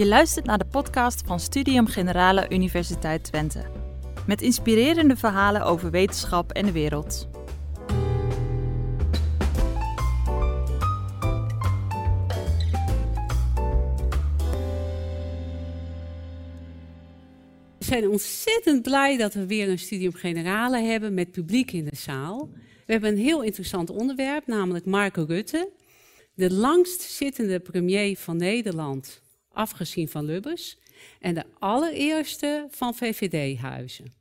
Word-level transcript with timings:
Je 0.00 0.06
luistert 0.06 0.46
naar 0.46 0.58
de 0.58 0.66
podcast 0.66 1.22
van 1.26 1.40
Studium 1.40 1.86
Generale 1.86 2.46
Universiteit 2.48 3.24
Twente. 3.24 3.64
Met 4.26 4.42
inspirerende 4.42 5.16
verhalen 5.16 5.62
over 5.62 5.90
wetenschap 5.90 6.52
en 6.52 6.66
de 6.66 6.72
wereld. 6.72 7.28
We 17.78 17.84
zijn 17.84 18.08
ontzettend 18.08 18.82
blij 18.82 19.16
dat 19.16 19.34
we 19.34 19.46
weer 19.46 19.68
een 19.68 19.78
Studium 19.78 20.14
Generale 20.14 20.78
hebben 20.78 21.14
met 21.14 21.30
publiek 21.30 21.72
in 21.72 21.84
de 21.84 21.96
zaal. 21.96 22.50
We 22.86 22.92
hebben 22.92 23.10
een 23.10 23.18
heel 23.18 23.42
interessant 23.42 23.90
onderwerp, 23.90 24.46
namelijk 24.46 24.84
Marco 24.84 25.24
Rutte, 25.28 25.70
de 26.34 26.52
langst 26.52 27.00
zittende 27.00 27.60
premier 27.60 28.16
van 28.16 28.36
Nederland, 28.36 29.22
afgezien 29.52 30.08
van 30.08 30.24
Lubbers, 30.24 30.78
en 31.20 31.34
de 31.34 31.44
allereerste 31.58 32.66
van 32.70 32.94
VVD-huizen. 32.94 34.14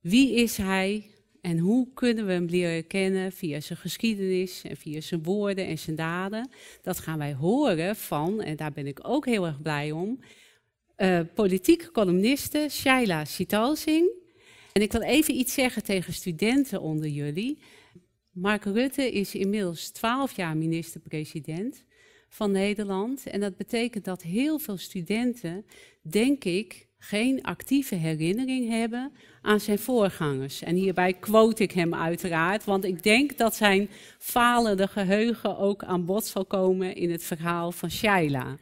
Wie 0.00 0.34
is 0.34 0.56
hij 0.56 1.10
en 1.40 1.58
hoe 1.58 1.88
kunnen 1.94 2.26
we 2.26 2.32
hem 2.32 2.46
leren 2.46 2.86
kennen 2.86 3.32
via 3.32 3.60
zijn 3.60 3.78
geschiedenis 3.78 4.62
en 4.64 4.76
via 4.76 5.00
zijn 5.00 5.22
woorden 5.22 5.66
en 5.66 5.78
zijn 5.78 5.96
daden? 5.96 6.50
Dat 6.82 6.98
gaan 6.98 7.18
wij 7.18 7.34
horen 7.34 7.96
van, 7.96 8.42
en 8.42 8.56
daar 8.56 8.72
ben 8.72 8.86
ik 8.86 8.98
ook 9.02 9.26
heel 9.26 9.46
erg 9.46 9.62
blij 9.62 9.92
om, 9.92 10.20
uh, 10.96 11.20
politieke 11.34 11.90
columniste 11.90 12.66
Shaila 12.70 13.24
Sitalsing. 13.24 14.10
En 14.72 14.82
ik 14.82 14.92
wil 14.92 15.00
even 15.00 15.34
iets 15.34 15.54
zeggen 15.54 15.82
tegen 15.82 16.12
studenten 16.12 16.80
onder 16.80 17.08
jullie. 17.08 17.58
Mark 18.30 18.64
Rutte 18.64 19.12
is 19.12 19.34
inmiddels 19.34 19.90
twaalf 19.90 20.36
jaar 20.36 20.56
minister-president 20.56 21.84
van 22.30 22.50
Nederland. 22.50 23.26
En 23.26 23.40
dat 23.40 23.56
betekent 23.56 24.04
dat 24.04 24.22
heel 24.22 24.58
veel 24.58 24.76
studenten, 24.76 25.64
denk 26.02 26.44
ik, 26.44 26.88
geen 26.98 27.42
actieve 27.42 27.94
herinnering 27.94 28.68
hebben 28.68 29.12
aan 29.42 29.60
zijn 29.60 29.78
voorgangers. 29.78 30.62
En 30.62 30.74
hierbij 30.74 31.12
quote 31.12 31.62
ik 31.62 31.72
hem 31.72 31.94
uiteraard, 31.94 32.64
want 32.64 32.84
ik 32.84 33.02
denk 33.02 33.38
dat 33.38 33.54
zijn 33.54 33.90
falende 34.18 34.88
geheugen 34.88 35.58
ook 35.58 35.84
aan 35.84 36.04
bod 36.04 36.26
zal 36.26 36.44
komen 36.44 36.94
in 36.94 37.10
het 37.10 37.24
verhaal 37.24 37.72
van 37.72 37.90
Shaila. 37.90 38.56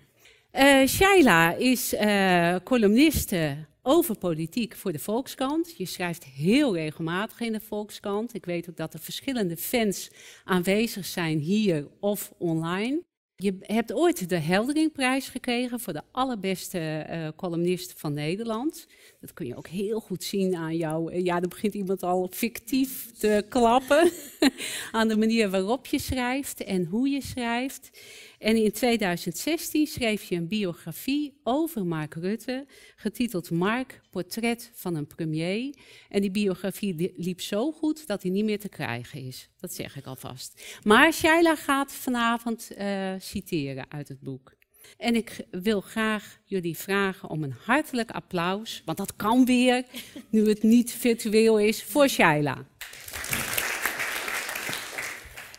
Uh, 0.53 0.87
Shaila 0.87 1.55
is 1.55 1.95
uh, 1.95 2.57
columniste 2.65 3.67
over 3.83 4.19
politiek 4.19 4.77
voor 4.77 4.93
de 4.93 4.99
Volkskrant. 4.99 5.75
Je 5.77 5.85
schrijft 5.85 6.25
heel 6.25 6.75
regelmatig 6.75 7.41
in 7.41 7.53
de 7.53 7.61
Volkskrant. 7.61 8.35
Ik 8.35 8.45
weet 8.45 8.69
ook 8.71 8.77
dat 8.77 8.95
er 8.95 9.01
verschillende 9.01 9.57
fans 9.57 10.11
aanwezig 10.45 11.07
zijn 11.07 11.39
hier 11.39 11.89
of 12.01 12.33
online. 12.39 13.03
Je 13.41 13.57
hebt 13.61 13.93
ooit 13.93 14.29
de 14.29 14.39
Helderingprijs 14.39 15.29
gekregen 15.29 15.81
voor 15.81 15.93
de 15.93 16.03
allerbeste 16.11 17.07
uh, 17.11 17.29
columnist 17.37 17.95
van 17.97 18.13
Nederland. 18.13 18.87
Dat 19.21 19.33
kun 19.33 19.47
je 19.47 19.57
ook 19.57 19.67
heel 19.67 20.01
goed 20.01 20.25
zien 20.25 20.57
aan 20.57 20.77
jou. 20.77 21.23
Ja, 21.23 21.41
dan 21.41 21.49
begint 21.49 21.75
iemand 21.75 22.03
al 22.03 22.29
fictief 22.31 23.13
te 23.19 23.45
klappen. 23.49 24.11
aan 24.93 25.09
de 25.09 25.17
manier 25.17 25.51
waarop 25.51 25.87
je 25.87 25.99
schrijft 25.99 26.65
en 26.65 26.85
hoe 26.85 27.09
je 27.09 27.23
schrijft. 27.23 27.91
En 28.39 28.57
in 28.57 28.73
2016 28.73 29.87
schreef 29.87 30.23
je 30.23 30.37
een 30.37 30.49
biografie 30.49 31.41
over 31.43 31.87
Mark 31.87 32.15
Rutte, 32.15 32.67
getiteld 32.97 33.51
Mark, 33.51 34.01
portret 34.11 34.71
van 34.75 34.95
een 34.95 35.07
premier. 35.07 35.75
En 36.09 36.21
die 36.21 36.31
biografie 36.31 37.13
liep 37.17 37.41
zo 37.41 37.73
goed 37.73 38.07
dat 38.07 38.23
hij 38.23 38.31
niet 38.31 38.45
meer 38.45 38.59
te 38.59 38.69
krijgen 38.69 39.23
is. 39.23 39.49
Dat 39.57 39.75
zeg 39.75 39.97
ik 39.97 40.07
alvast. 40.07 40.79
Maar 40.83 41.13
Shaila 41.13 41.57
gaat 41.57 41.93
vanavond 41.93 42.71
uh, 42.79 43.13
citeren 43.19 43.91
uit 43.91 44.09
het 44.09 44.21
boek. 44.21 44.57
En 44.97 45.15
ik 45.15 45.47
wil 45.51 45.81
graag 45.81 46.39
jullie 46.45 46.77
vragen 46.77 47.31
om 47.31 47.43
een 47.43 47.55
hartelijk 47.65 48.11
applaus, 48.11 48.83
want 48.85 48.99
dat 48.99 49.17
kan 49.17 49.45
weer, 49.45 49.85
nu 50.31 50.49
het 50.49 50.63
niet 50.63 50.93
virtueel 50.93 51.59
is, 51.59 51.85
voor 51.85 52.09
Shaila. 52.09 52.67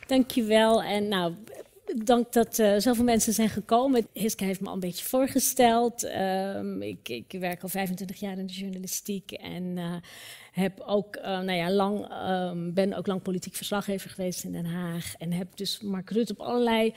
Dankjewel. 0.10 0.84
En 0.84 1.08
nou, 1.08 1.34
dank 1.96 2.34
dat 2.34 2.60
uh, 2.60 2.78
zoveel 2.78 3.04
mensen 3.04 3.34
zijn 3.34 3.50
gekomen. 3.50 4.08
Hiske 4.14 4.44
heeft 4.44 4.62
me 4.62 4.68
al 4.68 4.74
een 4.74 4.80
beetje 4.80 5.06
voorgesteld. 5.06 6.04
Um, 6.04 6.82
ik, 6.82 7.10
ik, 7.10 7.40
werk 7.40 7.64
al 7.64 7.70
25 7.70 8.20
jaar 8.20 8.38
in 8.38 8.48
de 8.48 8.54
journalistiek 8.54 9.32
en 9.32 9.64
uh, 9.78 9.96
heb 10.52 10.80
ook, 10.80 11.16
uh, 11.16 11.24
nou 11.24 11.52
ja, 11.52 11.72
lang, 11.72 12.08
um, 12.30 12.74
ben 12.74 12.94
ook 12.94 13.08
lang 13.08 13.22
politiek 13.22 13.56
verslaggever 13.56 14.10
geweest 14.10 14.44
in 14.44 14.52
Den 14.52 14.66
Haag. 14.66 15.16
En 15.18 15.32
heb 15.32 15.58
dus 15.58 15.82
Mark 15.82 16.10
Rutte 16.10 16.34
op 16.34 16.40
allerlei 16.40 16.94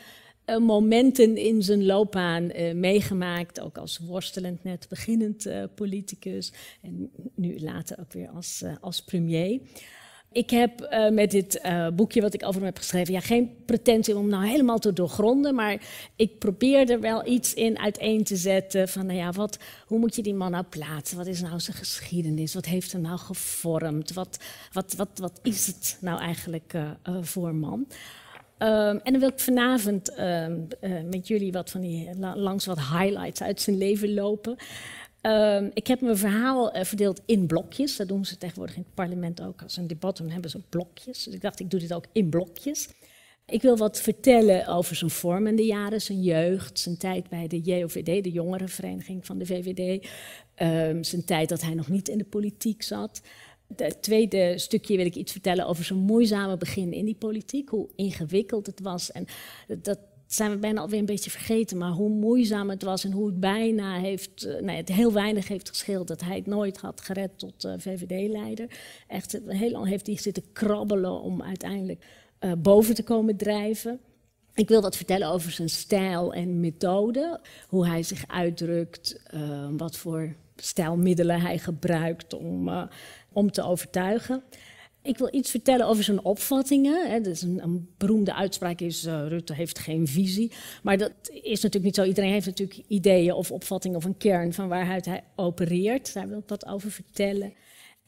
momenten 0.58 1.36
in 1.36 1.62
zijn 1.62 1.86
loopbaan 1.86 2.50
meegemaakt. 2.74 3.60
Ook 3.60 3.78
als 3.78 3.98
worstelend 3.98 4.64
net 4.64 4.86
beginnend 4.88 5.48
politicus. 5.74 6.52
En 6.82 7.10
nu 7.34 7.60
later 7.60 7.98
ook 8.00 8.12
weer 8.12 8.28
als, 8.28 8.64
als 8.80 9.04
premier. 9.04 9.60
Ik 10.32 10.50
heb 10.50 10.88
uh, 10.92 11.08
met 11.08 11.30
dit 11.30 11.60
uh, 11.66 11.88
boekje 11.88 12.20
wat 12.20 12.34
ik 12.34 12.42
over 12.42 12.54
hem 12.54 12.64
heb 12.64 12.76
geschreven, 12.76 13.14
ja, 13.14 13.20
geen 13.20 13.56
pretentie 13.66 14.16
om 14.16 14.28
nou 14.28 14.46
helemaal 14.46 14.78
te 14.78 14.92
doorgronden, 14.92 15.54
maar 15.54 15.82
ik 16.16 16.38
probeer 16.38 16.90
er 16.90 17.00
wel 17.00 17.26
iets 17.26 17.54
in 17.54 17.78
uiteen 17.78 18.24
te 18.24 18.36
zetten 18.36 18.88
van, 18.88 19.06
nou 19.06 19.18
ja, 19.18 19.32
wat, 19.32 19.58
hoe 19.86 19.98
moet 19.98 20.16
je 20.16 20.22
die 20.22 20.34
man 20.34 20.50
nou 20.50 20.64
plaatsen? 20.64 21.16
Wat 21.16 21.26
is 21.26 21.40
nou 21.40 21.60
zijn 21.60 21.76
geschiedenis? 21.76 22.54
Wat 22.54 22.64
heeft 22.64 22.92
hem 22.92 23.00
nou 23.00 23.18
gevormd? 23.18 24.12
Wat, 24.12 24.38
wat, 24.72 24.94
wat, 24.96 25.08
wat 25.14 25.40
is 25.42 25.66
het 25.66 25.98
nou 26.00 26.20
eigenlijk 26.20 26.72
uh, 26.74 26.90
voor 27.20 27.54
man? 27.54 27.86
Um, 28.58 29.00
en 29.02 29.12
dan 29.12 29.18
wil 29.18 29.28
ik 29.28 29.40
vanavond 29.40 30.18
um, 30.18 30.68
met 31.10 31.28
jullie 31.28 31.52
wat 31.52 31.70
van 31.70 31.80
die, 31.80 32.08
langs 32.18 32.66
wat 32.66 32.78
highlights 32.78 33.42
uit 33.42 33.60
zijn 33.60 33.78
leven 33.78 34.14
lopen. 34.14 34.56
Um, 35.22 35.70
ik 35.74 35.86
heb 35.86 36.00
mijn 36.00 36.16
verhaal 36.16 36.76
uh, 36.76 36.84
verdeeld 36.84 37.20
in 37.26 37.46
blokjes. 37.46 37.96
Dat 37.96 38.08
doen 38.08 38.24
ze 38.24 38.38
tegenwoordig 38.38 38.76
in 38.76 38.82
het 38.82 38.94
parlement 38.94 39.42
ook. 39.42 39.62
Als 39.62 39.76
een 39.76 39.86
debat 39.86 40.16
dan 40.16 40.30
hebben 40.30 40.50
ze 40.50 40.58
blokjes. 40.68 41.24
Dus 41.24 41.34
ik 41.34 41.40
dacht, 41.40 41.60
ik 41.60 41.70
doe 41.70 41.80
dit 41.80 41.94
ook 41.94 42.06
in 42.12 42.28
blokjes. 42.28 42.88
Ik 43.46 43.62
wil 43.62 43.76
wat 43.76 44.00
vertellen 44.00 44.66
over 44.66 44.96
zijn 44.96 45.10
vormende 45.10 45.64
jaren, 45.64 46.00
zijn 46.00 46.22
jeugd, 46.22 46.78
zijn 46.78 46.96
tijd 46.96 47.28
bij 47.28 47.46
de 47.46 47.60
JOVD, 47.60 48.24
de 48.24 48.30
jongerenvereniging 48.30 49.26
van 49.26 49.38
de 49.38 49.46
VVD. 49.46 50.08
Um, 50.62 51.04
zijn 51.04 51.24
tijd 51.24 51.48
dat 51.48 51.62
hij 51.62 51.74
nog 51.74 51.88
niet 51.88 52.08
in 52.08 52.18
de 52.18 52.24
politiek 52.24 52.82
zat. 52.82 53.22
Het 53.76 54.02
tweede 54.02 54.58
stukje 54.58 54.96
wil 54.96 55.06
ik 55.06 55.14
iets 55.14 55.32
vertellen 55.32 55.66
over 55.66 55.84
zijn 55.84 55.98
moeizame 55.98 56.56
begin 56.56 56.92
in 56.92 57.04
die 57.04 57.14
politiek. 57.14 57.68
Hoe 57.68 57.88
ingewikkeld 57.96 58.66
het 58.66 58.80
was. 58.80 59.12
En 59.12 59.26
dat, 59.82 59.98
zijn 60.34 60.50
we 60.50 60.56
bijna 60.56 60.80
alweer 60.80 60.98
een 60.98 61.06
beetje 61.06 61.30
vergeten. 61.30 61.78
Maar 61.78 61.90
hoe 61.90 62.08
moeizaam 62.08 62.70
het 62.70 62.82
was 62.82 63.04
en 63.04 63.12
hoe 63.12 63.26
het 63.26 63.40
bijna 63.40 63.98
heeft, 63.98 64.46
uh, 64.46 64.60
nee, 64.60 64.76
het 64.76 64.88
heel 64.88 65.12
weinig 65.12 65.48
heeft 65.48 65.68
gescheeld 65.68 66.08
dat 66.08 66.20
hij 66.20 66.36
het 66.36 66.46
nooit 66.46 66.78
had 66.78 67.00
gered 67.00 67.38
tot 67.38 67.64
uh, 67.64 67.72
VVD-leider. 67.76 68.66
Echt 69.08 69.40
heel 69.46 69.70
lang 69.70 69.86
heeft 69.86 70.06
hij 70.06 70.18
zitten 70.18 70.52
krabbelen 70.52 71.20
om 71.20 71.42
uiteindelijk 71.42 72.04
boven 72.58 72.94
te 72.94 73.02
komen 73.02 73.36
drijven. 73.36 74.00
Ik 74.54 74.68
wil 74.68 74.80
wat 74.82 74.96
vertellen 74.96 75.28
over 75.28 75.50
zijn 75.50 75.68
stijl 75.68 76.34
en 76.34 76.60
methode, 76.60 77.40
hoe 77.68 77.86
hij 77.86 78.02
zich 78.02 78.24
uitdrukt, 78.26 79.22
wat 79.76 79.96
voor 79.96 80.34
stijlmiddelen 80.56 81.40
hij 81.40 81.58
gebruikt 81.58 82.34
om, 82.34 82.88
om 83.32 83.50
te 83.50 83.62
overtuigen. 83.62 84.42
Ik 85.02 85.18
wil 85.18 85.28
iets 85.30 85.50
vertellen 85.50 85.86
over 85.86 86.04
zijn 86.04 86.24
opvattingen. 86.24 87.10
Hè. 87.10 87.20
Dus 87.20 87.42
een, 87.42 87.62
een, 87.62 87.88
beroemde 87.96 88.34
uitspraak 88.34 88.80
is: 88.80 89.06
uh, 89.06 89.26
Rutte 89.28 89.54
heeft 89.54 89.78
geen 89.78 90.06
visie. 90.06 90.52
Maar 90.82 90.98
dat 90.98 91.12
is 91.30 91.62
natuurlijk 91.62 91.84
niet 91.84 91.94
zo. 91.94 92.04
Iedereen 92.04 92.30
heeft 92.30 92.46
natuurlijk 92.46 92.82
ideeën 92.88 93.32
of 93.32 93.50
opvattingen 93.50 93.96
of 93.96 94.04
een 94.04 94.16
kern 94.16 94.52
van 94.52 94.68
waaruit 94.68 95.04
hij 95.04 95.24
opereert. 95.36 96.14
Daar 96.14 96.28
wil 96.28 96.38
ik 96.38 96.48
wat 96.48 96.66
over 96.66 96.90
vertellen. 96.90 97.52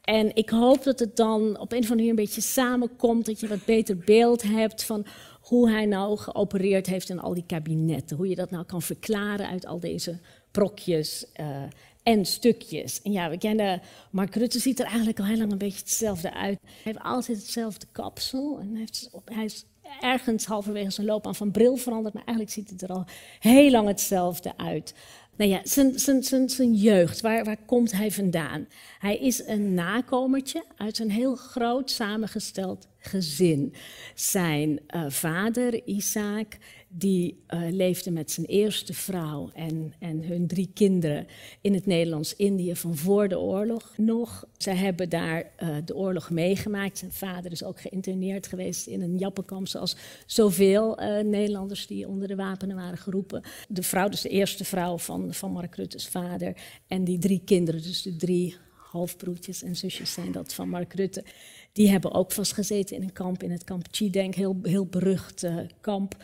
En 0.01 0.37
ik 0.37 0.51
hoop 0.51 0.83
dat 0.83 0.99
het 0.99 1.17
dan 1.17 1.59
op 1.59 1.73
een 1.73 1.79
of 1.79 1.91
andere 1.91 1.95
manier 1.95 2.09
een 2.09 2.15
beetje 2.15 2.41
samenkomt. 2.41 3.27
Dat 3.27 3.41
je 3.41 3.49
wat 3.49 3.65
beter 3.65 3.97
beeld 3.97 4.43
hebt 4.43 4.85
van 4.85 5.07
hoe 5.41 5.71
hij 5.71 5.87
nou 5.87 6.19
geopereerd 6.19 6.87
heeft 6.87 7.09
in 7.09 7.21
al 7.21 7.35
die 7.35 7.47
kabinetten. 7.47 8.17
Hoe 8.17 8.29
je 8.29 8.35
dat 8.35 8.51
nou 8.51 8.65
kan 8.65 8.83
verklaren 8.83 9.49
uit 9.49 9.67
al 9.67 9.81
deze 9.81 10.21
prokjes. 10.51 11.27
Uh, 11.41 11.63
en 12.05 12.27
stukjes. 12.27 13.03
En 13.03 13.13
ja, 13.13 13.31
we 13.31 13.39
kennen 13.39 13.81
Mark 14.11 14.35
Rutte 14.35 14.59
ziet 14.59 14.79
er 14.79 14.87
eigenlijk 14.87 15.19
al 15.19 15.25
heel 15.25 15.39
lang 15.39 15.53
een 15.53 15.59
beetje 15.59 15.79
hetzelfde 15.79 16.35
uit. 16.35 16.59
Hij 16.63 16.73
heeft 16.83 17.01
altijd 17.01 17.39
hetzelfde 17.39 17.87
kapsel 17.93 18.59
en 18.61 18.69
hij, 18.71 18.79
heeft, 18.79 19.55
is 19.55 19.65
ergens 20.01 20.45
halverwege 20.45 20.91
zijn 20.91 21.07
loopbaan 21.07 21.35
van 21.35 21.51
bril 21.51 21.77
veranderd, 21.77 22.15
maar 22.15 22.25
eigenlijk 22.25 22.57
ziet 22.57 22.71
het 22.71 22.83
er 22.83 22.97
al 22.97 23.05
heel 23.39 23.71
lang 23.71 23.87
hetzelfde 23.89 24.57
uit. 24.57 24.95
Nou 25.37 25.51
ja, 25.51 25.61
zijn, 25.65 25.99
zijn, 25.99 26.23
zijn, 26.23 26.49
zijn 26.49 26.75
jeugd, 26.75 27.21
waar, 27.21 27.45
waar 27.45 27.65
komt 27.67 27.93
hij 27.93 28.11
vandaan? 28.11 28.67
Hij 28.99 29.19
is 29.19 29.47
een 29.47 29.75
nakomertje 29.75 30.65
uit 30.77 30.99
een 30.99 31.11
heel 31.11 31.35
groot 31.35 31.91
samengesteld 31.91 32.89
gezin. 32.99 33.75
Zijn 34.15 34.81
uh, 34.95 35.05
vader, 35.09 35.87
Isaac, 35.87 36.57
die 36.97 37.45
uh, 37.49 37.61
leefde 37.71 38.11
met 38.11 38.31
zijn 38.31 38.47
eerste 38.47 38.95
vrouw 38.95 39.51
en, 39.55 39.93
en 39.99 40.23
hun 40.23 40.47
drie 40.47 40.71
kinderen 40.75 41.27
in 41.61 41.75
het 41.75 41.87
Nederlands-Indië 41.87 42.77
van 42.77 42.97
voor 42.97 43.29
de 43.29 43.39
oorlog 43.39 43.93
nog. 43.97 44.45
Zij 44.57 44.77
hebben 44.77 45.09
daar 45.09 45.51
uh, 45.63 45.77
de 45.85 45.97
oorlog 45.97 46.31
meegemaakt. 46.31 46.99
Zijn 46.99 47.13
vader 47.13 47.53
is 47.53 47.65
ook 47.65 47.81
geïnterneerd 47.81 48.47
geweest 48.47 48.87
in 48.87 49.03
een 49.03 49.19
jappenkamp, 49.19 49.69
zoals 49.69 49.97
zoveel 50.27 51.01
uh, 51.03 51.21
Nederlanders 51.21 51.87
die 51.87 52.09
onder 52.09 52.29
de 52.29 52.37
wapenen 52.37 52.77
waren 52.77 52.99
geroepen. 52.99 53.43
De 53.69 53.83
vrouw, 53.83 54.09
dus 54.09 54.21
de 54.21 54.29
eerste 54.29 54.65
vrouw 54.65 54.99
van, 54.99 55.35
van 55.35 55.53
Mark 55.53 55.75
Rutte's 55.75 56.09
vader, 56.09 56.57
en 56.87 57.05
die 57.05 57.19
drie 57.19 57.43
kinderen, 57.45 57.83
dus 57.83 58.03
de 58.03 58.17
drie 58.17 58.57
halfbroertjes 58.75 59.63
en 59.63 59.77
zusjes 59.77 60.13
zijn 60.13 60.33
dat 60.33 60.55
van 60.55 60.69
Mark 60.69 60.95
Rutte. 60.95 61.25
Die 61.73 61.91
hebben 61.91 62.13
ook 62.13 62.33
vastgezeten 62.33 62.97
in 62.97 63.03
een 63.03 63.13
kamp, 63.13 63.43
in 63.43 63.51
het 63.51 63.65
kamp 63.65 63.87
Chideng, 63.91 64.35
heel, 64.35 64.59
heel 64.63 64.87
berucht 64.87 65.47
kamp. 65.81 66.17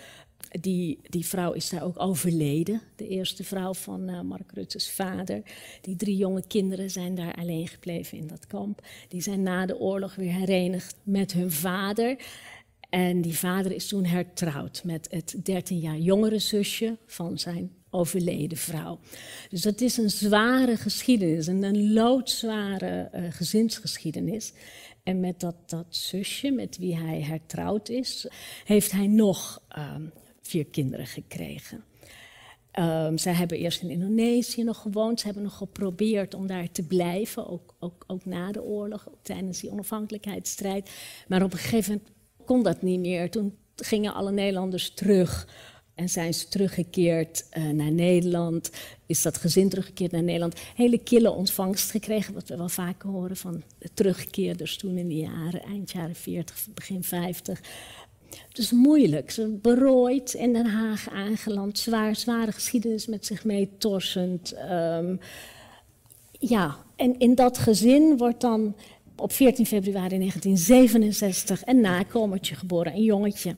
Die, 0.61 0.99
die 1.09 1.27
vrouw 1.27 1.53
is 1.53 1.69
daar 1.69 1.83
ook 1.83 2.01
overleden, 2.01 2.81
de 2.97 3.09
eerste 3.09 3.45
vrouw 3.45 3.75
van 3.75 4.09
uh, 4.09 4.21
Mark 4.21 4.53
Rutte's 4.55 4.91
vader. 4.91 5.43
Die 5.81 5.97
drie 5.97 6.17
jonge 6.17 6.43
kinderen 6.47 6.91
zijn 6.91 7.15
daar 7.15 7.35
alleen 7.35 7.69
gebleven 7.69 8.19
in 8.19 8.27
dat 8.27 8.47
kamp. 8.47 8.87
Die 9.09 9.23
zijn 9.23 9.43
na 9.43 9.67
de 9.67 9.79
oorlog 9.79 10.15
weer 10.15 10.33
herenigd 10.33 10.97
met 11.03 11.33
hun 11.33 11.51
vader. 11.51 12.17
En 12.91 13.21
die 13.21 13.39
vader 13.39 13.73
is 13.73 13.89
toen 13.89 14.05
hertrouwd 14.05 14.85
met 14.85 15.07
het 15.11 15.35
13 15.43 15.79
jaar 15.79 15.99
jongere 15.99 16.39
zusje 16.39 16.97
van 17.07 17.39
zijn 17.39 17.71
overleden 17.91 18.59
vrouw. 18.59 18.99
Dus 19.51 19.63
dat 19.63 19.81
is 19.81 19.97
een 19.97 20.11
zware 20.11 20.77
geschiedenis, 20.77 21.47
een, 21.47 21.63
een 21.63 21.93
loodzware 21.93 23.11
uh, 23.15 23.25
gezinsgeschiedenis. 23.31 24.53
En 25.03 25.21
met 25.21 25.41
dat, 25.41 25.55
dat 25.67 25.87
zusje, 25.89 26.51
met 26.51 26.79
wie 26.79 26.97
hij 26.97 27.23
hertrouwd 27.23 27.89
is, 27.89 28.27
heeft 28.65 28.93
hij 28.93 29.07
nog 29.07 29.63
um, 29.79 30.13
vier 30.51 30.67
kinderen 30.67 31.07
gekregen. 31.07 31.85
Um, 32.79 33.19
zij 33.19 33.33
hebben 33.33 33.59
eerst 33.59 33.83
in 33.83 33.91
Indonesië 33.91 34.65
nog 34.65 34.81
gewoond. 34.81 35.21
Ze 35.21 35.27
hebben 35.27 35.43
nog 35.43 35.57
geprobeerd 35.57 36.35
om 36.35 36.47
daar 36.47 36.73
te 36.73 36.83
blijven, 36.83 37.49
ook, 37.49 37.75
ook, 37.79 38.05
ook 38.07 38.25
na 38.25 38.53
de 38.53 38.63
oorlog, 38.63 39.09
tijdens 39.23 39.61
die 39.61 39.71
onafhankelijkheidsstrijd. 39.71 40.91
Maar 41.29 41.43
op 41.43 41.53
een 41.53 41.59
gegeven 41.59 41.93
moment 41.93 42.11
kon 42.45 42.63
dat 42.63 42.83
niet 42.83 43.01
meer. 43.01 43.31
Toen 43.31 43.57
gingen 43.77 44.15
alle 44.15 44.33
Nederlanders 44.33 44.95
terug 44.95 45.49
en 45.95 46.09
zijn 46.09 46.35
ze 46.35 46.49
teruggekeerd 46.49 47.47
uh, 47.59 47.71
naar 47.71 47.93
Nederland. 47.93 48.71
Is 49.07 49.23
dat 49.23 49.37
gezin 49.37 49.69
teruggekeerd 49.69 50.13
naar 50.13 50.23
Nederland. 50.23 50.61
Hele 50.75 50.99
kille 50.99 51.31
ontvangst 51.31 51.91
gekregen, 51.91 52.35
wat 52.35 52.49
we 52.49 52.57
wel 52.57 52.69
vaker 52.69 53.09
horen 53.09 53.37
van 53.37 53.63
de 53.79 53.91
terugkeerders 53.95 54.77
toen 54.77 54.97
in 54.97 55.09
de 55.09 55.17
jaren, 55.17 55.63
eind 55.63 55.91
jaren 55.91 56.15
40, 56.15 56.67
begin 56.75 57.03
50. 57.05 57.61
Dus 58.53 58.71
moeilijk. 58.71 59.31
Ze 59.31 59.59
berooid 59.63 60.35
in 60.35 60.53
Den 60.53 60.67
Haag 60.67 61.11
aangeland. 61.11 61.79
Zwaar, 61.79 62.17
zware 62.17 62.53
geschiedenis 62.53 63.07
met 63.07 63.27
zich 63.27 63.45
mee 63.45 63.71
torsend. 63.79 64.55
Um, 64.71 65.21
ja, 66.39 66.77
en 66.97 67.19
in 67.19 67.35
dat 67.35 67.59
gezin 67.59 68.17
wordt 68.17 68.41
dan 68.41 68.77
op 69.17 69.33
14 69.33 69.67
februari 69.67 70.19
1967 70.19 71.67
een 71.67 71.81
nakomertje 71.81 72.55
geboren, 72.55 72.95
een 72.95 73.03
jongetje. 73.03 73.57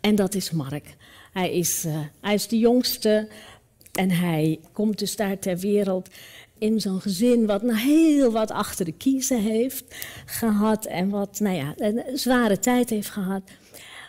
En 0.00 0.14
dat 0.14 0.34
is 0.34 0.50
Mark. 0.50 0.96
Hij 1.32 1.52
is, 1.52 1.84
uh, 1.84 1.98
hij 2.20 2.34
is 2.34 2.48
de 2.48 2.58
jongste 2.58 3.28
en 3.92 4.10
hij 4.10 4.60
komt 4.72 4.98
dus 4.98 5.16
daar 5.16 5.38
ter 5.38 5.58
wereld 5.58 6.08
in 6.58 6.80
zo'n 6.80 7.00
gezin 7.00 7.46
wat 7.46 7.62
nou 7.62 7.78
heel 7.78 8.32
wat 8.32 8.50
achter 8.50 8.84
de 8.84 8.92
kiezen 8.92 9.40
heeft 9.40 9.84
gehad 10.26 10.84
en 10.84 11.08
wat 11.08 11.40
nou 11.40 11.56
ja, 11.56 11.74
een 11.76 12.18
zware 12.18 12.58
tijd 12.58 12.90
heeft 12.90 13.10
gehad. 13.10 13.42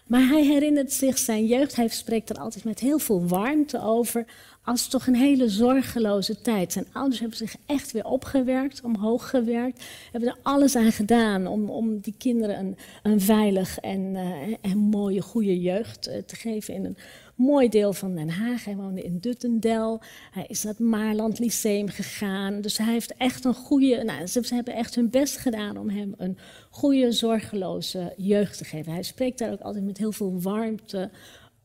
Maar 0.06 0.28
hij 0.28 0.46
herinnert 0.46 0.92
zich 0.92 1.18
zijn 1.18 1.46
jeugd. 1.46 1.75
Hij 1.75 1.88
spreekt 1.88 2.30
er 2.30 2.38
altijd 2.38 2.63
met 2.63 2.80
heel 2.80 3.00
veel 3.00 3.28
warmte 3.28 3.81
over. 3.81 4.25
Als 4.63 4.88
toch 4.88 5.07
een 5.07 5.16
hele 5.16 5.50
zorgeloze 5.50 6.42
tijd. 6.42 6.74
Zijn 6.74 6.88
ouders 6.94 7.19
hebben 7.19 7.38
zich 7.38 7.56
echt 7.66 7.92
weer 7.92 8.06
opgewerkt, 8.06 8.81
omhoog 8.81 9.30
gewerkt. 9.30 9.84
Hebben 10.12 10.30
er 10.30 10.38
alles 10.42 10.75
aan 10.75 10.92
gedaan 10.92 11.48
om, 11.48 11.69
om 11.69 12.00
die 12.00 12.16
kinderen 12.18 12.60
een, 12.60 12.78
een 13.04 13.22
veilig 13.22 13.80
en, 13.80 14.00
uh, 14.00 14.56
en 14.62 14.78
mooie, 14.78 15.22
goede 15.22 15.60
jeugd 15.62 16.08
uh, 16.08 16.18
te 16.25 16.36
geven 16.36 16.74
in 16.74 16.86
een 16.86 16.98
mooi 17.36 17.70
deel 17.70 17.94
van 17.94 18.16
Den 18.16 18.30
Haag. 18.30 18.66
Hij 18.66 18.76
woonde 18.76 19.02
in 19.02 19.20
Duttendel. 19.20 20.02
Hij 20.32 20.46
is 20.48 20.64
naar 20.64 20.74
het 20.74 20.82
Maarland 20.82 21.40
Lyceum 21.40 21.90
gegaan. 21.90 22.62
Dus 22.62 22.78
hij 22.78 22.92
heeft 22.92 23.14
echt 23.18 23.46
een 23.46 23.54
goede. 23.54 24.04
Nou, 24.04 24.28
ze, 24.28 24.42
hebben 24.56 24.74
echt 24.74 24.96
hun 24.96 25.10
best 25.10 25.38
gedaan 25.38 25.78
om 25.78 25.90
hem 25.90 26.14
een 26.18 26.38
goede, 26.70 27.12
zorgeloze 27.12 28.14
jeugd 28.18 28.58
te 28.58 28.66
geven. 28.66 28.92
Hij 28.92 29.04
spreekt 29.04 29.40
daar 29.40 29.52
ook 29.52 29.62
altijd 29.62 29.86
met 29.86 29.98
heel 29.98 30.12
veel 30.12 30.42
warmte 30.42 31.10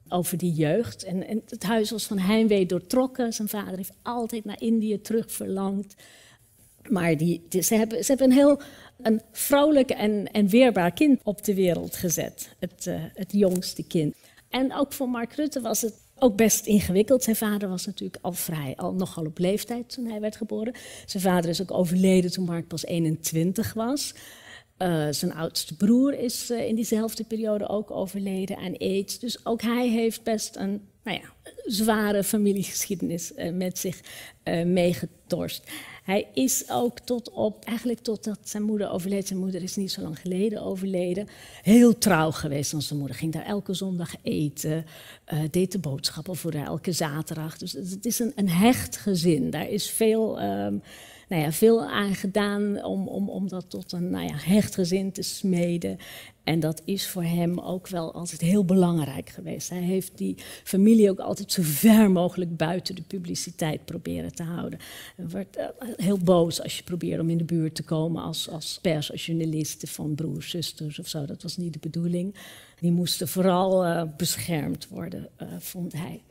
over 0.09 0.39
die 0.39 0.53
jeugd. 0.53 1.05
En, 1.05 1.27
en, 1.27 1.43
het 1.49 1.63
huis 1.63 1.91
was 1.91 2.07
van 2.07 2.19
heimwee 2.19 2.67
doortrokken. 2.67 3.33
Zijn 3.33 3.49
vader 3.49 3.77
heeft 3.77 3.97
altijd 4.03 4.45
naar 4.45 4.61
Indië 4.61 5.01
terug 5.01 5.33
verlangd. 5.33 5.95
Maar 6.89 7.17
die, 7.17 7.43
ze, 7.61 7.75
hebben, 7.75 8.05
ze 8.05 8.11
hebben 8.11 8.31
een 8.31 8.37
heel 8.37 8.61
een 9.03 9.21
vrolijk 9.33 9.91
en, 9.91 10.27
en 10.33 10.49
weerbaar 10.49 10.93
kind 10.93 11.21
op 11.23 11.45
de 11.45 11.55
wereld 11.55 11.97
gezet. 11.97 12.55
Het, 12.59 12.87
uh, 12.87 12.95
het 13.15 13.33
jongste 13.33 13.83
kind. 13.83 14.15
En 14.51 14.75
ook 14.75 14.93
voor 14.93 15.09
Mark 15.09 15.33
Rutte 15.33 15.61
was 15.61 15.81
het 15.81 15.95
ook 16.19 16.37
best 16.37 16.67
ingewikkeld. 16.67 17.23
Zijn 17.23 17.37
vader 17.37 17.69
was 17.69 17.87
natuurlijk 17.87 18.25
al 18.25 18.33
vrij, 18.33 18.75
al 18.77 18.95
nogal 18.95 19.25
op 19.25 19.39
leeftijd 19.39 19.93
toen 19.93 20.07
hij 20.07 20.21
werd 20.21 20.37
geboren. 20.37 20.75
Zijn 21.07 21.23
vader 21.23 21.51
is 21.51 21.63
ook 21.63 21.71
overleden 21.71 22.33
toen 22.33 22.45
Mark 22.45 22.67
pas 22.67 22.85
21 22.85 23.73
was. 23.73 24.15
Uh, 24.79 25.07
zijn 25.11 25.35
oudste 25.35 25.77
broer 25.77 26.19
is 26.19 26.51
uh, 26.51 26.67
in 26.67 26.75
diezelfde 26.75 27.25
periode 27.25 27.69
ook 27.69 27.91
overleden 27.91 28.57
aan 28.57 28.77
AIDS. 28.77 29.19
Dus 29.19 29.47
ook 29.47 29.63
hij 29.63 29.89
heeft 29.89 30.23
best 30.23 30.57
een 30.57 30.89
nou 31.05 31.19
ja, 31.19 31.53
zware 31.65 32.25
familiegeschiedenis 32.25 33.33
uh, 33.37 33.53
met 33.53 33.79
zich 33.79 34.01
meegetorst. 34.65 35.71
Hij 36.11 36.29
is 36.35 36.65
ook 36.71 36.99
tot 36.99 37.31
op, 37.31 37.65
eigenlijk 37.65 38.01
totdat 38.01 38.39
zijn 38.45 38.63
moeder 38.63 38.91
overleed, 38.91 39.27
zijn 39.27 39.39
moeder 39.39 39.63
is 39.63 39.77
niet 39.77 39.93
zo 39.93 40.03
lang 40.03 40.19
geleden 40.19 40.63
overleden, 40.63 41.29
heel 41.63 41.99
trouw 41.99 42.31
geweest 42.31 42.75
aan 42.75 42.83
zijn 42.83 42.99
moeder. 42.99 43.17
Ging 43.17 43.33
daar 43.33 43.45
elke 43.45 43.75
zondag 43.75 44.15
eten, 44.23 44.85
uh, 45.33 45.41
deed 45.51 45.73
de 45.73 45.79
boodschappen 45.79 46.37
voor 46.37 46.55
haar 46.55 46.67
elke 46.67 46.93
zaterdag. 46.93 47.59
Dus 47.59 47.73
het 47.73 48.07
is 48.07 48.19
een, 48.19 48.33
een 48.35 48.49
hecht 48.49 48.97
gezin. 48.97 49.51
Daar 49.51 49.69
is 49.69 49.91
veel, 49.91 50.43
um, 50.43 50.83
nou 51.31 51.43
ja, 51.43 51.53
veel 51.53 51.85
aan 51.85 52.15
gedaan 52.15 52.85
om, 52.85 53.09
om, 53.09 53.29
om 53.29 53.49
dat 53.49 53.71
tot 53.71 53.93
een 53.93 54.11
nou 54.11 54.27
ja, 54.27 54.35
hecht 54.37 54.75
gezin 54.75 55.13
te 55.13 55.23
smeden. 55.23 55.99
En 56.45 56.61
dat 56.61 56.83
is 56.85 57.09
voor 57.09 57.23
hem 57.23 57.61
ook 57.61 57.89
wel 57.89 58.15
altijd 58.15 58.41
heel 58.41 58.65
belangrijk 58.65 59.29
geweest. 59.29 59.69
Hij 59.69 59.83
heeft 59.83 60.19
die 60.19 60.37
familie 60.65 61.11
ook 61.11 61.19
altijd 61.19 61.53
zo 61.53 61.63
ver 61.65 62.11
mogelijk 62.11 62.57
buiten 62.57 62.95
de 62.95 63.03
publiciteit 63.03 63.85
proberen 63.85 64.35
te 64.35 64.43
houden. 64.43 64.79
Hij 65.17 65.29
wordt 65.29 65.59
uh, 65.59 65.65
heel 65.97 66.19
boos 66.19 66.63
als 66.63 66.77
je 66.77 66.85
probeert 66.85 67.21
om 67.21 67.31
in 67.31 67.39
de 67.39 67.45
buurt 67.45 67.75
te 67.75 67.83
komen 67.83 68.23
als, 68.23 68.49
als 68.49 68.79
pers, 68.83 69.13
als 69.13 69.27
journalist 69.27 69.91
van 69.91 70.15
broers, 70.15 70.51
zusters 70.51 70.99
of 70.99 71.09
zo. 71.09 71.27
Dat 71.27 71.43
was 71.43 71.57
niet 71.57 71.73
de 71.73 71.79
bedoeling. 71.79 72.35
Die 72.81 72.93
moesten 72.93 73.29
vooral 73.29 73.87
uh, 73.87 74.03
beschermd 74.17 74.89
worden, 74.89 75.29
uh, 75.43 75.49
vond 75.59 75.93
hij. 75.93 76.23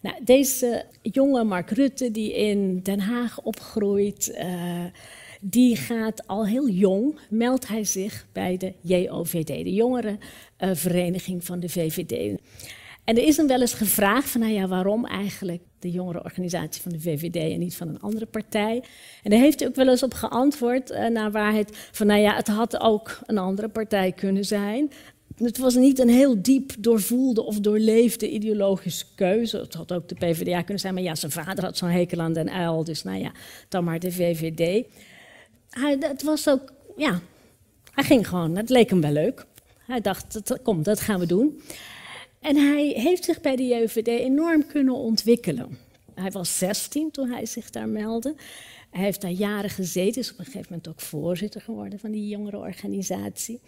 Nou, 0.00 0.24
deze 0.24 0.84
jonge 1.02 1.44
Mark 1.44 1.70
Rutte, 1.70 2.10
die 2.10 2.34
in 2.34 2.80
Den 2.82 3.00
Haag 3.00 3.40
opgroeit 3.40 4.32
die 5.40 5.76
gaat 5.76 6.26
al 6.26 6.46
heel 6.46 6.68
jong, 6.68 7.18
meldt 7.30 7.68
hij 7.68 7.84
zich 7.84 8.26
bij 8.32 8.56
de 8.56 8.72
JOVD, 8.80 9.46
de 9.46 9.72
jongerenvereniging 9.72 11.44
van 11.44 11.60
de 11.60 11.68
VVD. 11.68 12.38
En 13.04 13.16
er 13.16 13.22
is 13.22 13.36
hem 13.36 13.46
wel 13.46 13.60
eens 13.60 13.74
gevraagd 13.74 14.30
van, 14.30 14.40
nou 14.40 14.52
ja, 14.52 14.68
waarom 14.68 15.06
eigenlijk 15.06 15.62
de 15.78 15.90
jongerenorganisatie 15.90 16.82
van 16.82 16.92
de 16.92 17.00
VVD 17.00 17.52
en 17.52 17.58
niet 17.58 17.76
van 17.76 17.88
een 17.88 18.00
andere 18.00 18.26
partij? 18.26 18.82
En 19.22 19.30
daar 19.30 19.40
heeft 19.40 19.60
hij 19.60 19.68
ook 19.68 19.74
wel 19.74 19.88
eens 19.88 20.02
op 20.02 20.14
geantwoord, 20.14 20.90
uh, 20.90 21.06
naar 21.06 21.30
waarheid, 21.30 21.88
van 21.92 22.06
nou 22.06 22.20
ja, 22.20 22.34
het 22.34 22.48
had 22.48 22.80
ook 22.80 23.18
een 23.26 23.38
andere 23.38 23.68
partij 23.68 24.12
kunnen 24.12 24.44
zijn. 24.44 24.90
Het 25.42 25.58
was 25.58 25.74
niet 25.74 25.98
een 25.98 26.08
heel 26.08 26.42
diep 26.42 26.72
doorvoelde 26.78 27.42
of 27.42 27.60
doorleefde 27.60 28.30
ideologische 28.30 29.04
keuze. 29.14 29.56
Het 29.56 29.74
had 29.74 29.92
ook 29.92 30.08
de 30.08 30.14
PvdA 30.14 30.62
kunnen 30.62 30.80
zijn, 30.80 30.94
maar 30.94 31.02
ja, 31.02 31.14
zijn 31.14 31.32
vader 31.32 31.64
had 31.64 31.76
zo'n 31.76 31.88
hekel 31.88 32.20
aan 32.20 32.32
Den 32.32 32.56
Uyl, 32.56 32.84
dus 32.84 33.02
nou 33.02 33.18
ja, 33.18 33.32
dan 33.68 33.84
maar 33.84 33.98
de 33.98 34.12
VVD 34.12 34.84
hij, 35.70 35.96
het 36.00 36.22
was 36.22 36.48
ook, 36.48 36.72
ja, 36.96 37.20
hij 37.92 38.04
ging 38.04 38.28
gewoon, 38.28 38.56
het 38.56 38.68
leek 38.68 38.90
hem 38.90 39.00
wel 39.00 39.12
leuk. 39.12 39.46
Hij 39.86 40.00
dacht, 40.00 40.60
kom, 40.62 40.82
dat 40.82 41.00
gaan 41.00 41.20
we 41.20 41.26
doen. 41.26 41.62
En 42.40 42.56
hij 42.56 42.86
heeft 42.86 43.24
zich 43.24 43.40
bij 43.40 43.56
de 43.56 43.62
JVD 43.62 44.06
enorm 44.06 44.66
kunnen 44.66 44.94
ontwikkelen. 44.94 45.78
Hij 46.14 46.30
was 46.30 46.58
16 46.58 47.10
toen 47.10 47.30
hij 47.30 47.46
zich 47.46 47.70
daar 47.70 47.88
meldde. 47.88 48.34
Hij 48.90 49.04
heeft 49.04 49.20
daar 49.20 49.30
jaren 49.30 49.70
gezeten, 49.70 50.20
is 50.20 50.32
op 50.32 50.38
een 50.38 50.44
gegeven 50.44 50.66
moment 50.68 50.88
ook 50.88 51.00
voorzitter 51.00 51.60
geworden 51.60 51.98
van 51.98 52.10
die 52.10 52.28
jongerenorganisatie. 52.28 53.60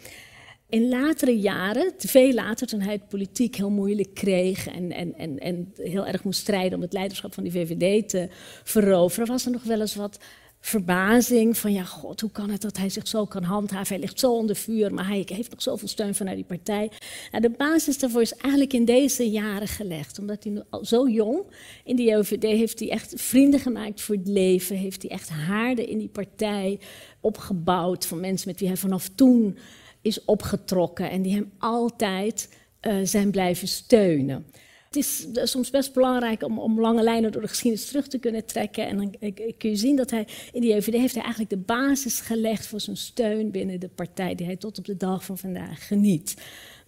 In 0.73 0.89
latere 0.89 1.39
jaren, 1.39 1.93
veel 1.99 2.33
later, 2.33 2.67
toen 2.67 2.81
hij 2.81 2.93
het 2.93 3.09
politiek 3.09 3.57
heel 3.57 3.71
moeilijk 3.71 4.15
kreeg 4.15 4.67
en, 4.67 4.93
en, 4.93 5.15
en, 5.15 5.39
en 5.39 5.73
heel 5.77 6.07
erg 6.07 6.25
moest 6.25 6.41
strijden 6.41 6.75
om 6.75 6.81
het 6.81 6.93
leiderschap 6.93 7.35
van 7.35 7.43
die 7.43 7.53
VVD 7.53 8.09
te 8.09 8.29
veroveren, 8.65 9.27
was 9.27 9.45
er 9.45 9.51
nog 9.51 9.63
wel 9.63 9.81
eens 9.81 9.95
wat 9.95 10.19
verbazing 10.61 11.57
van 11.57 11.73
ja, 11.73 11.85
god, 11.85 12.21
hoe 12.21 12.31
kan 12.31 12.51
het 12.51 12.61
dat 12.61 12.77
hij 12.77 12.89
zich 12.89 13.09
zo 13.09 13.25
kan 13.25 13.43
handhaven? 13.43 13.89
Hij 13.89 13.99
ligt 13.99 14.19
zo 14.19 14.33
onder 14.33 14.57
vuur, 14.57 14.95
maar 14.95 15.07
hij 15.07 15.23
heeft 15.27 15.51
nog 15.51 15.63
zoveel 15.63 15.89
steun 15.89 16.15
vanuit 16.15 16.37
die 16.37 16.45
partij. 16.45 16.91
Nou, 17.31 17.43
de 17.43 17.51
basis 17.57 17.99
daarvoor 17.99 18.23
is 18.23 18.35
eigenlijk 18.35 18.73
in 18.73 18.85
deze 18.85 19.31
jaren 19.31 19.69
gelegd, 19.69 20.19
omdat 20.19 20.45
hij 20.45 20.63
al 20.71 20.85
zo 20.85 21.09
jong 21.09 21.43
in 21.85 21.97
de 21.97 22.03
JOVD 22.03 22.43
heeft 22.43 22.79
hij 22.79 22.91
echt 22.91 23.13
vrienden 23.17 23.61
gemaakt 23.61 24.01
voor 24.01 24.15
het 24.15 24.29
leven, 24.29 24.77
heeft 24.77 25.03
hij 25.03 25.11
echt 25.11 25.29
haarden 25.29 25.89
in 25.89 25.99
die 25.99 26.09
partij 26.09 26.81
opgebouwd 27.21 28.07
van 28.07 28.21
mensen 28.21 28.49
met 28.49 28.59
wie 28.59 28.69
hij 28.69 28.77
vanaf 28.77 29.09
toen 29.15 29.59
is 30.03 30.25
opgetrokken 30.25 31.11
en 31.11 31.23
die 31.23 31.35
hem 31.35 31.53
altijd 31.59 32.49
uh, 32.83 32.95
zijn 33.05 33.31
blijven 33.31 33.69
steunen. 33.69 34.47
Het 34.87 34.97
is 34.97 35.27
soms 35.51 35.71
best 35.71 35.93
belangrijk 35.93 36.43
om, 36.43 36.59
om, 36.59 36.81
lange 36.81 37.03
lijnen 37.03 37.33
door 37.33 37.43
de 37.43 37.49
geschiedenis 37.49 37.87
terug 37.87 38.09
te 38.09 38.19
kunnen 38.19 38.47
trekken. 38.47 38.87
En 38.87 38.97
dan 38.97 39.35
kun 39.59 39.71
je 39.71 39.77
zien 39.77 39.97
dat 39.97 40.11
hij 40.11 40.27
in 40.53 40.61
de 40.61 40.67
JVD 40.67 40.95
heeft 40.95 41.15
hij 41.15 41.23
eigenlijk 41.23 41.51
de 41.51 41.75
basis 41.75 42.21
gelegd 42.21 42.67
voor 42.67 42.81
zijn 42.81 42.97
steun 42.97 43.51
binnen 43.51 43.81
de 43.81 43.89
partij, 43.89 44.35
die 44.35 44.47
hij 44.47 44.57
tot 44.57 44.79
op 44.79 44.85
de 44.85 44.97
dag 44.97 45.25
van 45.25 45.39
vandaag 45.39 45.87
geniet. 45.87 46.37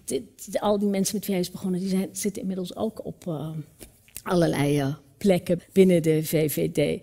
Dit, 0.04 0.60
al 0.60 0.78
die 0.78 0.88
mensen 0.88 1.14
met 1.14 1.26
wie 1.26 1.34
hij 1.34 1.44
is 1.44 1.50
begonnen, 1.50 1.80
die 1.80 2.08
zitten 2.12 2.42
inmiddels 2.42 2.76
ook 2.76 3.04
op 3.04 3.24
uh, 3.28 3.50
allerlei 4.22 4.94
plekken 5.18 5.60
binnen 5.72 6.02
de 6.02 6.24
VVD. 6.24 7.02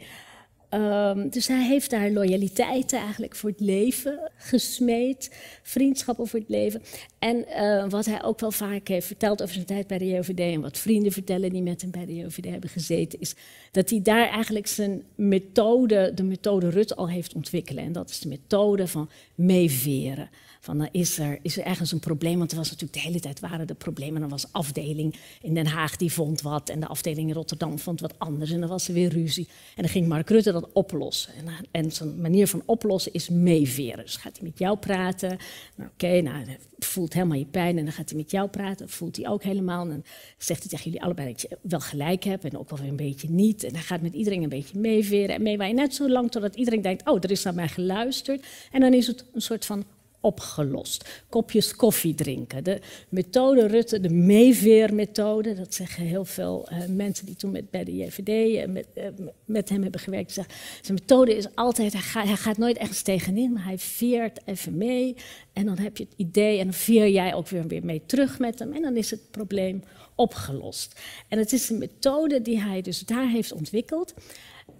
Um, 0.74 1.30
dus 1.30 1.48
hij 1.48 1.68
heeft 1.68 1.90
daar 1.90 2.12
loyaliteiten 2.12 3.00
eigenlijk 3.00 3.36
voor 3.36 3.50
het 3.50 3.60
leven 3.60 4.32
gesmeed, 4.36 5.32
vriendschappen 5.63 6.28
voor 6.28 6.40
het 6.40 6.50
leven. 6.50 6.82
En 7.22 7.46
uh, 7.50 7.90
wat 7.90 8.06
hij 8.06 8.24
ook 8.24 8.40
wel 8.40 8.51
vaak 8.51 8.88
heeft 8.88 9.08
verteld 9.08 9.42
over 9.42 9.54
zijn 9.54 9.66
tijd 9.66 9.88
bij 9.88 9.98
de 9.98 10.08
JOVD 10.08 10.40
en 10.40 10.62
wat 10.62 10.78
vrienden 10.78 11.12
vertellen 11.12 11.50
die 11.50 11.62
met 11.62 11.82
hem 11.82 11.92
bij 11.92 12.06
de 12.06 12.16
JOVD 12.16 12.46
hebben 12.46 12.70
gezeten, 12.70 13.20
is 13.20 13.36
dat 13.72 13.90
hij 13.90 14.01
daar 14.01 14.30
eigenlijk 14.30 14.68
zijn 14.68 15.04
methode, 15.16 16.12
de 16.16 16.24
methode 16.24 16.70
Rut 16.70 16.96
al 16.96 17.10
heeft 17.10 17.34
ontwikkeld. 17.34 17.78
En 17.78 17.92
dat 17.92 18.10
is 18.10 18.20
de 18.20 18.28
methode 18.28 18.88
van 18.88 19.10
meeveren. 19.36 20.30
Van 20.63 20.78
dan 20.78 20.90
is 20.92 21.20
er, 21.20 21.40
is 21.42 21.58
er 21.58 21.63
ergens 21.63 21.92
een 21.92 22.00
probleem, 22.00 22.38
want 22.38 22.51
er 22.51 22.58
was 22.58 22.70
natuurlijk 22.70 22.94
de 22.94 23.08
hele 23.08 23.20
tijd 23.20 23.40
waren 23.40 23.68
er 23.68 23.75
problemen. 23.75 24.22
Dan 24.22 24.30
was 24.30 24.51
afdeling 24.51 25.16
in 25.42 25.54
Den 25.54 25.66
Haag 25.66 25.96
die 25.96 26.12
vond 26.12 26.42
wat 26.42 26.70
en 26.70 26.80
de 26.80 26.88
afdeling 26.88 27.28
in 27.28 27.34
Rotterdam 27.34 27.80
vond 27.80 28.00
wat 28.00 28.20
anders. 28.20 28.51
En 28.51 28.60
dan 28.60 28.70
was 28.70 28.88
er 28.88 28.94
weer 28.94 29.10
ruzie. 29.10 29.48
En 29.75 29.82
dan 29.82 29.92
ging 29.92 30.08
Mark 30.08 30.30
Rutte 30.30 30.51
dat 30.51 30.70
oplossen. 30.74 31.34
En, 31.34 31.46
en 31.72 31.92
zijn 31.92 32.22
manier 32.22 32.48
van 32.48 32.63
oplossen 32.66 33.13
is 33.13 33.30
meeveren. 33.30 34.06
Dus 34.06 34.16
gaat 34.16 34.38
hij 34.38 34.48
met 34.48 34.60
jou 34.60 34.78
praten. 34.78 35.38
Nou, 35.75 35.90
Oké, 35.94 36.22
nou, 36.22 36.46
voelt 36.80 37.11
helemaal 37.13 37.38
je 37.38 37.46
pijn 37.46 37.77
en 37.77 37.84
dan 37.84 37.94
gaat 37.94 38.10
hij 38.10 38.18
met 38.18 38.32
jou 38.32 38.50
praten. 38.50 38.89
Voelt 38.89 39.15
hij 39.15 39.27
ook 39.27 39.44
helemaal. 39.44 39.82
En 39.82 39.89
dan 39.89 40.03
zegt 40.38 40.60
hij 40.60 40.70
tegen 40.70 40.86
jullie 40.86 41.01
allebei 41.01 41.27
dat 41.32 41.41
je 41.41 41.58
wel 41.62 41.80
gelijk 41.80 42.24
hebt 42.24 42.44
en 42.44 42.58
ook 42.58 42.70
wel 42.70 42.80
weer 42.80 42.89
een 42.89 42.96
beetje 42.96 43.30
niet. 43.30 43.63
En 43.63 43.74
hij 43.74 43.82
gaat 43.82 44.01
met 44.01 44.13
iedereen 44.13 44.44
een 44.44 44.50
beetje 44.50 44.80
meeveren 44.80 45.36
en 45.36 45.44
meewaaien. 45.44 45.75
Net 45.75 45.96
zo 45.96 46.10
lang 46.10 46.32
totdat 46.32 46.56
iedereen 46.56 46.82
denkt, 46.82 47.10
oh, 47.10 47.18
er 47.22 47.32
is 47.32 47.44
naar 47.44 47.53
mij 47.53 47.68
geluisterd. 47.68 48.46
En 48.72 48.80
dan 48.80 48.94
is 48.94 49.08
het 49.08 49.25
een 49.34 49.41
soort 49.41 49.65
van 49.65 49.86
opgelost. 50.22 51.24
Kopjes 51.30 51.75
koffie 51.75 52.16
drinken. 52.16 52.63
De 52.63 52.80
methode 53.10 53.68
Rutte, 53.68 54.00
de 54.00 54.10
meeveermethode, 54.10 55.54
dat 55.54 55.74
zeggen 55.74 56.04
heel 56.04 56.25
veel 56.25 56.70
uh, 56.72 56.78
mensen 56.88 57.25
die 57.25 57.36
toen 57.36 57.51
met, 57.51 57.70
bij 57.70 57.84
de 57.84 57.96
JVD 57.96 58.28
uh, 58.28 58.63
eh, 58.63 58.70
met, 58.70 58.88
uh, 58.96 59.06
met 59.46 59.70
hem 59.70 59.82
hebben 59.82 60.01
gewerkt. 60.01 60.32
Zeggen, 60.32 60.54
zijn 60.82 60.98
methode 61.00 61.36
is 61.36 61.56
altijd, 61.56 61.94
hij 61.94 62.01
gaat, 62.01 62.25
hij 62.25 62.36
gaat 62.36 62.58
nooit 62.58 62.78
ergens 62.78 63.01
tegenin, 63.01 63.51
maar 63.51 63.63
hij 63.63 63.78
veert 63.78 64.40
even 64.46 64.78
mee. 64.78 65.16
En 65.54 65.66
dan 65.66 65.78
heb 65.78 65.98
je 65.98 66.04
het 66.04 66.13
idee 66.16 66.58
en 66.58 66.63
dan 66.63 66.74
veer 66.74 67.10
jij 67.10 67.34
ook 67.34 67.48
weer, 67.48 67.68
weer 67.68 67.86
mee 67.86 68.01
terug 68.06 68.40
met 68.40 68.60
hem. 68.60 68.74
En 68.74 68.82
dan 68.82 68.98
is 68.98 69.12
het 69.12 69.32
probleem 69.32 69.84
opgelost. 70.16 71.01
En 71.28 71.38
het 71.38 71.54
is 71.54 71.70
een 71.70 71.78
methode 71.78 72.42
die 72.42 72.62
hij 72.62 72.82
dus 72.82 73.00
daar 73.00 73.30
heeft 73.30 73.51
ontwikkeld. 73.51 74.13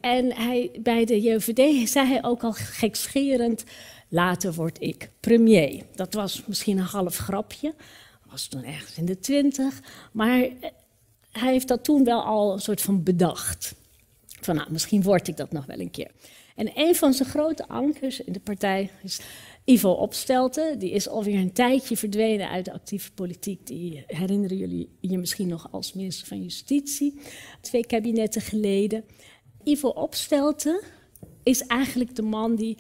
En 0.02 0.34
hij, 0.34 0.72
bij 0.80 1.06
de 1.06 1.22
JVD 1.22 1.90
zei 1.90 2.08
hij 2.08 2.24
ook 2.24 2.44
al 2.44 2.54
gekscherend... 2.54 3.64
Later 4.14 4.54
word 4.54 4.82
ik 4.82 5.12
premier. 5.20 5.84
Dat 5.96 6.14
was 6.14 6.46
misschien 6.46 6.78
een 6.78 6.84
half 6.84 7.18
grapje. 7.18 7.74
Was 8.30 8.48
toen 8.48 8.64
ergens 8.64 8.98
in 8.98 9.06
de 9.06 9.20
twintig. 9.20 9.82
Maar 10.12 10.42
eh, 10.42 10.50
hij 11.32 11.52
heeft 11.52 11.68
dat 11.68 11.84
toen 11.84 12.04
wel 12.04 12.24
al 12.24 12.54
een 12.54 12.60
soort 12.60 12.82
van 12.82 13.04
bedacht. 13.04 13.76
Van 14.42 14.56
nou, 14.56 14.72
misschien 14.72 15.04
word 15.04 15.28
ik 15.28 15.38
dat 15.38 15.52
nog 15.52 15.66
wel 15.66 15.80
een 15.80 15.92
keer. 15.92 16.12
En 16.56 16.72
een 16.76 16.96
van 16.96 17.14
zijn 17.14 17.30
grote 17.30 17.68
ankers 17.68 18.22
in 18.22 18.34
de 18.34 18.40
partij 18.40 18.92
is 19.04 19.22
Ivo 19.66 19.92
Opstelten. 19.92 20.80
Die 20.80 20.92
is 20.92 21.08
alweer 21.08 21.40
een 21.40 21.54
tijdje 21.54 21.98
verdwenen 21.98 22.50
uit 22.50 22.66
de 22.66 22.74
actieve 22.74 23.12
politiek. 23.12 23.68
Die 23.68 24.04
herinneren 24.08 24.58
jullie 24.58 24.90
je 25.00 25.18
misschien 25.18 25.48
nog 25.48 25.68
als 25.72 25.94
minister 25.94 26.28
van 26.28 26.42
Justitie. 26.42 27.20
Twee 27.62 27.86
kabinetten 27.86 28.42
geleden. 28.42 29.04
Ivo 29.64 29.88
Opstelten 29.88 30.82
is 31.44 31.62
eigenlijk 31.62 32.16
de 32.16 32.22
man 32.22 32.56
die 32.56 32.78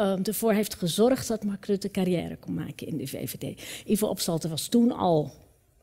um, 0.00 0.22
ervoor 0.22 0.52
heeft 0.52 0.74
gezorgd 0.74 1.28
dat 1.28 1.44
Mark 1.44 1.66
Rutte 1.66 1.90
carrière 1.90 2.36
kon 2.36 2.54
maken 2.54 2.86
in 2.86 2.96
de 2.96 3.06
VVD. 3.06 3.62
Ivo 3.84 4.06
Opstalten 4.06 4.50
was 4.50 4.68
toen 4.68 4.92
al 4.92 5.32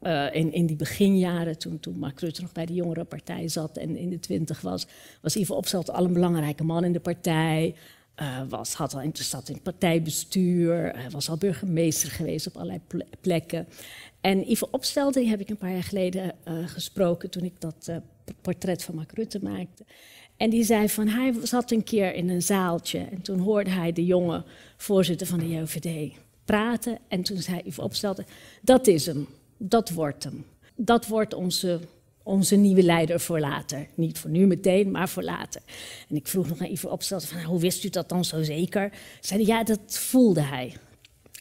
uh, 0.02 0.36
in, 0.36 0.54
in 0.54 0.66
die 0.66 0.76
beginjaren, 0.76 1.58
toen, 1.58 1.80
toen 1.80 1.98
Mark 1.98 2.20
Rutte 2.20 2.42
nog 2.42 2.52
bij 2.52 2.66
de 2.66 2.74
jongere 2.74 3.04
partij 3.04 3.48
zat 3.48 3.78
en 3.78 3.98
in 3.98 4.10
de 4.10 4.20
twintig 4.20 4.62
was, 4.62 4.88
was 5.22 5.36
Ivo 5.36 5.56
Opstelten 5.56 5.94
al 5.94 6.06
een 6.06 6.14
belangrijke 6.14 6.64
man 6.64 6.84
in 6.84 6.94
de 6.94 7.00
partij. 7.00 7.76
Uh, 8.22 8.42
was, 8.50 8.74
had 8.74 8.94
al 8.94 9.02
in 9.02 9.14
het 9.46 9.64
partijbestuur, 9.64 10.96
uh, 10.96 11.10
was 11.10 11.30
al 11.30 11.38
burgemeester 11.38 12.10
geweest 12.10 12.48
op 12.48 12.56
allerlei 12.56 12.82
plekken. 13.22 13.68
En 14.22 14.52
Ivo 14.52 14.68
Opstelten, 14.72 15.22
die 15.22 15.30
heb 15.30 15.40
ik 15.40 15.50
een 15.50 15.58
paar 15.58 15.72
jaar 15.72 15.84
geleden 15.84 16.36
gesproken 16.66 17.30
toen 17.30 17.44
ik 17.44 17.62
dat 17.62 17.92
portret 18.42 18.84
van 18.84 18.96
Mark 18.96 19.12
Rutte 19.12 19.40
maakte. 19.44 19.84
En 20.42 20.50
die 20.50 20.64
zei 20.64 20.90
van, 20.90 21.08
hij 21.08 21.34
zat 21.44 21.72
een 21.72 21.84
keer 21.84 22.14
in 22.14 22.30
een 22.30 22.42
zaaltje 22.42 23.00
en 23.00 23.22
toen 23.22 23.40
hoorde 23.40 23.70
hij 23.70 23.94
de 23.94 24.06
jonge 24.06 24.44
voorzitter 24.78 25.28
van 25.28 25.40
de 25.40 25.50
JOVD 25.50 26.12
praten. 26.46 26.98
En 27.08 27.24
toen 27.24 27.38
zei 27.38 27.58
Yves 27.58 27.80
Opstelten, 27.80 28.26
dat 28.62 28.88
is 28.88 29.06
hem, 29.06 29.28
dat 29.58 29.90
wordt 29.90 30.24
hem. 30.24 30.46
Dat 30.76 31.08
wordt 31.08 31.34
onze, 31.34 31.80
onze 32.24 32.56
nieuwe 32.56 32.84
leider 32.84 33.20
voor 33.20 33.40
later. 33.40 33.88
Niet 33.96 34.20
voor 34.20 34.30
nu 34.30 34.48
meteen, 34.48 34.92
maar 34.92 35.10
voor 35.10 35.24
later. 35.24 35.62
En 36.10 36.16
ik 36.16 36.28
vroeg 36.28 36.48
nog 36.48 36.60
aan 36.60 36.72
Yves 36.72 36.92
Opstelten, 36.92 37.28
van, 37.28 37.44
hoe 37.44 37.60
wist 37.60 37.84
u 37.84 37.90
dat 37.90 38.10
dan 38.10 38.26
zo 38.26 38.44
zeker? 38.44 38.92
Zei 39.20 39.46
ja, 39.46 39.64
dat 39.64 39.80
voelde 39.98 40.42
hij. 40.42 40.74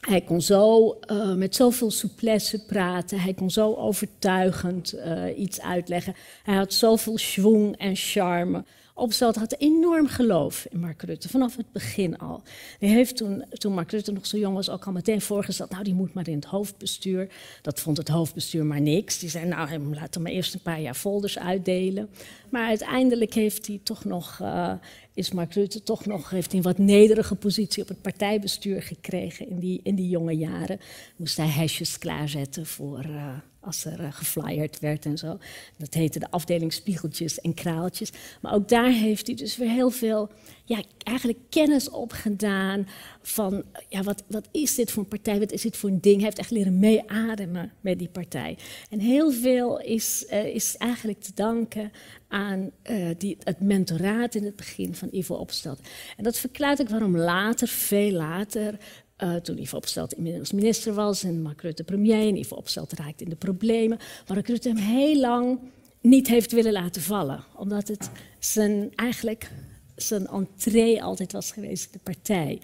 Hij 0.01 0.21
kon 0.21 0.41
zo 0.41 0.97
uh, 1.11 1.33
met 1.33 1.55
zoveel 1.55 1.91
souplesse 1.91 2.65
praten. 2.65 3.19
Hij 3.19 3.33
kon 3.33 3.51
zo 3.51 3.73
overtuigend 3.73 4.95
uh, 4.95 5.37
iets 5.37 5.61
uitleggen. 5.61 6.15
Hij 6.43 6.55
had 6.55 6.73
zoveel 6.73 7.17
schwung 7.17 7.77
en 7.77 7.95
charme. 7.95 8.63
Opstelt 9.01 9.35
had 9.35 9.55
enorm 9.57 10.07
geloof 10.07 10.65
in 10.69 10.79
Mark 10.79 11.01
Rutte, 11.01 11.29
vanaf 11.29 11.55
het 11.55 11.71
begin 11.71 12.17
al. 12.17 12.41
Hij 12.79 12.89
heeft 12.89 13.17
toen, 13.17 13.43
toen 13.49 13.73
Mark 13.73 13.91
Rutte 13.91 14.11
nog 14.11 14.25
zo 14.25 14.37
jong 14.37 14.55
was, 14.55 14.69
ook 14.69 14.85
al 14.85 14.91
meteen 14.91 15.21
voorgesteld... 15.21 15.69
nou, 15.69 15.83
die 15.83 15.93
moet 15.93 16.13
maar 16.13 16.27
in 16.27 16.35
het 16.35 16.45
hoofdbestuur. 16.45 17.29
Dat 17.61 17.79
vond 17.79 17.97
het 17.97 18.07
hoofdbestuur 18.07 18.65
maar 18.65 18.81
niks. 18.81 19.19
Die 19.19 19.29
zei, 19.29 19.45
nou, 19.45 19.93
laten 19.93 20.13
we 20.13 20.19
maar 20.19 20.31
eerst 20.31 20.53
een 20.53 20.61
paar 20.61 20.81
jaar 20.81 20.93
folders 20.93 21.39
uitdelen. 21.39 22.09
Maar 22.49 22.67
uiteindelijk 22.67 23.33
heeft 23.33 23.67
hij 23.67 23.79
toch 23.83 24.05
nog... 24.05 24.39
Uh, 24.41 24.73
is 25.13 25.31
Mark 25.31 25.53
Rutte 25.53 25.83
toch 25.83 26.05
nog, 26.05 26.29
heeft 26.29 26.47
hij 26.47 26.57
een 26.57 26.65
wat 26.65 26.77
nederige 26.77 27.35
positie 27.35 27.83
op 27.83 27.89
het 27.89 28.01
partijbestuur 28.01 28.81
gekregen 28.81 29.49
in 29.49 29.59
die, 29.59 29.79
in 29.83 29.95
die 29.95 30.09
jonge 30.09 30.37
jaren. 30.37 30.79
Moest 31.15 31.37
hij 31.37 31.47
hesjes 31.47 31.97
klaarzetten 31.97 32.65
voor, 32.65 33.05
uh, 33.05 33.37
als 33.61 33.85
er 33.85 33.99
uh, 33.99 34.07
geflyerd 34.11 34.79
werd 34.79 35.05
en 35.05 35.17
zo. 35.17 35.37
Dat 35.77 35.93
heette 35.93 36.19
de 36.19 36.31
afdeling 36.31 36.73
spiegeltjes 36.73 37.39
en 37.39 37.53
kraaltjes. 37.53 38.11
Maar 38.41 38.53
ook 38.53 38.69
daar 38.69 38.91
heeft 38.91 39.27
hij 39.27 39.35
dus 39.35 39.57
weer 39.57 39.69
heel 39.69 39.89
veel, 39.89 40.29
ja, 40.65 40.83
eigenlijk 40.97 41.39
kennis 41.49 41.89
opgedaan 41.89 42.87
van, 43.21 43.63
ja, 43.89 44.03
wat, 44.03 44.23
wat 44.27 44.47
is 44.51 44.75
dit 44.75 44.91
voor 44.91 45.03
een 45.03 45.09
partij, 45.09 45.39
wat 45.39 45.51
is 45.51 45.61
dit 45.61 45.77
voor 45.77 45.89
een 45.89 46.01
ding. 46.01 46.15
Hij 46.15 46.25
heeft 46.25 46.39
echt 46.39 46.51
leren 46.51 46.79
meeademen 46.79 47.71
met 47.81 47.99
die 47.99 48.09
partij. 48.09 48.57
En 48.89 48.99
heel 48.99 49.31
veel 49.31 49.79
is, 49.79 50.25
uh, 50.31 50.45
is 50.45 50.77
eigenlijk 50.77 51.21
te 51.21 51.31
danken 51.35 51.91
aan 52.27 52.71
uh, 52.89 53.09
die, 53.17 53.37
het 53.43 53.59
mentoraat 53.59 54.35
in 54.35 54.43
het 54.43 54.55
begin 54.55 54.95
van 54.95 55.07
Ivo 55.11 55.35
Opstelt. 55.35 55.79
En 56.17 56.23
dat 56.23 56.37
verklaart 56.37 56.81
ook 56.81 56.89
waarom 56.89 57.17
later, 57.17 57.67
veel 57.67 58.11
later, 58.11 58.77
uh, 59.23 59.35
toen 59.35 59.57
Ivo 59.57 59.77
Opstelt 59.77 60.13
inmiddels 60.13 60.51
minister 60.51 60.93
was 60.93 61.23
en 61.23 61.41
Mark 61.41 61.61
Rutte 61.61 61.83
premier 61.83 62.27
en 62.27 62.35
Ivo 62.35 62.55
Opstelt 62.55 62.93
raakte 62.93 63.23
in 63.23 63.29
de 63.29 63.35
problemen, 63.35 63.97
Mark 64.27 64.47
Rutte 64.47 64.69
hem 64.69 64.77
heel 64.77 65.19
lang 65.19 65.59
niet 66.01 66.27
heeft 66.27 66.51
willen 66.51 66.71
laten 66.71 67.01
vallen. 67.01 67.43
Omdat 67.55 67.87
het 67.87 68.09
zijn, 68.39 68.91
eigenlijk 68.95 69.51
zijn 69.95 70.27
entree 70.27 71.03
altijd 71.03 71.31
was 71.31 71.51
geweest 71.51 71.85
in 71.85 71.91
de 71.91 71.99
partij. 72.03 72.61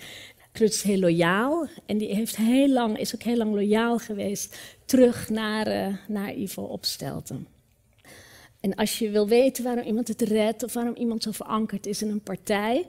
Rutte 0.51 0.75
is 0.75 0.81
heel 0.81 0.99
loyaal 0.99 1.67
en 1.85 1.97
die 1.97 2.15
heeft 2.15 2.35
heel 2.35 2.69
lang, 2.69 2.97
is 2.99 3.15
ook 3.15 3.23
heel 3.23 3.37
lang 3.37 3.53
loyaal 3.53 3.97
geweest 3.97 4.57
terug 4.85 5.29
naar, 5.29 5.67
uh, 5.67 5.95
naar 6.07 6.35
Ivo 6.35 6.61
Opstelten. 6.61 7.47
En 8.59 8.75
als 8.75 8.99
je 8.99 9.09
wil 9.09 9.27
weten 9.27 9.63
waarom 9.63 9.85
iemand 9.85 10.07
het 10.07 10.21
redt 10.21 10.63
of 10.63 10.73
waarom 10.73 10.95
iemand 10.95 11.23
zo 11.23 11.31
verankerd 11.31 11.85
is 11.85 12.01
in 12.01 12.09
een 12.09 12.21
partij, 12.21 12.85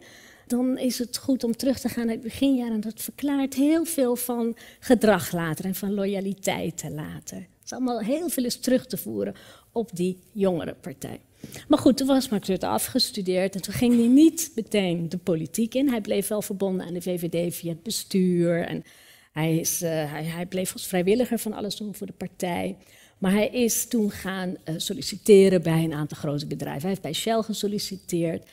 dan 0.49 0.79
is 0.79 0.99
het 0.99 1.17
goed 1.17 1.45
om 1.45 1.57
terug 1.57 1.79
te 1.79 1.89
gaan 1.89 2.07
naar 2.07 2.15
het 2.15 2.25
beginjaar. 2.25 2.71
En 2.71 2.81
dat 2.81 3.01
verklaart 3.01 3.55
heel 3.55 3.85
veel 3.85 4.17
van 4.17 4.57
gedrag 4.81 5.33
later 5.33 5.65
en 5.65 5.75
van 5.75 5.95
loyaliteiten 5.95 6.95
later. 6.95 7.37
Het 7.37 7.65
is 7.65 7.73
allemaal 7.73 8.01
heel 8.01 8.29
veel 8.29 8.45
is 8.45 8.61
terug 8.61 8.87
te 8.87 8.97
voeren 8.97 9.35
op 9.73 9.97
die 9.97 10.19
jongere 10.33 10.75
partij. 10.75 11.21
Maar 11.69 11.79
goed, 11.79 11.97
toen 11.97 12.07
was 12.07 12.29
Mark 12.29 12.45
Rutte 12.45 12.67
afgestudeerd 12.67 13.55
en 13.55 13.63
toen 13.63 13.75
ging 13.75 13.95
hij 13.95 14.07
niet 14.07 14.53
meteen 14.55 15.09
de 15.09 15.19
politiek 15.19 15.75
in. 15.75 15.89
Hij 15.89 16.01
bleef 16.01 16.29
wel 16.29 16.43
verbonden 16.43 16.87
aan 16.87 16.95
de 16.95 17.03
VVD 17.03 17.55
via 17.55 17.71
het 17.71 17.83
bestuur. 17.83 18.67
En 18.67 18.85
hij, 19.33 19.57
is, 19.57 19.83
uh, 19.83 19.89
hij, 19.89 20.25
hij, 20.25 20.47
bleef 20.47 20.73
als 20.73 20.87
vrijwilliger 20.87 21.39
van 21.39 21.53
alles 21.53 21.77
doen 21.77 21.95
voor 21.95 22.07
de 22.07 22.13
partij. 22.13 22.77
Maar 23.19 23.33
hij 23.33 23.49
is 23.49 23.87
toen 23.87 24.11
gaan 24.11 24.49
uh, 24.49 24.75
solliciteren 24.77 25.63
bij 25.63 25.85
een 25.85 25.93
aantal 25.93 26.19
grote 26.19 26.47
bedrijven. 26.47 26.81
Hij 26.81 26.91
heeft 26.91 27.03
bij 27.03 27.13
Shell 27.13 27.43
gesolliciteerd 27.43 28.49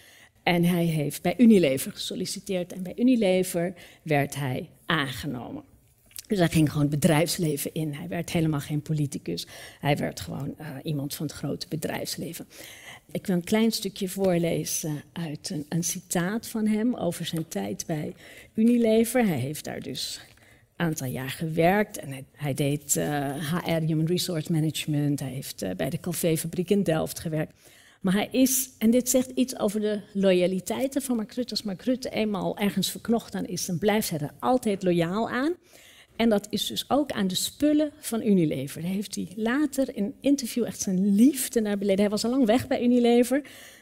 en 0.46 0.64
hij 0.64 0.86
heeft 0.86 1.22
bij 1.22 1.34
Unilever 1.38 1.92
gesolliciteerd. 1.92 2.74
En 2.74 2.84
bij 2.84 2.94
Unilever 2.96 3.74
werd 4.02 4.36
hij 4.36 4.70
aangenomen. 4.86 5.64
Dus 6.28 6.38
hij 6.38 6.48
ging 6.48 6.72
gewoon 6.72 6.90
bedrijfsleven 6.90 7.74
in. 7.74 7.94
Hij 7.94 8.08
werd 8.08 8.32
helemaal 8.32 8.60
geen 8.60 8.82
politicus. 8.82 9.48
Hij 9.80 9.98
werd 9.98 10.20
gewoon 10.20 10.56
uh, 10.60 10.68
iemand 10.84 11.16
van 11.16 11.26
het 11.26 11.36
grote 11.36 11.68
bedrijfsleven. 11.70 12.48
Ik 13.12 13.28
wil 13.28 13.36
een 13.36 13.44
klein 13.44 13.72
stukje 13.72 14.10
voorlezen 14.10 15.04
uit 15.14 15.56
een, 15.70 15.84
citaat 15.84 16.48
van 16.48 16.68
hem 16.68 16.96
over 16.96 17.26
zijn 17.26 17.48
tijd 17.48 17.84
bij 17.88 18.14
Unilever. 18.54 19.28
Hij 19.28 19.40
heeft 19.40 19.64
daar 19.64 19.82
dus 19.82 20.20
aantal 20.76 21.08
jaar 21.08 21.30
gewerkt 21.30 21.98
en 21.98 22.26
hij, 22.32 22.54
deed 22.54 22.94
HR, 23.64 23.86
Human 23.86 24.06
Resource 24.06 24.52
Management. 24.52 25.20
Hij 25.20 25.30
heeft 25.30 25.64
uh, 25.64 25.70
bij 25.78 25.90
de 25.90 26.00
Calvé-fabriek 26.00 26.70
in 26.70 26.84
Delft 26.84 27.20
gewerkt. 27.20 27.54
Maar 28.06 28.14
hij 28.14 28.28
is, 28.32 28.70
en 28.78 28.92
dit 28.92 29.10
zegt 29.10 29.30
iets 29.30 29.60
over 29.60 29.80
de 29.80 30.00
loyaliteiten 30.14 31.02
van 31.02 31.16
Mark. 31.16 31.50
Als 31.50 31.64
Mark 31.64 31.82
Rutte 31.82 32.10
eenmaal 32.10 32.58
ergens 32.58 32.92
verknocht 32.92 33.36
aan 33.36 33.46
is, 33.46 33.66
dan 33.66 33.78
blijft 33.78 34.10
hij 34.10 34.20
er 34.20 34.32
altijd 34.40 34.84
loyaal 34.84 35.30
aan. 35.30 35.54
En 36.16 36.30
dat 36.30 36.48
is 36.50 36.68
dus 36.68 36.86
ook 36.88 37.12
aan 37.12 37.28
de 37.28 37.36
spullen 37.36 37.92
van 38.00 38.22
Unilever. 38.22 38.82
Daar 38.82 38.92
heeft 38.92 39.16
hij 39.16 39.28
later 39.36 39.96
in 39.96 40.04
een 40.04 40.16
interview 40.20 40.64
echt 40.64 40.82
zijn 40.82 41.16
liefde 41.16 41.62
naar 41.62 41.78
beleden. 41.78 42.00
Hij 42.00 42.10
was 42.10 42.24
al 42.24 42.30
lang 42.30 42.46
weg 42.46 42.68
bij 42.68 42.84
Unilever. 42.84 43.42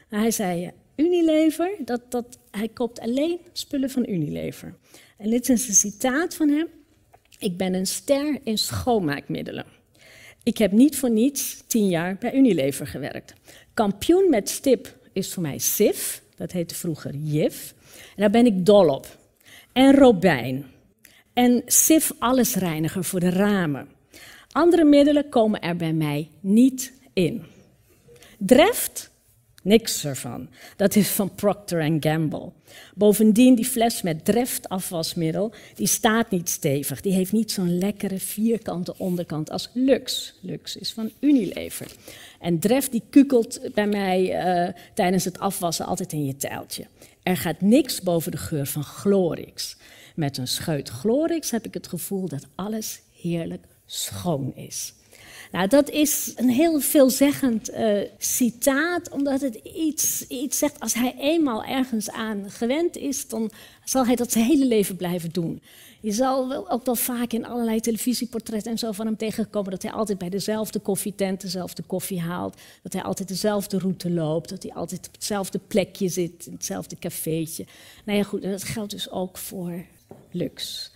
Hij 0.09 0.31
zei, 0.31 0.71
Unilever, 0.95 1.75
dat, 1.85 2.11
dat, 2.11 2.39
hij 2.51 2.67
koopt 2.67 2.99
alleen 2.99 3.39
spullen 3.53 3.89
van 3.89 4.09
Unilever. 4.09 4.75
En 5.17 5.29
dit 5.29 5.49
is 5.49 5.67
een 5.67 5.73
citaat 5.73 6.35
van 6.35 6.49
hem. 6.49 6.67
Ik 7.39 7.57
ben 7.57 7.73
een 7.73 7.87
ster 7.87 8.39
in 8.43 8.57
schoonmaakmiddelen. 8.57 9.65
Ik 10.43 10.57
heb 10.57 10.71
niet 10.71 10.97
voor 10.97 11.11
niets 11.11 11.63
tien 11.67 11.87
jaar 11.87 12.17
bij 12.19 12.33
Unilever 12.33 12.87
gewerkt. 12.87 13.33
Kampioen 13.73 14.29
met 14.29 14.49
stip 14.49 14.95
is 15.13 15.33
voor 15.33 15.43
mij 15.43 15.57
SIF, 15.57 16.21
dat 16.35 16.51
heette 16.51 16.75
vroeger 16.75 17.15
JIF. 17.15 17.73
En 17.95 18.21
daar 18.21 18.29
ben 18.29 18.45
ik 18.45 18.65
dol 18.65 18.87
op. 18.87 19.17
En 19.73 19.95
Robijn. 19.95 20.65
En 21.33 21.61
SIF 21.65 22.11
allesreiniger 22.19 23.03
voor 23.03 23.19
de 23.19 23.29
ramen. 23.29 23.87
Andere 24.51 24.83
middelen 24.83 25.29
komen 25.29 25.61
er 25.61 25.75
bij 25.75 25.93
mij 25.93 26.29
niet 26.39 26.93
in. 27.13 27.43
Dreft? 28.37 29.11
Niks 29.63 30.05
ervan. 30.05 30.49
Dat 30.75 30.95
is 30.95 31.07
van 31.07 31.35
Procter 31.35 31.97
Gamble. 31.99 32.51
Bovendien, 32.95 33.55
die 33.55 33.65
fles 33.65 34.01
met 34.01 34.25
Dreft 34.25 34.69
afwasmiddel, 34.69 35.53
die 35.75 35.87
staat 35.87 36.29
niet 36.29 36.49
stevig. 36.49 37.01
Die 37.01 37.13
heeft 37.13 37.31
niet 37.31 37.51
zo'n 37.51 37.77
lekkere 37.77 38.19
vierkante 38.19 38.97
onderkant 38.97 39.49
als 39.49 39.69
Lux. 39.73 40.33
Lux 40.41 40.75
is 40.75 40.93
van 40.93 41.11
Unilever. 41.19 41.91
En 42.39 42.59
Dreft 42.59 42.91
die 42.91 43.03
kukelt 43.09 43.59
bij 43.73 43.87
mij 43.87 44.45
uh, 44.45 44.73
tijdens 44.93 45.25
het 45.25 45.39
afwassen 45.39 45.85
altijd 45.85 46.13
in 46.13 46.25
je 46.25 46.35
tijltje. 46.35 46.85
Er 47.23 47.37
gaat 47.37 47.61
niks 47.61 48.01
boven 48.01 48.31
de 48.31 48.37
geur 48.37 48.65
van 48.65 48.83
Glorix. 48.83 49.77
Met 50.15 50.37
een 50.37 50.47
scheut 50.47 50.89
Glorix 50.89 51.51
heb 51.51 51.65
ik 51.65 51.73
het 51.73 51.87
gevoel 51.87 52.27
dat 52.27 52.47
alles 52.55 53.01
heerlijk 53.21 53.65
schoon 53.85 54.55
is. 54.55 54.93
Nou, 55.53 55.67
dat 55.67 55.89
is 55.89 56.33
een 56.35 56.49
heel 56.49 56.79
veelzeggend 56.79 57.69
uh, 57.71 58.01
citaat, 58.17 59.09
omdat 59.09 59.41
het 59.41 59.55
iets, 59.55 60.27
iets 60.27 60.57
zegt. 60.57 60.79
Als 60.79 60.93
hij 60.93 61.15
eenmaal 61.19 61.63
ergens 61.63 62.09
aan 62.09 62.49
gewend 62.49 62.97
is, 62.97 63.27
dan 63.27 63.51
zal 63.83 64.05
hij 64.05 64.15
dat 64.15 64.31
zijn 64.31 64.45
hele 64.45 64.65
leven 64.65 64.95
blijven 64.95 65.31
doen. 65.31 65.61
Je 65.99 66.11
zal 66.11 66.69
ook 66.69 66.85
wel 66.85 66.95
vaak 66.95 67.31
in 67.31 67.45
allerlei 67.45 67.79
televisieportretten 67.79 68.71
en 68.71 68.77
zo 68.77 68.91
van 68.91 69.05
hem 69.05 69.17
tegenkomen 69.17 69.71
dat 69.71 69.81
hij 69.81 69.91
altijd 69.91 70.17
bij 70.17 70.29
dezelfde 70.29 70.79
koffietent 70.79 71.41
dezelfde 71.41 71.83
koffie 71.83 72.21
haalt. 72.21 72.57
Dat 72.81 72.93
hij 72.93 73.03
altijd 73.03 73.27
dezelfde 73.27 73.77
route 73.77 74.11
loopt. 74.11 74.49
Dat 74.49 74.63
hij 74.63 74.73
altijd 74.73 75.07
op 75.07 75.13
hetzelfde 75.13 75.59
plekje 75.67 76.09
zit, 76.09 76.45
in 76.45 76.53
hetzelfde 76.53 76.95
cafeetje. 76.99 77.65
Nou 78.05 78.17
ja, 78.17 78.23
goed, 78.23 78.41
dat 78.41 78.63
geldt 78.63 78.91
dus 78.91 79.09
ook 79.11 79.37
voor 79.37 79.85
Lux. 80.31 80.91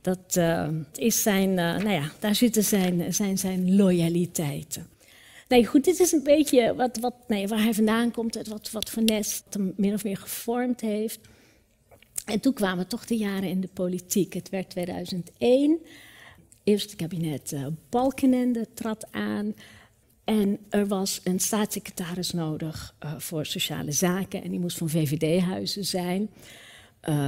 Dat 0.00 0.36
uh, 0.38 0.68
is 0.94 1.22
zijn, 1.22 1.48
uh, 1.50 1.56
nou 1.56 1.90
ja, 1.90 2.10
daar 2.18 2.34
zitten 2.34 2.64
zijn, 2.64 3.14
zijn, 3.14 3.38
zijn 3.38 3.76
loyaliteiten. 3.76 4.86
Nee, 5.48 5.66
goed, 5.66 5.84
dit 5.84 6.00
is 6.00 6.12
een 6.12 6.22
beetje 6.22 6.74
wat, 6.74 6.98
wat, 6.98 7.14
nee, 7.28 7.48
waar 7.48 7.62
hij 7.62 7.74
vandaan 7.74 8.10
komt, 8.10 8.34
wat, 8.48 8.70
wat 8.70 8.96
Nest 8.96 9.44
hem 9.50 9.72
min 9.76 9.94
of 9.94 10.04
meer 10.04 10.16
gevormd 10.16 10.80
heeft. 10.80 11.20
En 12.24 12.40
toen 12.40 12.52
kwamen 12.52 12.86
toch 12.86 13.06
de 13.06 13.16
jaren 13.16 13.48
in 13.48 13.60
de 13.60 13.68
politiek. 13.68 14.34
Het 14.34 14.48
werd 14.48 14.70
2001. 14.70 15.78
Eerste 16.64 16.96
kabinet 16.96 17.52
uh, 17.52 17.66
Balkenende 17.88 18.66
trad 18.74 19.06
aan. 19.10 19.54
En 20.24 20.58
er 20.70 20.86
was 20.86 21.20
een 21.24 21.40
staatssecretaris 21.40 22.30
nodig 22.30 22.94
voor 23.18 23.46
sociale 23.46 23.92
zaken. 23.92 24.42
En 24.42 24.50
die 24.50 24.60
moest 24.60 24.78
van 24.78 24.88
VVD-huizen 24.88 25.84
zijn. 25.84 26.30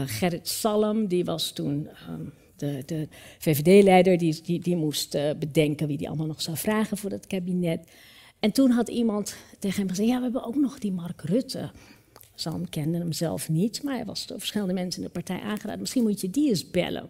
Gerrit 0.06 0.48
Salm, 0.48 1.06
die 1.06 1.24
was 1.24 1.52
toen 1.52 1.88
um, 2.08 2.32
de, 2.60 2.82
de 2.86 3.08
VVD-leider, 3.38 4.18
die, 4.18 4.40
die, 4.42 4.60
die 4.60 4.76
moest 4.76 5.14
uh, 5.14 5.30
bedenken 5.38 5.86
wie 5.86 5.96
die 5.96 6.08
allemaal 6.08 6.26
nog 6.26 6.42
zou 6.42 6.56
vragen 6.56 6.96
voor 6.96 7.10
het 7.10 7.26
kabinet. 7.26 7.88
En 8.40 8.52
toen 8.52 8.70
had 8.70 8.88
iemand 8.88 9.36
tegen 9.58 9.78
hem 9.78 9.88
gezegd: 9.88 10.08
Ja, 10.08 10.16
we 10.16 10.22
hebben 10.22 10.44
ook 10.44 10.56
nog 10.56 10.78
die 10.78 10.92
Mark 10.92 11.22
Rutte. 11.22 11.70
Salm 12.34 12.68
kende 12.68 12.98
hem 12.98 13.12
zelf 13.12 13.48
niet, 13.48 13.82
maar 13.82 13.94
hij 13.94 14.04
was 14.04 14.26
door 14.26 14.38
verschillende 14.38 14.74
mensen 14.74 15.00
in 15.00 15.06
de 15.06 15.12
partij 15.12 15.40
aangeraden. 15.40 15.80
Misschien 15.80 16.02
moet 16.02 16.20
je 16.20 16.30
die 16.30 16.48
eens 16.48 16.70
bellen. 16.70 17.08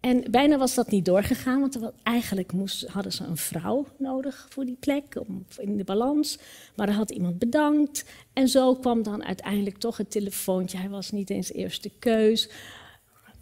En 0.00 0.24
bijna 0.30 0.58
was 0.58 0.74
dat 0.74 0.90
niet 0.90 1.04
doorgegaan, 1.04 1.60
want 1.60 1.78
eigenlijk 2.02 2.52
moest, 2.52 2.86
hadden 2.86 3.12
ze 3.12 3.24
een 3.24 3.36
vrouw 3.36 3.86
nodig 3.98 4.46
voor 4.48 4.64
die 4.64 4.76
plek, 4.80 5.22
om, 5.26 5.44
in 5.58 5.76
de 5.76 5.84
balans. 5.84 6.38
Maar 6.76 6.88
er 6.88 6.94
had 6.94 7.10
iemand 7.10 7.38
bedankt. 7.38 8.04
En 8.32 8.48
zo 8.48 8.74
kwam 8.74 9.02
dan 9.02 9.24
uiteindelijk 9.24 9.78
toch 9.78 9.96
het 9.96 10.10
telefoontje. 10.10 10.78
Hij 10.78 10.88
was 10.88 11.10
niet 11.10 11.30
eens 11.30 11.52
eerste 11.52 11.90
keus. 11.98 12.48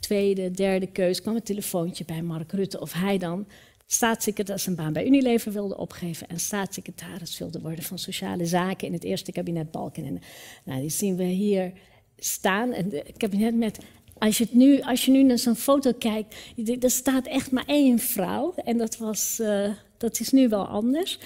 Tweede, 0.00 0.50
derde 0.50 0.86
keus 0.86 1.20
kwam 1.20 1.34
het 1.34 1.44
telefoontje 1.44 2.04
bij 2.04 2.22
Mark 2.22 2.52
Rutte 2.52 2.80
of 2.80 2.92
hij 2.92 3.18
dan 3.18 3.46
staatssecretaris 3.86 4.66
een 4.66 4.74
baan 4.74 4.92
bij 4.92 5.06
Unilever 5.06 5.52
wilde 5.52 5.76
opgeven 5.76 6.28
en 6.28 6.40
staatssecretaris 6.40 7.38
wilde 7.38 7.60
worden 7.60 7.84
van 7.84 7.98
sociale 7.98 8.46
zaken 8.46 8.86
in 8.86 8.92
het 8.92 9.04
eerste 9.04 9.32
kabinet 9.32 9.70
Balken. 9.70 10.20
Nou, 10.64 10.80
die 10.80 10.90
zien 10.90 11.16
we 11.16 11.24
hier 11.24 11.72
staan. 12.18 12.72
En 12.72 12.90
het 12.90 13.16
kabinet 13.16 13.54
met 13.54 13.78
als 14.18 14.38
je, 14.38 14.44
het 14.44 14.54
nu, 14.54 14.80
als 14.80 15.04
je 15.04 15.10
nu 15.10 15.22
naar 15.22 15.38
zo'n 15.38 15.56
foto 15.56 15.92
kijkt, 15.92 16.36
er 16.80 16.90
staat 16.90 17.26
echt 17.26 17.50
maar 17.50 17.66
één 17.66 17.98
vrouw. 17.98 18.54
En 18.54 18.78
dat, 18.78 18.96
was, 18.96 19.38
uh, 19.40 19.70
dat 19.96 20.20
is 20.20 20.30
nu 20.30 20.48
wel 20.48 20.66
anders. 20.66 21.18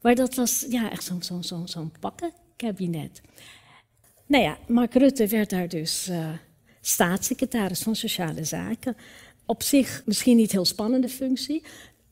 Maar 0.00 0.14
dat 0.14 0.34
was 0.34 0.66
ja, 0.68 0.90
echt 0.90 1.04
zo'n 1.04 1.22
zo, 1.22 1.42
zo, 1.42 1.66
zo 1.66 1.90
pakkenkabinet. 2.00 3.20
Nou 4.26 4.42
ja, 4.42 4.58
Mark 4.66 4.94
Rutte 4.94 5.26
werd 5.26 5.50
daar 5.50 5.68
dus 5.68 6.08
uh, 6.08 6.28
staatssecretaris 6.88 7.82
van 7.82 7.96
Sociale 7.96 8.44
Zaken. 8.44 8.96
Op 9.46 9.62
zich 9.62 10.02
misschien 10.04 10.36
niet 10.36 10.52
heel 10.52 10.64
spannende 10.64 11.08
functie, 11.08 11.62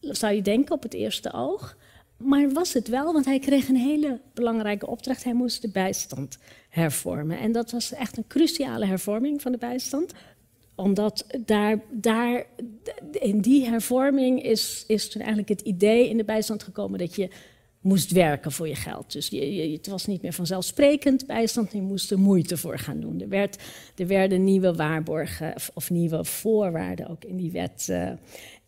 zou 0.01 0.35
je 0.35 0.43
denken 0.43 0.75
op 0.75 0.83
het 0.83 0.95
eerste 0.95 1.33
oog. 1.33 1.77
Maar 2.17 2.53
was 2.53 2.73
het 2.73 2.89
wel, 2.89 3.13
want 3.13 3.25
hij 3.25 3.39
kreeg 3.39 3.69
een 3.69 3.77
hele 3.77 4.21
belangrijke 4.35 4.87
opdracht. 4.87 5.25
Hij 5.25 5.35
moest 5.35 5.63
de 5.63 5.69
bijstand 5.69 6.39
hervormen. 6.69 7.39
En 7.39 7.53
dat 7.53 7.71
was 7.71 7.93
echt 7.93 8.17
een 8.17 8.27
cruciale 8.27 8.87
hervorming 8.87 9.43
van 9.43 9.53
de 9.53 9.59
bijstand. 9.59 10.13
Omdat 10.75 11.27
daar, 11.39 11.81
daar 11.91 12.47
in 13.13 13.41
die 13.41 13.67
hervorming 13.67 14.43
is, 14.43 14.85
is 14.87 15.09
toen 15.09 15.23
eigenlijk 15.23 15.51
het 15.51 15.61
idee 15.61 16.09
in 16.09 16.17
de 16.17 16.25
bijstand 16.25 16.63
gekomen 16.63 16.99
dat 16.99 17.15
je 17.15 17.29
moest 17.87 18.11
werken 18.11 18.53
voor 18.53 18.69
je 18.69 18.75
geld. 18.75 19.13
Dus 19.13 19.29
je, 19.29 19.71
het 19.73 19.87
was 19.87 20.07
niet 20.07 20.23
meer 20.23 20.33
vanzelfsprekend 20.33 21.27
bijstand, 21.27 21.73
je 21.73 21.81
moest 21.81 22.11
er 22.11 22.19
moeite 22.19 22.57
voor 22.57 22.79
gaan 22.79 23.01
doen. 23.01 23.21
Er, 23.21 23.29
werd, 23.29 23.63
er 23.97 24.07
werden 24.07 24.45
nieuwe 24.45 24.75
waarborgen 24.75 25.55
of, 25.75 25.91
nieuwe 25.91 26.25
voorwaarden 26.25 27.09
ook 27.09 27.25
in 27.25 27.37
die 27.37 27.51
wet 27.51 27.87
uh, 27.91 28.11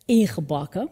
ingebakken. 0.05 0.89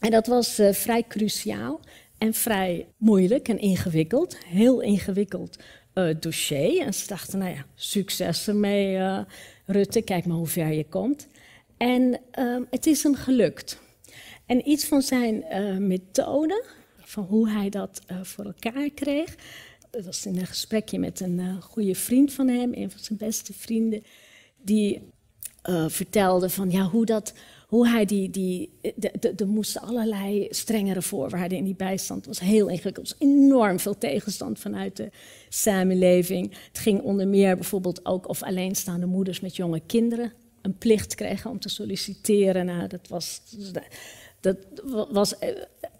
En 0.00 0.10
dat 0.10 0.26
was 0.26 0.60
uh, 0.60 0.72
vrij 0.72 1.04
cruciaal 1.08 1.80
en 2.18 2.34
vrij 2.34 2.86
moeilijk 2.96 3.48
en 3.48 3.58
ingewikkeld. 3.58 4.36
Heel 4.46 4.80
ingewikkeld 4.80 5.58
uh, 5.94 6.14
dossier. 6.20 6.80
En 6.80 6.94
ze 6.94 7.06
dachten, 7.06 7.38
nou 7.38 7.50
ja, 7.50 7.64
succes 7.74 8.48
ermee, 8.48 9.24
Rutte. 9.66 10.02
Kijk 10.02 10.26
maar 10.26 10.36
hoe 10.36 10.46
ver 10.46 10.72
je 10.72 10.84
komt. 10.88 11.26
En 11.76 12.20
uh, 12.38 12.60
het 12.70 12.86
is 12.86 13.02
hem 13.02 13.14
gelukt. 13.14 13.80
En 14.46 14.68
iets 14.68 14.84
van 14.84 15.02
zijn 15.02 15.44
methode, 15.86 16.64
van 17.12 17.24
hoe 17.24 17.50
hij 17.50 17.68
dat 17.68 18.00
voor 18.22 18.44
elkaar 18.44 18.90
kreeg. 18.90 19.34
Dat 19.90 20.04
was 20.04 20.26
in 20.26 20.38
een 20.38 20.46
gesprekje 20.46 20.98
met 20.98 21.20
een 21.20 21.62
goede 21.62 21.94
vriend 21.94 22.32
van 22.32 22.48
hem, 22.48 22.72
een 22.74 22.90
van 22.90 23.00
zijn 23.00 23.18
beste 23.18 23.52
vrienden. 23.52 24.02
Die 24.62 25.02
vertelde 25.88 26.50
van 26.50 26.70
ja, 26.70 26.82
hoe 26.84 27.04
dat 27.04 27.32
hoe 27.72 27.88
hij 27.88 28.04
die, 28.04 28.30
die 28.30 28.70
er 29.36 29.48
moesten 29.48 29.82
allerlei 29.82 30.46
strengere 30.50 31.02
voorwaarden 31.02 31.58
in 31.58 31.64
die 31.64 31.74
bijstand. 31.74 32.26
Het 32.26 32.38
was 32.38 32.48
heel 32.48 32.68
ingewikkeld. 32.68 33.10
Er 33.10 33.16
was 33.18 33.28
enorm 33.28 33.78
veel 33.78 33.98
tegenstand 33.98 34.58
vanuit 34.58 34.96
de 34.96 35.10
samenleving. 35.48 36.56
Het 36.68 36.78
ging 36.78 37.02
onder 37.02 37.28
meer 37.28 37.54
bijvoorbeeld 37.54 38.06
ook 38.06 38.28
of 38.28 38.42
alleenstaande 38.42 39.06
moeders 39.06 39.40
met 39.40 39.56
jonge 39.56 39.80
kinderen 39.86 40.32
een 40.62 40.78
plicht 40.78 41.14
kregen 41.14 41.50
om 41.50 41.58
te 41.58 41.68
solliciteren. 41.68 42.66
Nou, 42.66 42.88
dat 42.88 43.08
was, 43.08 43.40
dat 44.40 44.56
was 45.10 45.34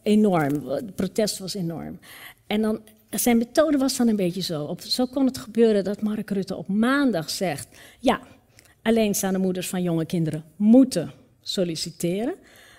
enorm. 0.02 0.68
Het 0.68 0.94
protest 0.94 1.38
was 1.38 1.54
enorm. 1.54 1.98
En 2.46 2.62
dan, 2.62 2.80
zijn 3.10 3.38
methode 3.38 3.78
was 3.78 3.96
dan 3.96 4.08
een 4.08 4.16
beetje 4.16 4.42
zo. 4.42 4.64
Op, 4.64 4.80
zo 4.80 5.06
kon 5.06 5.26
het 5.26 5.38
gebeuren 5.38 5.84
dat 5.84 6.02
Mark 6.02 6.30
Rutte 6.30 6.56
op 6.56 6.68
maandag 6.68 7.30
zegt: 7.30 7.68
ja, 7.98 8.20
alleenstaande 8.82 9.38
moeders 9.38 9.68
van 9.68 9.82
jonge 9.82 10.06
kinderen 10.06 10.44
moeten 10.56 11.12
solliciteren. 11.40 12.34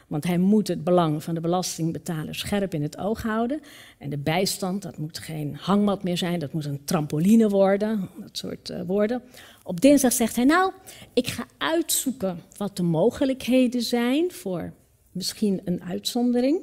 Want 0.08 0.26
hij 0.26 0.38
moet 0.38 0.68
het 0.68 0.84
belang 0.84 1.24
van 1.24 1.34
de 1.34 1.42
belastingbetaler 1.42 2.36
scherp 2.36 2.74
in 2.74 2.82
het 2.82 2.98
oog 2.98 3.22
houden. 3.22 3.62
En 3.98 4.10
de 4.10 4.18
bijstand, 4.18 4.82
dat 4.82 4.98
moet 4.98 5.18
geen 5.18 5.56
hangmat 5.56 6.04
meer 6.04 6.18
zijn, 6.18 6.40
dat 6.40 6.54
moet 6.54 6.66
een 6.66 6.86
trampoline 6.86 7.50
worden, 7.50 8.10
dat 8.20 8.38
soort 8.38 8.70
uh, 8.70 8.82
woorden. 8.88 9.22
Op 9.64 9.82
dinsdag 9.82 10.14
zegt 10.14 10.36
hij, 10.36 10.46
nou, 10.46 10.72
ik 11.14 11.28
ga 11.28 11.46
uitzoeken 11.58 12.40
wat 12.58 12.78
de 12.78 12.84
mogelijkheden 12.84 13.82
zijn 13.82 14.32
voor 14.32 14.74
misschien 15.12 15.62
een 15.66 15.84
uitzondering. 15.84 16.60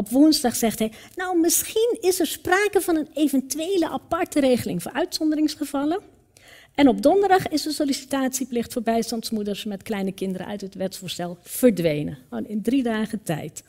Op 0.00 0.08
woensdag 0.08 0.56
zegt 0.56 0.78
hij, 0.78 0.92
nou, 1.14 1.38
misschien 1.38 1.98
is 2.00 2.20
er 2.20 2.26
sprake 2.26 2.80
van 2.80 2.96
een 2.96 3.08
eventuele 3.14 3.88
aparte 3.88 4.40
regeling 4.40 4.82
voor 4.82 4.92
uitzonderingsgevallen. 4.92 6.00
En 6.74 6.88
op 6.88 7.02
donderdag 7.02 7.48
is 7.48 7.62
de 7.62 7.72
sollicitatieplicht 7.72 8.72
voor 8.72 8.82
bijstandsmoeders 8.82 9.64
met 9.64 9.82
kleine 9.82 10.12
kinderen 10.12 10.46
uit 10.46 10.60
het 10.60 10.74
wetsvoorstel 10.74 11.38
verdwenen. 11.42 12.18
In 12.46 12.62
drie 12.62 12.82
dagen 12.82 13.22
tijd. 13.22 13.62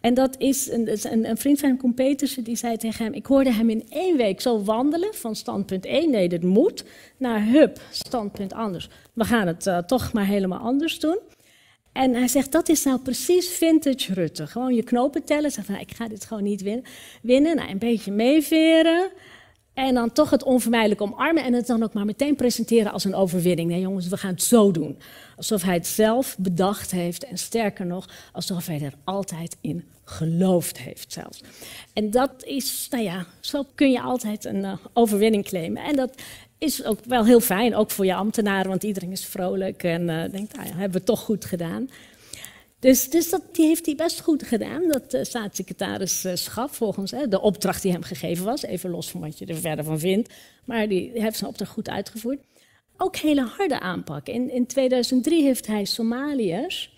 En 0.00 0.14
dat 0.14 0.38
is 0.38 0.70
een, 0.70 1.28
een, 1.28 1.36
vriend 1.36 1.60
van 1.60 1.68
hem, 1.68 1.78
Koen 1.78 2.16
die 2.42 2.56
zei 2.56 2.76
tegen 2.76 3.04
hem... 3.04 3.14
ik 3.14 3.26
hoorde 3.26 3.52
hem 3.52 3.70
in 3.70 3.84
één 3.88 4.16
week 4.16 4.40
zo 4.40 4.62
wandelen 4.62 5.14
van 5.14 5.36
standpunt 5.36 5.84
1, 5.84 6.10
nee, 6.10 6.28
dit 6.28 6.42
moet... 6.42 6.84
naar 7.16 7.46
hup, 7.46 7.80
standpunt 7.90 8.52
anders. 8.52 8.88
We 9.12 9.24
gaan 9.24 9.46
het 9.46 9.66
uh, 9.66 9.78
toch 9.78 10.12
maar 10.12 10.26
helemaal 10.26 10.60
anders 10.60 10.98
doen. 10.98 11.18
En 11.92 12.14
hij 12.14 12.28
zegt, 12.28 12.52
dat 12.52 12.68
is 12.68 12.84
nou 12.84 12.98
precies 12.98 13.48
vintage 13.48 14.14
Rutte. 14.14 14.46
Gewoon 14.46 14.74
je 14.74 14.82
knopen 14.82 15.24
tellen, 15.24 15.50
zeggen 15.50 15.74
van, 15.74 15.82
ik 15.82 15.94
ga 15.94 16.08
dit 16.08 16.24
gewoon 16.24 16.42
niet 16.42 16.62
winnen. 17.22 17.56
Nou, 17.56 17.70
een 17.70 17.78
beetje 17.78 18.12
meeveren... 18.12 19.10
En 19.74 19.94
dan 19.94 20.12
toch 20.12 20.30
het 20.30 20.42
onvermijdelijk 20.42 21.00
omarmen 21.00 21.44
en 21.44 21.52
het 21.52 21.66
dan 21.66 21.82
ook 21.82 21.92
maar 21.92 22.04
meteen 22.04 22.36
presenteren 22.36 22.92
als 22.92 23.04
een 23.04 23.14
overwinning. 23.14 23.70
Nee 23.70 23.80
jongens, 23.80 24.08
we 24.08 24.16
gaan 24.16 24.30
het 24.30 24.42
zo 24.42 24.70
doen. 24.70 24.98
Alsof 25.36 25.62
hij 25.62 25.74
het 25.74 25.86
zelf 25.86 26.36
bedacht 26.38 26.90
heeft 26.90 27.24
en 27.24 27.38
sterker 27.38 27.86
nog, 27.86 28.08
alsof 28.32 28.66
hij 28.66 28.80
er 28.80 28.94
altijd 29.04 29.56
in 29.60 29.84
geloofd 30.04 30.78
heeft 30.78 31.12
zelfs. 31.12 31.40
En 31.92 32.10
dat 32.10 32.44
is, 32.44 32.86
nou 32.90 33.02
ja, 33.02 33.26
zo 33.40 33.66
kun 33.74 33.90
je 33.90 34.00
altijd 34.00 34.44
een 34.44 34.64
uh, 34.64 34.72
overwinning 34.92 35.44
claimen. 35.44 35.82
En 35.82 35.96
dat 35.96 36.22
is 36.62 36.84
ook 36.84 36.98
wel 37.04 37.24
heel 37.24 37.40
fijn, 37.40 37.74
ook 37.74 37.90
voor 37.90 38.04
je 38.04 38.14
ambtenaren, 38.14 38.68
want 38.68 38.82
iedereen 38.82 39.10
is 39.10 39.24
vrolijk 39.24 39.82
en 39.82 40.02
uh, 40.02 40.30
denkt, 40.30 40.54
ja, 40.56 40.62
hebben 40.62 41.00
we 41.00 41.06
toch 41.06 41.20
goed 41.20 41.44
gedaan. 41.44 41.90
Dus, 42.78 43.10
dus 43.10 43.30
dat, 43.30 43.42
die 43.52 43.66
heeft 43.66 43.86
hij 43.86 43.94
best 43.94 44.20
goed 44.20 44.42
gedaan, 44.42 44.88
dat 44.88 45.14
uh, 45.14 45.22
staatssecretaris 45.22 46.24
uh, 46.24 46.32
Schap, 46.34 46.74
volgens 46.74 47.10
hè, 47.10 47.28
de 47.28 47.40
opdracht 47.40 47.82
die 47.82 47.92
hem 47.92 48.02
gegeven 48.02 48.44
was. 48.44 48.62
Even 48.62 48.90
los 48.90 49.10
van 49.10 49.20
wat 49.20 49.38
je 49.38 49.46
er 49.46 49.56
verder 49.56 49.84
van 49.84 49.98
vindt. 49.98 50.32
Maar 50.64 50.88
die 50.88 51.10
heeft 51.14 51.36
zijn 51.36 51.50
opdracht 51.50 51.70
goed 51.70 51.88
uitgevoerd. 51.88 52.40
Ook 52.96 53.16
hele 53.16 53.42
harde 53.42 53.80
aanpak. 53.80 54.26
In, 54.26 54.50
in 54.50 54.66
2003 54.66 55.42
heeft 55.42 55.66
hij 55.66 55.84
Somaliërs, 55.84 56.92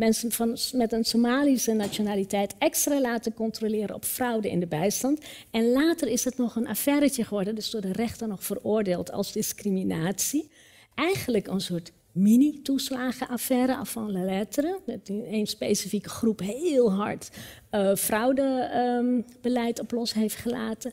mensen 0.00 0.32
van, 0.32 0.56
met 0.72 0.92
een 0.92 1.04
Somalische 1.04 1.72
nationaliteit, 1.72 2.54
extra 2.58 3.00
laten 3.00 3.34
controleren 3.34 3.94
op 3.94 4.04
fraude 4.04 4.50
in 4.50 4.60
de 4.60 4.66
bijstand. 4.66 5.24
En 5.50 5.72
later 5.72 6.08
is 6.08 6.24
het 6.24 6.36
nog 6.36 6.56
een 6.56 6.68
affairetje 6.68 7.24
geworden, 7.24 7.54
dus 7.54 7.70
door 7.70 7.80
de 7.80 7.92
rechter 7.92 8.28
nog 8.28 8.44
veroordeeld 8.44 9.12
als 9.12 9.32
discriminatie. 9.32 10.50
Eigenlijk 10.94 11.46
een 11.46 11.60
soort 11.60 11.92
mini-toeslagenaffaire 12.12 13.76
avant 13.76 14.10
la 14.10 14.24
lettre. 14.24 14.80
Met 14.86 15.08
een 15.08 15.46
specifieke 15.46 16.08
groep 16.08 16.40
heel 16.40 16.92
hard 16.92 17.30
uh, 17.70 17.94
fraudebeleid 17.94 19.78
um, 19.78 19.84
op 19.84 19.90
los 19.90 20.12
heeft 20.12 20.36
gelaten. 20.36 20.92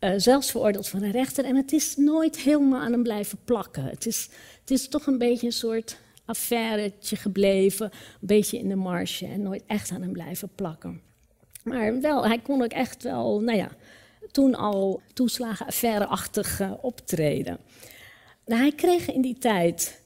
Uh, 0.00 0.12
zelfs 0.16 0.50
veroordeeld 0.50 0.88
van 0.88 1.02
een 1.02 1.10
rechter. 1.10 1.44
En 1.44 1.56
het 1.56 1.72
is 1.72 1.96
nooit 1.96 2.38
helemaal 2.38 2.80
aan 2.80 2.92
hem 2.92 3.02
blijven 3.02 3.38
plakken. 3.44 3.84
Het 3.84 4.06
is, 4.06 4.28
het 4.60 4.70
is 4.70 4.88
toch 4.88 5.06
een 5.06 5.18
beetje 5.18 5.46
een 5.46 5.52
soort 5.52 5.98
affairetje 6.26 7.16
gebleven. 7.16 7.86
Een 7.92 8.26
beetje 8.26 8.58
in 8.58 8.68
de 8.68 8.76
marge 8.76 9.26
en 9.26 9.42
nooit 9.42 9.62
echt 9.66 9.90
aan 9.90 10.02
hem 10.02 10.12
blijven 10.12 10.48
plakken. 10.54 11.00
Maar 11.62 12.00
wel, 12.00 12.26
hij 12.26 12.38
kon 12.38 12.62
ook 12.62 12.72
echt 12.72 13.02
wel, 13.02 13.40
nou 13.40 13.58
ja, 13.58 13.70
toen 14.30 14.54
al 14.54 15.00
toeslagenaffaire-achtig 15.12 16.60
uh, 16.60 16.72
optreden. 16.80 17.58
Nou, 18.46 18.60
hij 18.60 18.72
kreeg 18.72 19.12
in 19.12 19.20
die 19.20 19.38
tijd 19.38 20.04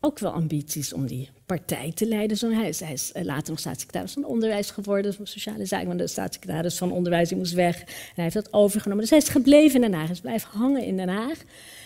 ook 0.00 0.18
wel 0.18 0.32
ambities 0.32 0.92
om 0.92 1.06
die 1.06 1.30
partij 1.46 1.92
te 1.94 2.06
leiden. 2.06 2.36
Zo, 2.36 2.50
hij, 2.50 2.68
is, 2.68 2.80
hij 2.80 2.92
is 2.92 3.12
eh, 3.12 3.24
later 3.24 3.50
nog 3.50 3.58
staatssecretaris 3.58 4.12
van 4.12 4.24
Onderwijs 4.24 4.70
geworden, 4.70 5.14
van 5.14 5.26
Sociale 5.26 5.64
Zaken, 5.64 5.86
want 5.86 5.98
de 5.98 6.06
staatssecretaris 6.06 6.78
van 6.78 6.92
Onderwijs 6.92 7.28
die 7.28 7.38
moest 7.38 7.52
weg. 7.52 7.80
En 7.80 7.86
hij 8.14 8.24
heeft 8.24 8.34
dat 8.34 8.52
overgenomen. 8.52 9.00
Dus 9.00 9.10
hij 9.10 9.18
is 9.18 9.28
gebleven 9.28 9.74
in 9.74 9.90
Den 9.90 9.92
Haag, 9.92 10.06
hij 10.06 10.14
is 10.14 10.20
blijven 10.20 10.50
hangen 10.50 10.84
in 10.84 10.96
Den 10.96 11.08
Haag. 11.08 11.38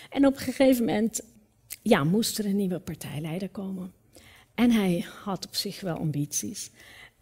En 0.09 0.25
op 0.25 0.33
een 0.33 0.39
gegeven 0.39 0.85
moment 0.85 1.21
ja, 1.87 2.03
moest 2.03 2.39
er 2.39 2.45
een 2.45 2.55
nieuwe 2.55 2.79
partijleider 2.79 3.49
komen. 3.49 3.93
En 4.55 4.71
hij 4.71 5.05
had 5.23 5.45
op 5.45 5.55
zich 5.55 5.81
wel 5.81 5.97
ambities. 5.97 6.71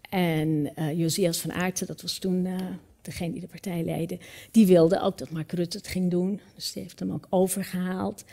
En 0.09 0.71
uh, 0.75 0.97
Josias 0.97 1.39
van 1.39 1.51
Aartsen, 1.53 1.87
dat 1.87 2.01
was 2.01 2.17
toen 2.17 2.45
uh, 2.45 2.55
degene 3.01 3.31
die 3.31 3.41
de 3.41 3.47
partij 3.47 3.83
leidde, 3.83 4.19
die 4.51 4.67
wilde 4.67 5.01
ook 5.01 5.17
dat 5.17 5.29
Mark 5.29 5.51
Rutte 5.51 5.77
het 5.77 5.87
ging 5.87 6.11
doen. 6.11 6.39
Dus 6.55 6.73
die 6.73 6.81
heeft 6.81 6.99
hem 6.99 7.11
ook 7.11 7.27
overgehaald. 7.29 8.23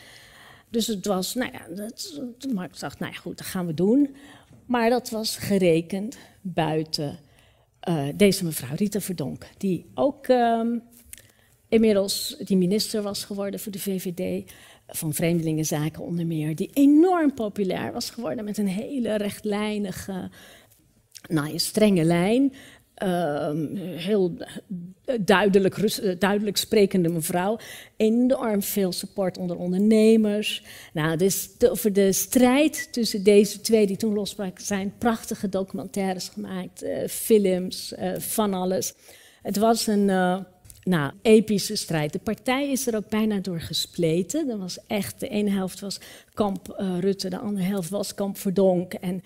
Dus 0.69 0.87
het 0.87 1.07
was, 1.07 1.35
nou 1.35 1.53
ja, 1.53 1.75
dat, 1.75 2.21
Mark 2.55 2.79
dacht, 2.79 2.99
nou 2.99 3.12
ja, 3.12 3.19
goed, 3.19 3.38
dat 3.38 3.47
gaan 3.47 3.66
we 3.66 3.75
doen. 3.75 4.16
Maar 4.66 4.90
dat 4.90 5.11
was 5.11 5.37
gerekend 5.37 6.19
buiten 6.40 7.19
uh, 7.88 8.09
deze 8.14 8.45
mevrouw, 8.45 8.77
Rita 8.77 9.01
Verdonk, 9.01 9.47
die 9.57 9.87
ook 9.95 10.29
uh, 10.29 10.62
inmiddels 11.69 12.37
die 12.45 12.57
minister 12.57 13.03
was 13.03 13.25
geworden 13.25 13.61
voor 13.61 13.73
de 13.73 13.79
VVD, 13.79 14.51
van 14.92 15.14
Vreemdelingenzaken 15.14 16.03
onder 16.03 16.26
meer, 16.26 16.55
die 16.57 16.70
enorm 16.72 17.35
populair 17.35 17.92
was 17.92 18.11
geworden 18.11 18.44
met 18.44 18.59
een 18.59 18.68
hele 18.68 19.16
rechtlijnige, 19.16 20.31
nou, 21.29 21.59
strenge 21.59 22.05
lijn. 22.05 22.53
Uh, 23.05 23.50
heel 23.96 24.37
duidelijk, 25.20 25.76
eh, 25.76 26.18
duidelijk 26.18 26.57
sprekende 26.57 27.09
mevrouw. 27.09 27.59
Enorm 27.96 28.62
veel 28.62 28.92
support 28.92 29.38
onder 29.38 29.57
ondernemers. 29.57 30.62
Nou, 30.92 31.16
dus 31.16 31.48
over 31.59 31.92
de 31.92 32.12
strijd 32.12 32.92
tussen 32.92 33.22
deze 33.22 33.61
twee 33.61 33.87
die 33.87 33.96
toen 33.96 34.14
losbraken 34.14 34.64
zijn 34.64 34.92
prachtige 34.98 35.48
documentaires 35.48 36.29
gemaakt, 36.29 36.85
uh, 36.85 37.07
films, 37.09 37.92
uh, 37.98 38.18
van 38.18 38.55
alles. 38.55 38.94
Het 39.42 39.57
was 39.57 39.87
een 39.87 40.11
nou, 40.83 41.12
epische 41.23 41.77
strijd. 41.77 42.12
De 42.12 42.19
partij 42.19 42.71
is 42.71 42.87
er 42.87 42.97
ook 42.97 43.09
bijna 43.09 43.38
door 43.38 43.61
gespleten. 43.61 44.49
Er 44.49 44.59
was 44.59 44.79
echt, 44.87 45.21
de 45.21 45.29
ene 45.29 45.51
helft 45.51 45.81
was 45.81 46.01
kamp 46.35 46.75
Rutte, 47.01 47.29
de 47.29 47.38
andere 47.38 47.64
helft 47.64 47.90
was 47.90 48.14
kamp 48.14 48.38
Verdonk. 48.38 48.95
En 48.95 49.23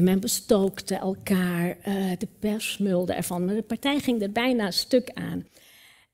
men 0.00 0.20
bestookte 0.20 0.94
elkaar, 0.94 1.76
uh, 1.88 2.10
de 2.18 2.28
pers 2.38 2.72
smulde 2.72 3.12
ervan. 3.12 3.44
Maar 3.44 3.54
de 3.54 3.62
partij 3.62 3.98
ging 3.98 4.22
er 4.22 4.32
bijna 4.32 4.70
stuk 4.70 5.10
aan. 5.14 5.46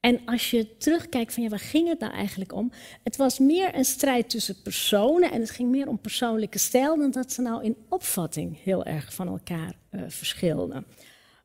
En 0.00 0.20
als 0.24 0.50
je 0.50 0.76
terugkijkt 0.76 1.34
van 1.34 1.42
ja, 1.42 1.48
waar 1.48 1.58
ging 1.58 1.88
het 1.88 1.98
nou 1.98 2.12
eigenlijk 2.12 2.52
om? 2.52 2.72
Het 3.04 3.16
was 3.16 3.38
meer 3.38 3.74
een 3.74 3.84
strijd 3.84 4.30
tussen 4.30 4.62
personen 4.62 5.32
en 5.32 5.40
het 5.40 5.50
ging 5.50 5.70
meer 5.70 5.88
om 5.88 5.98
persoonlijke 5.98 6.58
stijl 6.58 6.98
dan 6.98 7.10
dat 7.10 7.32
ze 7.32 7.42
nou 7.42 7.64
in 7.64 7.76
opvatting 7.88 8.62
heel 8.62 8.84
erg 8.84 9.14
van 9.14 9.28
elkaar 9.28 9.74
uh, 9.90 10.02
verschilden. 10.08 10.86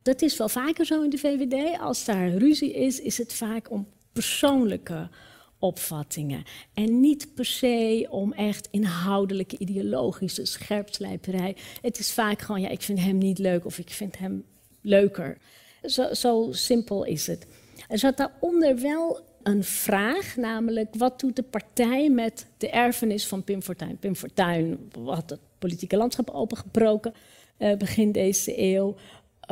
Dat 0.04 0.22
is 0.22 0.38
wel 0.38 0.50
vaker 0.50 0.86
zo 0.86 1.04
in 1.04 1.10
de 1.10 1.18
VVD. 1.18 1.80
Als 1.80 2.06
daar 2.06 2.30
ruzie 2.30 2.74
is, 2.74 3.00
is 3.00 3.18
het 3.18 3.34
vaak 3.34 3.72
om 3.72 3.88
persoonlijke 4.14 5.10
opvattingen. 5.60 6.44
En 6.74 7.00
niet 7.00 7.34
per 7.36 7.46
se 7.46 8.08
om 8.10 8.34
echt 8.34 8.68
inhoudelijke, 8.72 9.58
ideologische 9.58 10.46
scherpslijperij. 10.46 11.56
Het 11.82 12.00
is 12.00 12.12
vaak 12.12 12.42
gewoon, 12.42 12.62
ja, 12.62 12.70
ik 12.70 12.82
vind 12.82 13.00
hem 13.00 13.18
niet 13.18 13.40
leuk 13.40 13.66
of 13.66 13.78
ik 13.78 13.90
vind 13.90 14.18
hem 14.18 14.46
leuker. 14.82 15.38
Zo, 16.12 16.48
simpel 16.52 17.04
is 17.04 17.28
het. 17.28 17.46
Er 17.88 18.00
zat 18.00 18.18
daaronder 18.18 18.82
wel 18.82 19.20
een 19.44 19.64
vraag, 19.64 20.36
namelijk 20.36 20.96
wat 20.96 21.20
doet 21.20 21.36
de 21.36 21.44
partij 21.44 22.10
met 22.10 22.48
de 22.58 22.70
erfenis 22.70 23.28
van 23.28 23.44
Pim 23.44 23.62
Fortuyn? 23.62 23.98
Pim 23.98 24.16
Fortuyn 24.16 24.92
had 25.06 25.30
het 25.30 25.40
politieke 25.60 25.98
landschap 25.98 26.30
opengebroken 26.30 27.14
uh, 27.60 27.76
begin 27.78 28.12
deze 28.12 28.62
eeuw. 28.62 28.96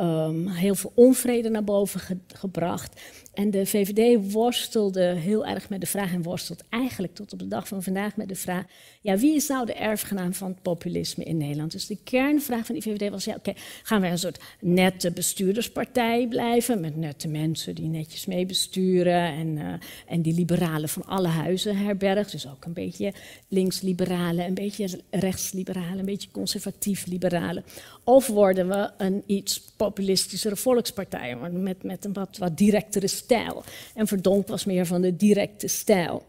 Um, 0.00 0.48
heel 0.48 0.74
veel 0.74 0.92
onvrede 0.94 1.48
naar 1.48 1.64
boven 1.64 2.00
ge 2.00 2.18
gebracht. 2.34 3.00
En 3.32 3.50
de 3.50 3.66
VVD 3.66 4.32
worstelde 4.32 5.02
heel 5.02 5.46
erg 5.46 5.68
met 5.68 5.80
de 5.80 5.86
vraag 5.86 6.12
en 6.12 6.22
worstelt 6.22 6.64
eigenlijk 6.68 7.14
tot 7.14 7.32
op 7.32 7.38
de 7.38 7.48
dag 7.48 7.68
van 7.68 7.82
vandaag 7.82 8.16
met 8.16 8.28
de 8.28 8.34
vraag: 8.34 8.64
ja, 9.00 9.16
wie 9.16 9.34
is 9.34 9.46
nou 9.46 9.66
de 9.66 9.74
erfgenaam 9.74 10.34
van 10.34 10.48
het 10.48 10.62
populisme 10.62 11.24
in 11.24 11.36
Nederland? 11.36 11.72
Dus 11.72 11.86
de 11.86 11.98
kernvraag 12.04 12.66
van 12.66 12.74
die 12.74 12.82
VVD 12.82 13.10
was: 13.10 13.24
ja, 13.24 13.34
oké, 13.34 13.52
gaan 13.82 14.00
we 14.00 14.06
een 14.06 14.18
soort 14.18 14.40
nette 14.60 15.10
bestuurderspartij 15.10 16.26
blijven 16.28 16.80
met 16.80 16.96
nette 16.96 17.28
mensen 17.28 17.74
die 17.74 17.88
netjes 17.88 18.26
meebesturen 18.26 19.32
en, 19.32 19.56
uh, 19.56 19.72
en 20.06 20.22
die 20.22 20.34
liberalen 20.34 20.88
van 20.88 21.06
alle 21.06 21.28
huizen 21.28 21.76
herbergen, 21.76 22.30
dus 22.30 22.48
ook 22.48 22.64
een 22.64 22.72
beetje 22.72 23.12
links-liberalen, 23.48 24.46
een 24.46 24.54
beetje 24.54 25.00
rechts-liberalen, 25.10 25.98
een 25.98 26.04
beetje 26.04 26.30
conservatief-liberalen. 26.30 27.64
Of 28.04 28.26
worden 28.26 28.68
we 28.68 28.90
een 28.98 29.22
iets 29.26 29.62
populistischere 29.76 30.56
volkspartij 30.56 31.36
met, 31.36 31.82
met 31.82 32.04
een 32.04 32.12
wat, 32.12 32.38
wat 32.38 32.56
directere 32.56 33.06
stijl. 33.22 33.62
En 33.94 34.06
Verdonk 34.06 34.48
was 34.48 34.64
meer 34.64 34.86
van 34.86 35.00
de 35.00 35.16
directe 35.16 35.68
stijl. 35.68 36.24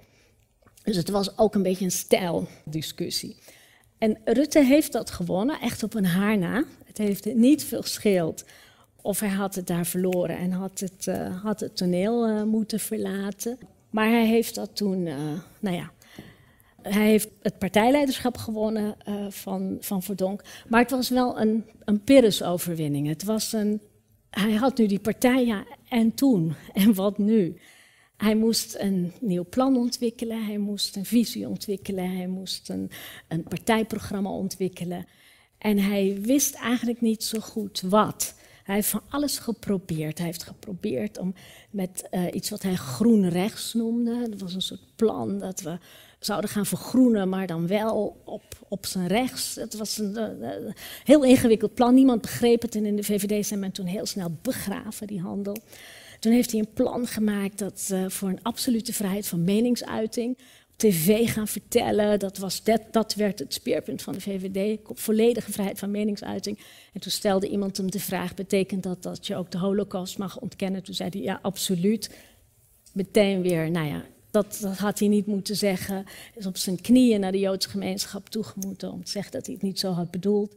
Dus 0.84 0.96
het 0.96 1.10
was 1.10 1.38
ook 1.38 1.56
een 1.56 1.64
beetje 1.64 1.86
een 1.86 1.92
stijldiscussie. 1.92 3.36
En 3.98 4.18
Rutte 4.26 4.64
heeft 4.64 4.92
dat 4.92 5.12
gewonnen, 5.12 5.60
echt 5.60 5.84
op 5.84 5.94
een 5.94 6.06
haar 6.06 6.38
na. 6.38 6.64
Het 6.86 6.98
heeft 6.98 7.36
niet 7.36 7.64
veel 7.64 7.82
gescheeld 7.82 8.44
of 9.02 9.20
hij 9.20 9.30
had 9.30 9.56
het 9.56 9.68
daar 9.68 9.86
verloren 9.86 10.38
en 10.38 10.52
had 10.52 10.80
het, 10.80 11.06
uh, 11.08 11.44
had 11.44 11.60
het 11.60 11.76
toneel 11.76 12.30
uh, 12.30 12.44
moeten 12.44 12.80
verlaten. 12.80 13.58
Maar 13.90 14.10
hij 14.10 14.26
heeft 14.26 14.56
dat 14.56 14.70
toen, 14.76 15.06
uh, 15.06 15.16
nou 15.60 15.76
ja, 15.76 15.92
hij 16.82 17.06
heeft 17.06 17.30
het 17.42 17.58
partijleiderschap 17.58 18.38
gewonnen 18.38 18.96
van, 19.30 19.78
van 19.80 20.04
Verdonk. 20.04 20.42
Maar 20.68 20.82
het 20.82 20.92
was 20.92 21.10
wel 21.10 21.40
een, 21.40 21.66
een 21.86 22.04
Pyrrhus-overwinning. 22.04 23.08
Het 23.08 23.24
was 23.24 23.54
een, 23.54 23.82
hij 24.34 24.54
had 24.54 24.78
nu 24.78 24.88
die 24.88 25.00
partij, 25.00 25.46
ja, 25.46 25.66
en 25.90 26.14
toen? 26.14 26.54
En 26.74 26.94
wat 26.94 27.18
nu? 27.18 27.60
Hij 28.18 28.36
moest 28.36 28.76
een 28.80 29.12
nieuw 29.20 29.46
plan 29.50 29.78
ontwikkelen, 29.78 30.46
hij 30.46 30.58
moest 30.58 30.96
een 30.96 31.06
visie 31.06 31.48
ontwikkelen, 31.48 32.16
hij 32.16 32.28
moest 32.28 32.70
een, 32.70 32.92
een 33.28 33.44
partijprogramma 33.44 34.30
ontwikkelen. 34.30 35.06
En 35.58 35.78
hij 35.78 36.18
wist 36.22 36.54
eigenlijk 36.54 37.02
niet 37.02 37.24
zo 37.24 37.40
goed 37.40 37.82
wat. 37.82 38.36
Hij 38.64 38.76
heeft 38.76 38.88
van 38.88 39.02
alles 39.10 39.38
geprobeerd. 39.38 40.18
Hij 40.18 40.28
heeft 40.28 40.44
geprobeerd 40.44 41.18
om 41.18 41.34
met 41.70 42.08
uh, 42.12 42.26
iets 42.34 42.50
wat 42.50 42.62
hij 42.62 42.76
groen 42.76 43.30
rechts 43.30 43.74
noemde. 43.74 44.30
Dat 44.30 44.42
was 44.42 44.54
een 44.54 44.62
soort 44.62 44.96
plan 44.96 45.40
dat 45.40 45.62
we 45.62 45.78
zouden 46.26 46.50
gaan 46.50 46.66
vergroenen, 46.66 47.30
maar 47.30 47.48
dan 47.48 47.68
wel 47.68 48.22
op, 48.24 48.44
op 48.68 48.86
zijn 48.86 49.08
rechts. 49.08 49.56
Het 49.56 49.78
was 49.78 49.98
een 49.98 50.18
uh, 50.42 50.74
heel 51.04 51.24
ingewikkeld 51.24 51.74
plan. 51.74 51.94
Niemand 51.94 52.22
begreep 52.22 52.62
het 52.62 52.76
en 52.76 52.86
in 52.86 52.96
de 52.96 53.04
VVD 53.04 53.46
zijn 53.46 53.60
men 53.60 53.72
toen 53.72 53.86
heel 53.86 54.06
snel 54.06 54.38
begraven, 54.42 55.08
die 55.08 55.22
handel. 55.22 55.58
Toen 56.20 56.32
heeft 56.32 56.52
hij 56.52 56.60
een 56.60 56.74
plan 56.74 57.08
gemaakt 57.08 57.60
dat, 57.60 57.90
uh, 57.94 58.10
voor 58.10 58.30
een 58.30 58.44
absolute 58.44 58.94
vrijheid 58.94 59.28
van 59.28 59.44
meningsuiting. 59.44 60.38
Op 60.72 60.78
tv 60.78 61.30
gaan 61.30 61.48
vertellen, 61.48 62.20
dat, 62.20 62.38
was 62.38 62.64
dat, 62.64 62.82
dat 62.92 63.16
werd 63.16 63.40
het 63.40 63.54
speerpunt 63.54 64.02
van 64.02 64.14
de 64.14 64.22
VVD. 64.22 64.80
Volledige 64.94 65.52
vrijheid 65.52 65.80
van 65.80 65.92
meningsuiting. 65.92 66.60
En 66.94 67.02
toen 67.02 67.12
stelde 67.12 67.48
iemand 67.48 67.78
hem 67.78 67.92
de 67.92 68.00
vraag: 68.00 68.34
betekent 68.34 68.84
dat 68.84 69.04
dat 69.04 69.28
je 69.28 69.36
ook 69.36 69.52
de 69.52 69.58
Holocaust 69.58 70.18
mag 70.18 70.40
ontkennen? 70.40 70.84
Toen 70.84 70.94
zei 70.94 71.10
hij: 71.10 71.22
ja, 71.22 71.40
absoluut. 71.42 72.10
Meteen 72.94 73.42
weer, 73.42 73.72
nou 73.72 73.88
ja, 73.88 74.06
dat, 74.34 74.58
dat, 74.62 74.78
had 74.78 75.00
hij 75.00 75.08
niet 75.08 75.26
moeten 75.26 75.56
zeggen. 75.56 76.06
Is 76.36 76.46
op 76.46 76.58
zijn 76.58 76.82
knieën 76.82 77.20
naar 77.20 77.32
de 77.32 77.40
Joodse 77.40 77.70
gemeenschap 77.70 78.30
toegemoeten 78.30 78.92
om 78.92 79.04
te 79.04 79.12
zeggen 79.12 79.32
dat 79.32 79.46
hij 79.46 79.56
het 79.56 79.64
niet 79.64 79.80
zo 79.80 79.92
had 79.92 80.12
bedoeld 80.12 80.56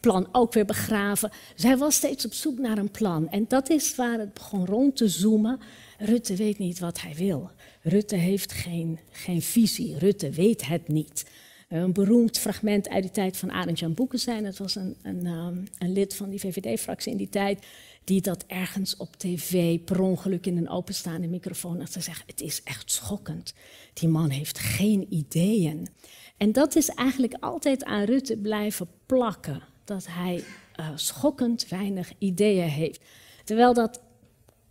plan 0.00 0.28
ook 0.32 0.52
weer 0.52 0.64
begraven. 0.64 1.30
Zij 1.54 1.70
hij 1.70 1.78
was 1.78 1.94
steeds 1.94 2.24
op 2.24 2.32
zoek 2.32 2.58
naar 2.58 2.78
een 2.78 2.90
plan. 2.90 3.28
En 3.28 3.44
dat 3.48 3.70
is 3.70 3.94
waar 3.94 4.18
het 4.18 4.34
begon 4.34 4.66
rond 4.66 4.96
te 4.96 5.08
zoomen. 5.08 5.60
Rutte 5.98 6.36
weet 6.36 6.58
niet 6.58 6.78
wat 6.78 7.00
hij 7.00 7.14
wil. 7.14 7.50
Rutte 7.82 8.16
heeft 8.16 8.52
geen, 8.52 8.98
geen 9.10 9.42
visie. 9.42 9.98
Rutte 9.98 10.30
weet 10.30 10.66
het 10.66 10.88
niet. 10.88 11.26
Een 11.68 11.92
beroemd 11.92 12.38
fragment 12.38 12.88
uit 12.88 13.02
de 13.02 13.10
tijd 13.10 13.36
van 13.36 13.52
Arend 13.52 13.78
Jan 13.78 13.94
Boekestein. 13.94 14.44
Het 14.44 14.58
was 14.58 14.74
een, 14.74 14.96
een, 15.02 15.26
um, 15.26 15.64
een 15.78 15.92
lid 15.92 16.14
van 16.14 16.30
die 16.30 16.40
VVD-fractie 16.40 17.12
in 17.12 17.18
die 17.18 17.28
tijd. 17.28 17.66
Die 18.04 18.20
dat 18.20 18.44
ergens 18.46 18.96
op 18.96 19.16
tv 19.16 19.80
per 19.80 20.00
ongeluk 20.00 20.46
in 20.46 20.56
een 20.56 20.68
openstaande 20.68 21.26
microfoon 21.26 21.80
had 21.80 21.92
gezegd. 21.92 22.22
Het 22.26 22.40
is 22.40 22.62
echt 22.62 22.90
schokkend. 22.90 23.54
Die 23.92 24.08
man 24.08 24.30
heeft 24.30 24.58
geen 24.58 25.06
ideeën. 25.10 25.88
En 26.36 26.52
dat 26.52 26.76
is 26.76 26.88
eigenlijk 26.88 27.34
altijd 27.40 27.84
aan 27.84 28.04
Rutte 28.04 28.36
blijven 28.36 28.88
plakken 29.06 29.62
dat 29.84 30.06
hij 30.10 30.44
uh, 30.80 30.88
schokkend 30.94 31.68
weinig 31.68 32.12
ideeën 32.18 32.68
heeft. 32.68 33.00
Terwijl 33.44 33.74
dat 33.74 34.00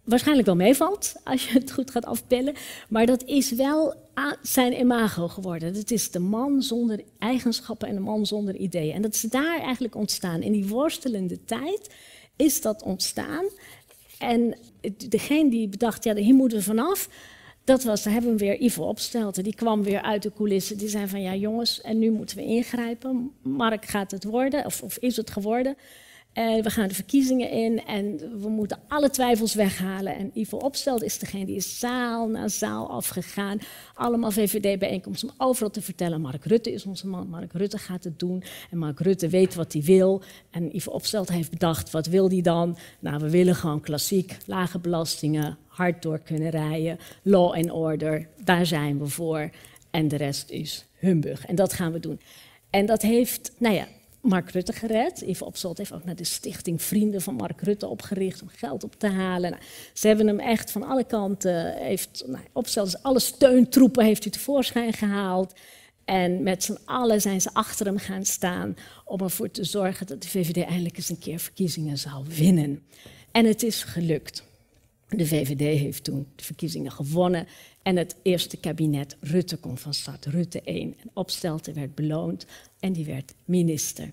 waarschijnlijk 0.04 0.48
wel 0.48 0.56
meevalt 0.56 1.16
als 1.24 1.48
je 1.48 1.60
het 1.60 1.72
goed 1.72 1.92
gaat 1.92 2.06
afpellen. 2.06 2.54
Maar 2.90 3.06
dat 3.06 3.24
is 3.24 3.52
wel 3.52 3.96
zijn 4.42 4.80
imago 4.80 5.28
geworden. 5.28 5.74
Het 5.74 5.92
is 5.92 6.12
de 6.12 6.20
man 6.20 6.62
zonder 6.62 7.04
eigenschappen 7.20 7.88
en 7.88 7.96
de 7.96 8.02
man 8.02 8.26
zonder 8.26 8.56
ideeën. 8.56 8.94
En 8.94 9.02
dat 9.02 9.14
is 9.14 9.22
daar 9.22 9.60
eigenlijk 9.60 9.96
ontstaan. 9.96 10.42
In 10.42 10.52
die 10.52 10.68
worstelende 10.68 11.44
tijd 11.46 11.96
is 12.36 12.62
dat 12.62 12.84
ontstaan. 12.84 13.46
En 14.20 14.58
degene 15.10 15.50
die 15.50 15.68
bedacht, 15.68 16.04
ja, 16.04 16.16
hier 16.16 16.36
moeten 16.36 16.58
we 16.58 16.64
vanaf. 16.64 17.10
Dat 17.64 17.84
was, 17.84 18.04
daar 18.04 18.14
hebben 18.14 18.32
we 18.32 18.38
weer 18.38 18.60
Ivo 18.60 18.84
Opstelten. 18.84 19.44
Die 19.44 19.56
kwam 19.56 19.84
weer 19.84 20.02
uit 20.02 20.24
de 20.24 20.34
coulissen. 20.34 20.78
Die 20.78 20.90
zei 20.90 21.08
van, 21.08 21.22
ja 21.22 21.36
jongens, 21.36 21.82
en 21.82 22.00
nu 22.00 22.12
moeten 22.12 22.38
we 22.38 22.44
ingrijpen. 22.44 23.32
Mark 23.42 23.86
gaat 23.86 24.12
het 24.12 24.24
worden, 24.24 24.66
of, 24.66 24.82
of 24.82 24.98
is 24.98 25.16
het 25.16 25.30
geworden. 25.30 25.78
Uh, 26.34 26.64
we 26.64 26.70
gaan 26.70 26.88
de 26.88 26.94
verkiezingen 26.94 27.50
in 27.50 27.86
en 27.86 28.18
we 28.42 28.50
moeten 28.50 28.80
alle 28.88 29.10
twijfels 29.10 29.54
weghalen. 29.54 30.16
En 30.16 30.32
Ivo 30.34 30.58
Opstelt 30.58 31.04
is 31.04 31.20
degene 31.20 31.46
die 31.46 31.56
is 31.56 31.80
zaal 31.80 32.28
na 32.28 32.48
zaal 32.48 32.90
afgegaan. 32.90 33.60
Allemaal 33.94 34.32
VVD-bijeenkomsten 34.32 35.30
om 35.30 35.36
overal 35.38 35.70
te 35.70 35.82
vertellen. 35.82 36.22
Mark 36.22 36.46
Rutte 36.46 36.74
is 36.74 36.86
onze 36.86 37.08
man, 37.08 37.28
Mark 37.28 37.54
Rutte 37.54 37.78
gaat 37.78 38.04
het 38.04 38.20
doen. 38.20 38.44
En 38.72 38.78
Mark 38.78 39.00
Rutte 39.00 39.30
weet 39.30 39.56
wat 39.56 39.74
hij 39.74 39.82
wil. 39.82 40.22
En 40.52 40.76
Ivo 40.76 40.92
Opstelt 40.92 41.30
heeft 41.30 41.50
bedacht, 41.50 41.92
wat 41.92 42.06
wil 42.06 42.30
hij 42.30 42.42
dan? 42.42 42.78
Nou, 43.00 43.20
we 43.20 43.30
willen 43.30 43.56
gewoon 43.56 43.82
klassiek, 43.82 44.38
lage 44.46 44.80
belastingen, 44.80 45.58
hard 45.68 46.02
door 46.02 46.20
kunnen 46.20 46.50
rijden. 46.50 47.00
Law 47.22 47.54
and 47.54 47.72
order, 47.72 48.28
daar 48.44 48.66
zijn 48.66 49.00
we 49.00 49.08
voor. 49.08 49.50
En 49.92 50.08
de 50.08 50.16
rest 50.18 50.50
is 50.50 50.86
humbug. 50.94 51.46
En 51.46 51.56
dat 51.56 51.74
gaan 51.74 51.92
we 51.92 52.00
doen. 52.00 52.20
En 52.70 52.86
dat 52.86 53.02
heeft, 53.02 53.52
nou 53.58 53.76
ja, 53.76 53.88
Mark 54.24 54.52
Rutte 54.52 54.74
gered. 54.74 55.22
Even 55.22 55.46
Opsalt 55.46 55.78
heeft 55.78 55.94
ook 55.94 56.04
naar 56.04 56.16
de 56.16 56.24
stichting 56.24 56.82
Vrienden 56.82 57.22
van 57.22 57.36
Mark 57.36 57.62
Rutte 57.62 57.88
opgericht 57.88 58.42
om 58.42 58.48
geld 58.48 58.84
op 58.84 58.96
te 59.00 59.08
halen. 59.08 59.52
Nou, 59.52 59.64
ze 59.94 60.08
hebben 60.08 60.28
hem 60.28 60.40
echt 60.40 60.72
van 60.72 60.84
alle 60.84 61.04
kanten, 61.04 61.74
heeft, 61.74 62.24
nou, 62.28 62.64
dus 62.64 63.04
alle 63.04 63.20
steuntroepen 63.20 64.06
heeft 64.06 64.24
hij 64.24 64.32
tevoorschijn 64.32 64.94
gehaald. 64.94 65.54
En 66.06 66.44
met 66.44 66.64
z'n 66.64 66.78
allen 66.86 67.22
zijn 67.22 67.42
ze 67.42 67.54
achter 67.54 67.86
hem 67.86 67.98
gaan 67.98 68.26
staan 68.26 68.76
om 69.06 69.20
ervoor 69.20 69.52
te 69.52 69.64
zorgen 69.64 70.08
dat 70.08 70.22
de 70.22 70.28
VVD 70.28 70.64
eindelijk 70.64 70.98
eens 70.98 71.10
een 71.10 71.20
keer 71.20 71.40
verkiezingen 71.40 71.98
zou 71.98 72.26
winnen. 72.28 72.84
En 73.32 73.46
het 73.46 73.64
is 73.64 73.84
gelukt. 73.84 74.44
De 75.10 75.28
VVD 75.28 75.80
heeft 75.80 76.04
toen 76.04 76.28
de 76.36 76.44
verkiezingen 76.44 76.92
gewonnen 76.92 77.48
en 77.84 77.96
het 77.96 78.16
eerste 78.22 78.58
kabinet 78.58 79.18
Rutte 79.20 79.58
komt 79.58 79.80
van 79.80 79.94
start, 79.94 80.26
Rutte 80.26 80.62
1. 80.62 80.96
En 81.00 81.10
Opstelten 81.14 81.74
werd 81.74 81.96
beloond 81.96 82.46
en 82.80 82.94
die 82.94 83.06
werd 83.06 83.34
minister. 83.46 84.12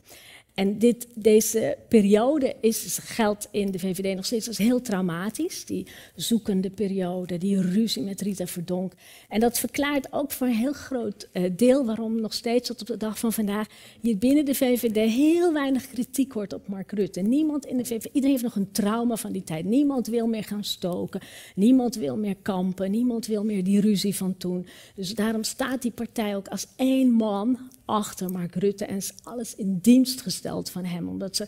En 0.61 0.79
dit, 0.79 1.07
deze 1.15 1.77
periode 1.89 2.57
is, 2.61 2.99
geldt 3.03 3.49
in 3.51 3.71
de 3.71 3.79
VVD 3.79 4.15
nog 4.15 4.25
steeds 4.25 4.49
als 4.49 4.59
heel 4.59 4.81
traumatisch. 4.81 5.65
Die 5.65 5.87
zoekende 6.15 6.71
periode, 6.71 7.39
die 7.39 7.61
ruzie 7.61 8.03
met 8.03 8.21
Rita 8.21 8.47
Verdonk. 8.47 8.93
En 9.29 9.41
dat 9.41 9.59
verklaart 9.59 10.13
ook 10.13 10.31
voor 10.31 10.47
een 10.47 10.53
heel 10.53 10.73
groot 10.73 11.29
uh, 11.33 11.51
deel 11.57 11.87
waarom 11.87 12.21
nog 12.21 12.33
steeds 12.33 12.69
tot 12.69 12.81
op 12.81 12.87
de 12.87 12.97
dag 12.97 13.19
van 13.19 13.33
vandaag 13.33 13.67
je 14.01 14.17
binnen 14.17 14.45
de 14.45 14.55
VVD 14.55 15.11
heel 15.13 15.53
weinig 15.53 15.89
kritiek 15.89 16.33
hoort 16.33 16.53
op 16.53 16.69
Mark 16.69 16.93
Rutte. 16.93 17.21
Niemand 17.21 17.67
in 17.67 17.77
de 17.77 17.85
VVD, 17.85 18.05
iedereen 18.05 18.31
heeft 18.31 18.43
nog 18.43 18.57
een 18.57 18.73
trauma 18.73 19.17
van 19.17 19.33
die 19.33 19.45
tijd. 19.45 19.65
Niemand 19.65 20.07
wil 20.07 20.27
meer 20.27 20.45
gaan 20.45 20.65
stoken, 20.65 21.21
niemand 21.55 21.95
wil 21.95 22.17
meer 22.17 22.37
kampen, 22.43 22.91
niemand 22.91 23.27
wil 23.27 23.45
meer 23.45 23.65
die 23.65 23.81
ruzie 23.81 24.17
van 24.17 24.37
toen. 24.37 24.67
Dus 24.95 25.15
daarom 25.15 25.43
staat 25.43 25.83
die 25.83 25.93
partij 25.93 26.37
ook 26.37 26.49
als 26.49 26.67
één 26.77 27.11
man 27.11 27.59
achter 27.91 28.31
Mark 28.31 28.55
Rutte 28.55 28.85
en 28.85 28.97
is 28.97 29.13
alles 29.23 29.55
in 29.55 29.79
dienst 29.79 30.21
gesteld 30.21 30.71
van 30.71 30.85
hem. 30.85 31.09
Omdat 31.09 31.37
ze, 31.37 31.47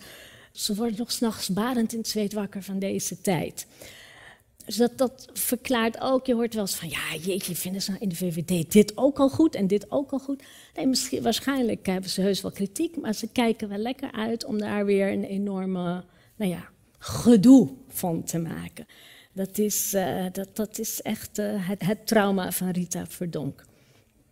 ze 0.53 0.75
worden 0.75 0.99
nog 0.99 1.13
s'nachts 1.13 1.49
barend 1.49 1.93
in 1.93 1.99
het 1.99 2.09
zweet 2.09 2.33
wakker 2.33 2.63
van 2.63 2.79
deze 2.79 3.21
tijd. 3.21 3.67
Dus 4.65 4.77
dat, 4.77 4.99
dat 4.99 5.29
verklaart 5.33 6.01
ook, 6.01 6.27
je 6.27 6.35
hoort 6.35 6.55
wel 6.55 6.63
eens 6.63 6.75
van, 6.75 6.89
ja 6.89 7.17
jeetje, 7.21 7.57
vinden 7.57 7.83
ze 7.83 7.91
nou 7.91 8.03
in 8.03 8.09
de 8.09 8.17
VVD 8.17 8.73
dit 8.73 8.97
ook 8.97 9.19
al 9.19 9.29
goed 9.29 9.55
en 9.55 9.67
dit 9.67 9.91
ook 9.91 10.11
al 10.11 10.19
goed? 10.19 10.43
Nee, 10.75 10.87
misschien, 10.87 11.23
waarschijnlijk 11.23 11.87
hebben 11.87 12.11
ze 12.11 12.21
heus 12.21 12.41
wel 12.41 12.51
kritiek, 12.51 12.97
maar 12.97 13.15
ze 13.15 13.29
kijken 13.29 13.69
wel 13.69 13.79
lekker 13.79 14.13
uit 14.13 14.45
om 14.45 14.59
daar 14.59 14.85
weer 14.85 15.13
een 15.13 15.25
enorme, 15.25 16.05
nou 16.37 16.51
ja, 16.51 16.69
gedoe 16.99 17.71
van 17.89 18.25
te 18.25 18.39
maken. 18.39 18.87
Dat 19.33 19.59
is, 19.59 19.95
uh, 19.95 20.25
dat, 20.33 20.57
dat 20.57 20.79
is 20.79 21.03
echt 21.03 21.39
uh, 21.39 21.69
het, 21.69 22.07
trauma 22.07 22.53
van 22.53 22.71
Rita 22.71 23.07
Verdonk. 23.07 23.65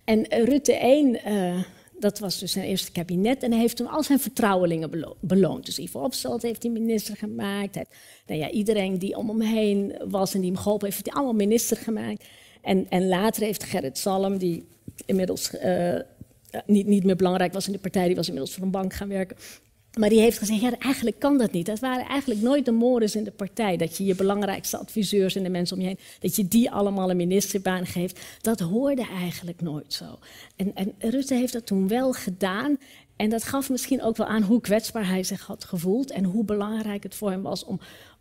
En 0.05 0.27
Rutte 0.45 0.75
1, 0.75 1.29
uh, 1.29 1.63
dat 2.01 2.19
was 2.19 2.39
dus 2.39 2.53
zijn 2.53 2.65
eerste 2.65 2.93
kabinet. 2.93 3.43
En 3.43 3.51
hij 3.51 3.61
heeft 3.61 3.77
toen 3.77 3.89
al 3.89 4.03
zijn 4.03 4.21
vertrouwelingen 4.21 5.17
beloond. 5.21 5.67
Dus 5.67 5.79
Ivo 5.79 6.01
Opstelten 6.01 6.49
heeft 6.49 6.63
hij 6.63 6.73
minister 6.73 7.17
gemaakt. 7.17 7.75
Nou 8.27 8.41
ja, 8.41 8.51
iedereen 8.51 8.99
die 8.99 9.17
om 9.17 9.29
hem 9.29 9.41
heen 9.41 9.95
was 10.09 10.35
en 10.35 10.41
die 10.41 10.51
hem 10.51 10.61
geholpen 10.61 10.85
heeft, 10.85 10.97
heeft 10.97 11.09
hij 11.09 11.23
allemaal 11.23 11.47
minister 11.47 11.77
gemaakt. 11.77 12.25
En, 12.61 12.87
en 12.89 13.09
later 13.09 13.43
heeft 13.43 13.65
Gerrit 13.65 13.99
Salm, 13.99 14.39
die 14.39 14.65
inmiddels 15.07 15.55
uh, 15.55 15.95
niet, 16.67 16.87
niet 16.87 17.05
meer 17.05 17.17
belangrijk 17.17 17.53
was 17.53 17.67
in 17.67 17.73
de 17.73 17.79
partij, 17.79 18.07
die 18.07 18.17
was 18.17 18.27
inmiddels 18.27 18.55
voor 18.55 18.65
een 18.65 18.71
bank 18.71 18.93
gaan 18.93 19.09
werken. 19.09 19.37
Maar 19.99 20.09
die 20.09 20.21
heeft 20.21 20.39
gezegd, 20.39 20.61
ja, 20.61 20.79
eigenlijk 20.79 21.19
kan 21.19 21.39
dat 21.39 21.53
niet. 21.53 21.67
Dat 21.67 21.79
waren 21.79 22.07
eigenlijk 22.07 22.41
nooit 22.41 22.65
de 22.65 22.73
mores 22.73 23.17
in 23.17 23.25
de 23.25 23.31
partij. 23.31 23.77
Dat 23.77 23.97
je 23.97 24.05
je 24.05 24.15
belangrijkste 24.15 24.77
adviseurs 24.77 25.35
en 25.35 25.43
de 25.43 25.49
mensen 25.49 25.77
om 25.77 25.83
je 25.83 25.89
heen... 25.89 25.99
dat 26.21 26.37
je 26.37 26.49
die 26.49 26.71
allemaal 26.71 27.11
een 27.11 27.17
ministerbaan 27.17 27.87
geeft. 27.87 28.21
Dat 28.41 28.61
hoorde 28.61 29.07
eigenlijk 29.07 29.61
nooit 29.61 29.93
zo. 29.93 30.19
En, 30.57 30.75
en 30.75 30.95
Rutte 30.99 31.35
heeft 31.35 31.53
dat 31.53 31.67
toen 31.67 31.89
wel 31.89 32.13
gedaan. 32.13 32.77
En 33.17 33.31
dat 33.31 33.45
gaf 33.45 33.71
misschien 33.71 34.03
ook 34.03 34.17
wel 34.17 34.27
aan 34.27 34.43
hoe 34.43 34.61
kwetsbaar 34.61 35.09
hij 35.09 35.23
zich 35.23 35.47
had 35.47 35.65
gevoeld... 35.65 36.11
en 36.11 36.25
hoe 36.25 36.45
belangrijk 36.45 37.03
het 37.03 37.15
voor 37.15 37.31
hem 37.31 37.43
was 37.43 37.65
om 37.65 37.81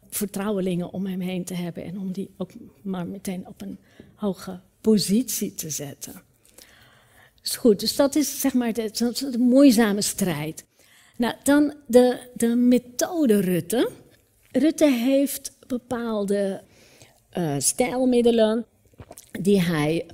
vertrouwelingen 0.09 0.93
om 0.93 1.05
hem 1.05 1.19
heen 1.19 1.43
te 1.43 1.53
hebben... 1.53 1.83
en 1.83 1.99
om 1.99 2.11
die 2.11 2.29
ook 2.37 2.51
maar 2.81 3.07
meteen 3.07 3.47
op 3.47 3.61
een 3.61 3.79
hoge 4.15 4.59
positie 4.81 5.53
te 5.53 5.69
zetten. 5.69 6.21
Dus 7.41 7.55
goed, 7.55 7.79
dus 7.79 7.95
dat 7.95 8.15
is 8.15 8.39
zeg 8.39 8.53
maar 8.53 8.73
de, 8.73 8.91
de, 9.31 9.37
moeizame 9.37 10.01
strijd. 10.01 10.65
Nou, 11.19 11.33
dan 11.43 11.73
de, 11.87 12.19
de 12.33 12.47
methode 12.47 13.39
Rutte. 13.41 13.89
Rutte 14.51 14.91
heeft 14.91 15.51
bepaalde 15.67 16.61
uh, 17.37 17.55
stijlmiddelen 17.57 18.65
die, 19.39 19.61
hij, 19.61 20.05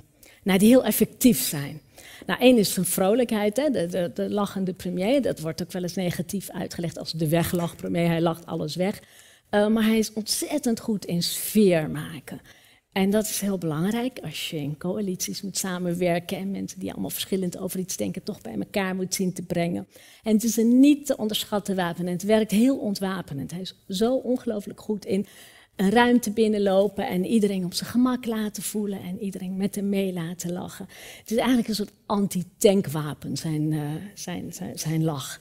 nou, 0.42 0.58
die 0.58 0.68
heel 0.68 0.84
effectief 0.84 1.40
zijn. 1.40 1.80
Nou, 2.26 2.40
één 2.40 2.58
is 2.58 2.72
zijn 2.72 2.86
vrolijkheid, 2.86 3.56
hè, 3.56 3.70
de, 3.70 3.86
de, 3.86 4.10
de, 4.14 4.30
lachende 4.30 4.72
premier. 4.72 5.22
Dat 5.22 5.40
wordt 5.40 5.62
ook 5.62 5.72
wel 5.72 5.82
eens 5.82 5.94
negatief 5.94 6.50
uitgelegd 6.50 6.98
als 6.98 7.12
de 7.12 7.28
weglachpremier. 7.28 8.06
Hij 8.06 8.20
lacht 8.20 8.46
alles 8.46 8.76
weg. 8.76 9.00
Uh, 9.50 9.66
maar 9.68 9.84
hij 9.84 9.98
is 9.98 10.12
ontzettend 10.12 10.80
goed 10.80 11.04
in 11.04 11.22
sfeer 11.22 11.90
maken. 11.90 12.40
En 12.96 13.10
dat 13.10 13.24
is 13.24 13.40
heel 13.40 13.58
belangrijk 13.58 14.18
als 14.18 14.50
je 14.50 14.56
in 14.56 14.78
coalities 14.78 15.42
moet 15.42 15.56
samenwerken 15.56 16.38
en 16.38 16.50
mensen 16.50 16.80
die 16.80 16.92
allemaal 16.92 17.10
verschillend 17.10 17.58
over 17.58 17.78
iets 17.78 17.96
denken 17.96 18.22
toch 18.22 18.40
bij 18.40 18.54
elkaar 18.54 18.94
moet 18.94 19.14
zien 19.14 19.32
te 19.32 19.42
brengen. 19.42 19.86
En 20.22 20.32
het 20.32 20.44
is 20.44 20.56
een 20.56 20.80
niet 20.80 21.06
te 21.06 21.16
onderschatten 21.16 21.76
wapen 21.76 22.06
en 22.06 22.12
het 22.12 22.22
werkt 22.22 22.50
heel 22.50 22.78
ontwapenend. 22.78 23.50
Hij 23.50 23.60
is 23.60 23.74
zo 23.88 24.14
ongelooflijk 24.14 24.80
goed 24.80 25.04
in 25.04 25.26
een 25.76 25.90
ruimte 25.90 26.30
binnenlopen 26.30 27.08
en 27.08 27.24
iedereen 27.24 27.64
op 27.64 27.74
zijn 27.74 27.90
gemak 27.90 28.26
laten 28.26 28.62
voelen 28.62 29.02
en 29.02 29.22
iedereen 29.22 29.56
met 29.56 29.74
hem 29.74 29.88
mee 29.88 30.12
laten 30.12 30.52
lachen. 30.52 30.86
Het 31.18 31.30
is 31.30 31.36
eigenlijk 31.36 31.68
een 31.68 31.74
soort 31.74 31.92
anti-tankwapen, 32.06 33.36
zijn, 33.36 33.72
uh, 33.72 33.90
zijn, 34.14 34.52
zijn, 34.52 34.78
zijn 34.78 35.04
lach. 35.04 35.40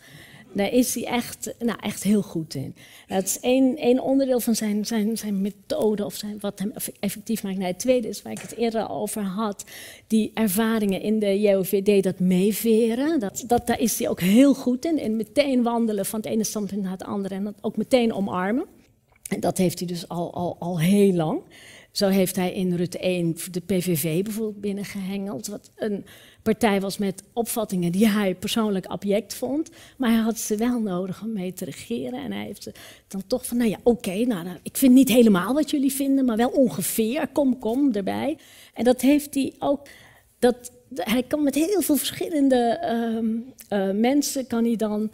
Daar 0.55 0.71
is 0.71 0.93
hij 0.93 1.05
echt, 1.05 1.53
nou, 1.59 1.77
echt 1.81 2.03
heel 2.03 2.21
goed 2.21 2.53
in. 2.53 2.75
Dat 3.07 3.23
is 3.23 3.39
één, 3.39 3.77
één 3.77 3.99
onderdeel 3.99 4.39
van 4.39 4.55
zijn, 4.55 4.85
zijn, 4.85 5.17
zijn 5.17 5.41
methode 5.41 6.05
of 6.05 6.13
zijn, 6.15 6.37
wat 6.39 6.59
hem 6.59 6.73
effectief 6.99 7.43
maakt. 7.43 7.57
Nou, 7.57 7.67
het 7.67 7.79
tweede 7.79 8.07
is 8.07 8.21
waar 8.21 8.31
ik 8.31 8.39
het 8.39 8.55
eerder 8.55 8.89
over 8.89 9.21
had. 9.21 9.65
Die 10.07 10.31
ervaringen 10.33 11.01
in 11.01 11.19
de 11.19 11.39
JOVD, 11.39 12.03
dat 12.03 12.19
meeveren. 12.19 13.19
Dat, 13.19 13.43
dat, 13.47 13.67
daar 13.67 13.79
is 13.79 13.99
hij 13.99 14.09
ook 14.09 14.19
heel 14.19 14.53
goed 14.53 14.85
in. 14.85 14.99
En 14.99 15.15
meteen 15.15 15.63
wandelen 15.63 16.05
van 16.05 16.19
het 16.19 16.29
ene 16.29 16.43
standpunt 16.43 16.81
naar 16.81 16.91
het 16.91 17.03
andere. 17.03 17.35
En 17.35 17.43
dat 17.43 17.55
ook 17.61 17.77
meteen 17.77 18.13
omarmen. 18.13 18.65
En 19.29 19.39
dat 19.39 19.57
heeft 19.57 19.79
hij 19.79 19.87
dus 19.87 20.07
al, 20.07 20.33
al, 20.33 20.55
al 20.59 20.79
heel 20.79 21.13
lang. 21.13 21.41
Zo 21.91 22.07
heeft 22.07 22.35
hij 22.35 22.53
in 22.53 22.75
Rutte 22.75 22.99
1 22.99 23.35
de 23.51 23.61
PVV 23.61 24.23
bijvoorbeeld 24.23 24.61
binnengehengeld. 24.61 25.47
Wat 25.47 25.71
een 25.75 26.05
partij 26.45 26.81
was 26.81 26.97
met 26.97 27.23
opvattingen 27.33 27.91
die 27.91 28.07
hij 28.07 28.35
persoonlijk 28.35 28.85
abject 28.85 29.33
vond. 29.33 29.69
Maar 29.97 30.09
hij 30.09 30.19
had 30.19 30.37
ze 30.37 30.57
wel 30.57 30.79
nodig 30.79 31.21
om 31.21 31.33
mee 31.33 31.53
te 31.53 31.65
regeren. 31.65 32.23
En 32.23 32.31
hij 32.31 32.45
heeft 32.45 32.63
ze 32.63 32.71
dan 33.07 33.23
toch 33.27 33.45
van, 33.45 33.57
nou 33.57 33.69
ja, 33.69 33.77
oké, 33.83 34.15
nou, 34.15 34.43
nou, 34.43 34.57
ik 34.63 34.77
vind 34.77 34.93
niet 34.93 35.09
helemaal 35.09 35.53
wat 35.53 35.69
jullie 35.69 35.91
vinden, 35.91 36.25
maar 36.25 36.37
wel 36.37 36.49
ongeveer. 36.49 37.27
Kom, 37.27 37.59
kom, 37.59 37.93
erbij. 37.93 38.37
En 38.73 38.83
dat 38.83 39.01
heeft 39.01 39.33
hij 39.33 39.53
ook... 39.59 39.87
Dat, 40.39 40.71
hij 40.95 41.23
kan 41.23 41.43
met 41.43 41.55
heel 41.55 41.81
veel 41.81 41.95
verschillende 41.95 42.79
uh, 43.69 43.91
mensen 43.91 44.47
kan 44.47 44.63
hij 44.63 44.75
dan 44.75 45.11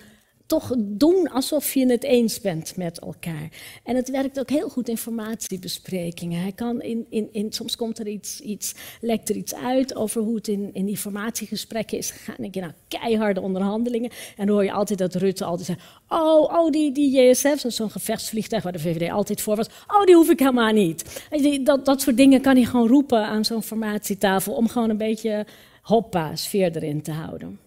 toch 0.51 0.73
doen 0.77 1.29
alsof 1.29 1.73
je 1.73 1.85
het 1.85 2.03
eens 2.03 2.41
bent 2.41 2.77
met 2.77 2.99
elkaar. 2.99 3.49
En 3.83 3.95
het 3.95 4.09
werkt 4.09 4.39
ook 4.39 4.49
heel 4.49 4.69
goed 4.69 4.89
in 4.89 4.97
formatiebesprekingen. 4.97 6.41
Hij 6.41 6.51
kan 6.51 6.81
in, 6.81 7.05
in, 7.09 7.29
in, 7.31 7.53
soms 7.53 7.75
komt 7.75 7.99
er 7.99 8.07
iets, 8.07 8.39
iets, 8.39 8.73
lekt 9.01 9.29
er 9.29 9.35
iets 9.35 9.55
uit 9.55 9.95
over 9.95 10.21
hoe 10.21 10.35
het 10.35 10.47
in, 10.47 10.69
in 10.73 10.85
die 10.85 10.97
formatiegesprekken 10.97 11.97
is 11.97 12.11
gegaan. 12.11 12.35
Dan 12.37 12.51
denk 12.51 12.65
nou, 12.65 12.77
keiharde 12.87 13.41
onderhandelingen. 13.41 14.09
En 14.09 14.45
dan 14.45 14.55
hoor 14.55 14.63
je 14.63 14.71
altijd 14.71 14.99
dat 14.99 15.15
Rutte 15.15 15.45
altijd 15.45 15.67
zegt, 15.67 15.81
oh, 16.07 16.41
oh 16.41 16.71
die, 16.71 16.91
die 16.91 17.21
JSF, 17.21 17.63
zo'n 17.67 17.91
gevechtsvliegtuig 17.91 18.63
waar 18.63 18.71
de 18.71 18.79
VVD 18.79 19.11
altijd 19.11 19.41
voor 19.41 19.55
was, 19.55 19.69
oh, 19.87 20.03
die 20.03 20.15
hoef 20.15 20.29
ik 20.29 20.39
helemaal 20.39 20.73
niet. 20.73 21.23
Dat, 21.63 21.85
dat 21.85 22.01
soort 22.01 22.17
dingen 22.17 22.41
kan 22.41 22.55
hij 22.55 22.65
gewoon 22.65 22.87
roepen 22.87 23.25
aan 23.25 23.45
zo'n 23.45 23.63
formatietafel 23.63 24.53
om 24.53 24.67
gewoon 24.67 24.89
een 24.89 24.97
beetje 24.97 25.45
hoppa, 25.81 26.35
sfeer 26.35 26.75
erin 26.75 27.01
te 27.01 27.11
houden. 27.11 27.59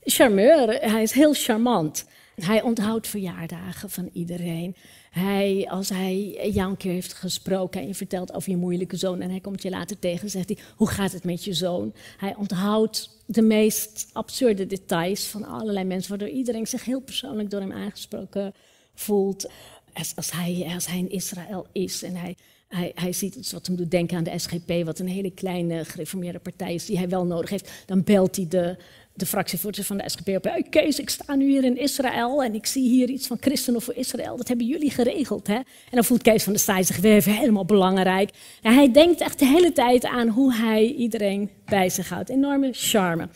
Charmeur, 0.00 0.68
hij 0.68 1.02
is 1.02 1.12
heel 1.12 1.34
charmant. 1.34 2.04
Hij 2.34 2.62
onthoudt 2.62 3.06
verjaardagen 3.06 3.90
van 3.90 4.10
iedereen. 4.12 4.76
Hij, 5.10 5.66
als 5.70 5.88
hij 5.88 6.50
jou 6.52 6.70
een 6.70 6.76
keer 6.76 6.92
heeft 6.92 7.12
gesproken 7.12 7.80
en 7.80 7.86
je 7.86 7.94
vertelt 7.94 8.34
over 8.34 8.50
je 8.50 8.56
moeilijke 8.56 8.96
zoon 8.96 9.20
en 9.20 9.30
hij 9.30 9.40
komt 9.40 9.62
je 9.62 9.70
later 9.70 9.98
tegen, 9.98 10.30
zegt 10.30 10.48
hij: 10.48 10.58
Hoe 10.76 10.88
gaat 10.88 11.12
het 11.12 11.24
met 11.24 11.44
je 11.44 11.52
zoon? 11.52 11.94
Hij 12.16 12.34
onthoudt 12.36 13.18
de 13.26 13.42
meest 13.42 14.08
absurde 14.12 14.66
details 14.66 15.26
van 15.26 15.44
allerlei 15.44 15.84
mensen, 15.84 16.10
waardoor 16.10 16.36
iedereen 16.36 16.66
zich 16.66 16.84
heel 16.84 17.00
persoonlijk 17.00 17.50
door 17.50 17.60
hem 17.60 17.72
aangesproken 17.72 18.54
voelt. 18.94 19.50
Als, 19.92 20.16
als, 20.16 20.32
hij, 20.32 20.70
als 20.74 20.86
hij 20.86 20.98
in 20.98 21.10
Israël 21.10 21.66
is 21.72 22.02
en 22.02 22.16
hij, 22.16 22.36
hij, 22.68 22.92
hij 22.94 23.12
ziet 23.12 23.34
iets 23.34 23.52
wat 23.52 23.66
hem 23.66 23.76
doet 23.76 23.90
denken 23.90 24.16
aan 24.16 24.24
de 24.24 24.38
SGP, 24.38 24.84
wat 24.84 24.98
een 24.98 25.08
hele 25.08 25.30
kleine 25.30 25.84
gereformeerde 25.84 26.38
partij 26.38 26.74
is 26.74 26.86
die 26.86 26.96
hij 26.98 27.08
wel 27.08 27.24
nodig 27.24 27.50
heeft, 27.50 27.70
dan 27.86 28.02
belt 28.02 28.36
hij 28.36 28.48
de 28.48 28.76
de 29.14 29.26
fractievoorzitter 29.26 29.96
van 29.96 30.04
de 30.04 30.10
SGP 30.10 30.28
op. 30.28 30.66
Kees, 30.70 30.98
ik 30.98 31.10
sta 31.10 31.34
nu 31.34 31.48
hier 31.48 31.64
in 31.64 31.76
Israël 31.76 32.42
en 32.42 32.54
ik 32.54 32.66
zie 32.66 32.88
hier 32.88 33.08
iets 33.08 33.26
van 33.26 33.36
christenen 33.40 33.82
voor 33.82 33.94
Israël. 33.94 34.36
Dat 34.36 34.48
hebben 34.48 34.66
jullie 34.66 34.90
geregeld. 34.90 35.46
Hè? 35.46 35.54
En 35.54 35.64
dan 35.90 36.04
voelt 36.04 36.22
Kees 36.22 36.42
van 36.42 36.52
der 36.52 36.62
Staaij 36.62 36.82
zich 36.82 36.96
weer 36.96 37.24
helemaal 37.24 37.64
belangrijk. 37.64 38.30
Hij 38.62 38.92
denkt 38.92 39.20
echt 39.20 39.38
de 39.38 39.46
hele 39.46 39.72
tijd 39.72 40.04
aan 40.04 40.28
hoe 40.28 40.54
hij 40.54 40.84
iedereen 40.84 41.50
bij 41.64 41.88
zich 41.88 42.08
houdt. 42.08 42.28
Enorme 42.28 42.68
charme 42.72 43.28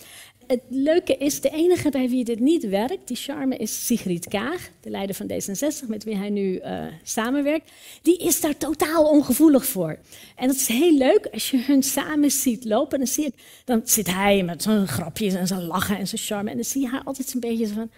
het 0.47 0.61
leuke 0.69 1.17
is, 1.17 1.41
de 1.41 1.51
enige 1.51 1.91
bij 1.91 2.09
wie 2.09 2.25
dit 2.25 2.41
niet 2.41 2.69
werkt, 2.69 3.09
die 3.09 3.17
charme, 3.17 3.57
is 3.57 3.87
Sigrid 3.87 4.29
Kaag, 4.29 4.69
de 4.81 4.91
leider 4.91 5.15
van 5.15 5.31
D66, 5.31 5.89
met 5.89 6.05
wie 6.05 6.17
hij 6.17 6.31
nu 6.31 6.61
uh, 6.61 6.85
samenwerkt. 7.03 7.71
Die 8.03 8.19
is 8.19 8.41
daar 8.41 8.57
totaal 8.57 9.05
ongevoelig 9.05 9.67
voor. 9.67 9.99
En 10.37 10.47
dat 10.47 10.57
is 10.57 10.69
heel 10.69 10.97
leuk 10.97 11.29
als 11.33 11.51
je 11.51 11.59
hun 11.67 11.83
samen 11.83 12.31
ziet 12.31 12.65
lopen. 12.65 12.99
Dan, 12.99 13.07
zie 13.07 13.35
dan 13.65 13.81
zit 13.85 14.07
hij 14.07 14.43
met 14.43 14.63
zijn 14.63 14.89
grapjes 14.89 15.35
en 15.35 15.47
zijn 15.47 15.63
lachen 15.63 15.99
en 15.99 16.09
zijn 16.09 16.21
charme. 16.21 16.51
En 16.51 16.57
dan 16.57 16.65
zie 16.65 16.81
je 16.81 16.89
haar 16.89 17.05
altijd 17.05 17.35
een 17.35 17.41
beetje 17.41 17.69
van. 17.69 17.91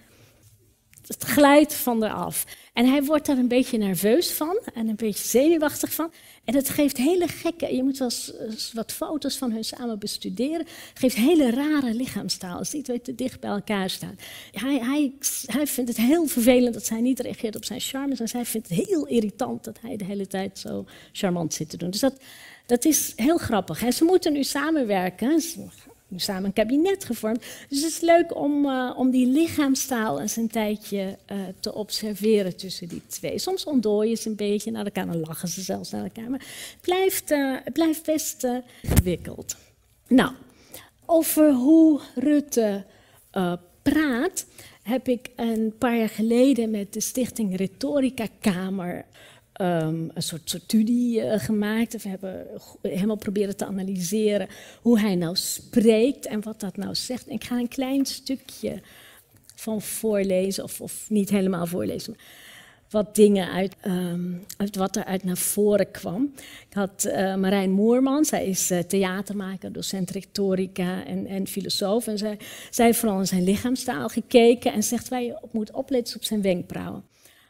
Het 1.08 1.24
glijdt 1.24 1.74
van 1.74 2.04
eraf. 2.04 2.44
En 2.72 2.86
hij 2.86 3.04
wordt 3.04 3.26
daar 3.26 3.38
een 3.38 3.48
beetje 3.48 3.78
nerveus 3.78 4.32
van 4.32 4.60
en 4.74 4.88
een 4.88 4.96
beetje 4.96 5.28
zenuwachtig 5.28 5.92
van. 5.92 6.12
En 6.44 6.54
het 6.54 6.68
geeft 6.68 6.96
hele 6.96 7.28
gekke, 7.28 7.74
je 7.74 7.82
moet 7.82 7.98
wel 7.98 8.10
eens 8.40 8.72
wat 8.74 8.92
foto's 8.92 9.36
van 9.36 9.52
hun 9.52 9.64
samen 9.64 9.98
bestuderen. 9.98 10.66
Het 10.88 10.98
geeft 10.98 11.16
hele 11.16 11.50
rare 11.50 11.94
lichaamstaal 11.94 12.58
als 12.58 12.70
die 12.70 12.82
twee 12.82 13.00
te 13.00 13.14
dicht 13.14 13.40
bij 13.40 13.50
elkaar 13.50 13.90
staan. 13.90 14.18
Hij, 14.52 14.78
hij, 14.78 15.12
hij 15.46 15.66
vindt 15.66 15.90
het 15.90 15.98
heel 15.98 16.26
vervelend 16.26 16.74
dat 16.74 16.86
zij 16.86 17.00
niet 17.00 17.20
reageert 17.20 17.56
op 17.56 17.64
zijn 17.64 17.80
charmes. 17.80 18.20
En 18.20 18.28
zij 18.28 18.44
vindt 18.44 18.68
het 18.68 18.78
heel 18.86 19.06
irritant 19.06 19.64
dat 19.64 19.78
hij 19.80 19.96
de 19.96 20.04
hele 20.04 20.26
tijd 20.26 20.58
zo 20.58 20.84
charmant 21.12 21.54
zit 21.54 21.70
te 21.70 21.76
doen. 21.76 21.90
Dus 21.90 22.00
dat, 22.00 22.14
dat 22.66 22.84
is 22.84 23.12
heel 23.16 23.38
grappig. 23.38 23.82
En 23.82 23.92
ze 23.92 24.04
moeten 24.04 24.32
nu 24.32 24.44
samenwerken 24.44 25.42
nu 25.56 25.87
samen 26.16 26.44
een 26.44 26.52
kabinet 26.52 27.04
gevormd. 27.04 27.44
Dus 27.68 27.82
het 27.82 27.92
is 27.92 28.00
leuk 28.00 28.36
om, 28.36 28.64
uh, 28.64 28.94
om 28.96 29.10
die 29.10 29.26
lichaamstaal 29.26 30.20
eens 30.20 30.36
een 30.36 30.48
tijdje 30.48 31.18
uh, 31.32 31.38
te 31.60 31.74
observeren 31.74 32.56
tussen 32.56 32.88
die 32.88 33.02
twee. 33.06 33.38
Soms 33.38 33.64
ontdooien 33.64 34.16
ze 34.16 34.28
een 34.28 34.36
beetje 34.36 34.70
naar 34.70 34.84
elkaar, 34.84 35.06
dan 35.06 35.20
lachen 35.20 35.48
ze 35.48 35.60
zelfs 35.60 35.90
naar 35.90 36.02
elkaar. 36.02 36.30
Maar 36.30 36.44
het 36.72 36.80
blijft, 36.80 37.28
het 37.64 37.72
blijft 37.72 38.06
best 38.06 38.46
gewikkeld. 38.82 39.56
Nou, 40.08 40.32
over 41.06 41.52
hoe 41.52 42.00
Rutte 42.14 42.84
praat, 43.82 44.46
heb 44.82 45.08
ik 45.08 45.30
een 45.36 45.74
paar 45.78 45.96
jaar 45.96 46.08
geleden 46.08 46.70
met 46.70 46.92
de 46.92 47.00
Stichting 47.00 47.56
Rhetorica 47.56 48.26
Kamer 48.40 49.04
um, 49.58 50.10
een 50.14 50.22
soort, 50.22 50.50
studie 50.50 51.20
uh, 51.20 51.38
gemaakt. 51.38 52.02
We 52.02 52.08
hebben 52.08 52.46
helemaal 52.82 53.16
proberen 53.16 53.56
te 53.56 53.66
analyseren 53.66 54.48
hoe 54.82 55.00
hij 55.00 55.14
nou 55.14 55.36
spreekt 55.36 56.26
en 56.26 56.42
wat 56.42 56.60
dat 56.60 56.76
nou 56.76 56.94
zegt. 56.94 57.30
ik 57.30 57.44
ga 57.44 57.56
een 57.56 57.68
klein 57.68 58.06
stukje 58.06 58.80
van 59.54 59.82
voorlezen, 59.82 60.64
of, 60.64 60.80
of 60.80 61.06
niet 61.10 61.30
helemaal 61.30 61.66
voorlezen. 61.66 62.16
wat 62.90 63.14
dingen 63.14 63.50
uit, 63.50 63.74
ehm, 63.80 64.32
uit 64.56 64.76
wat 64.76 64.96
er 64.96 65.04
uit 65.04 65.24
naar 65.24 65.36
voren 65.36 65.90
kwam. 65.90 66.32
Ik 66.68 66.74
had 66.74 67.04
uh, 67.06 67.34
Marijn 67.34 67.70
Moerman, 67.70 68.24
zij 68.24 68.46
is 68.46 68.70
uh, 68.70 68.78
theatermaker, 68.78 69.72
docent 69.72 70.10
retorica 70.10 71.04
en, 71.04 71.26
en 71.26 71.46
filosoof. 71.46 72.06
En 72.06 72.18
zij, 72.18 72.38
zij 72.70 72.86
heeft 72.86 72.98
vooral 72.98 73.16
naar 73.16 73.26
zijn 73.26 73.44
lichaamstaal 73.44 74.08
gekeken 74.08 74.72
en 74.72 74.82
zegt 74.82 75.10
op 75.40 75.52
moet 75.52 75.72
opletten 75.72 76.16
op 76.16 76.24
zijn 76.24 76.42
wenkbrauwen. 76.42 77.04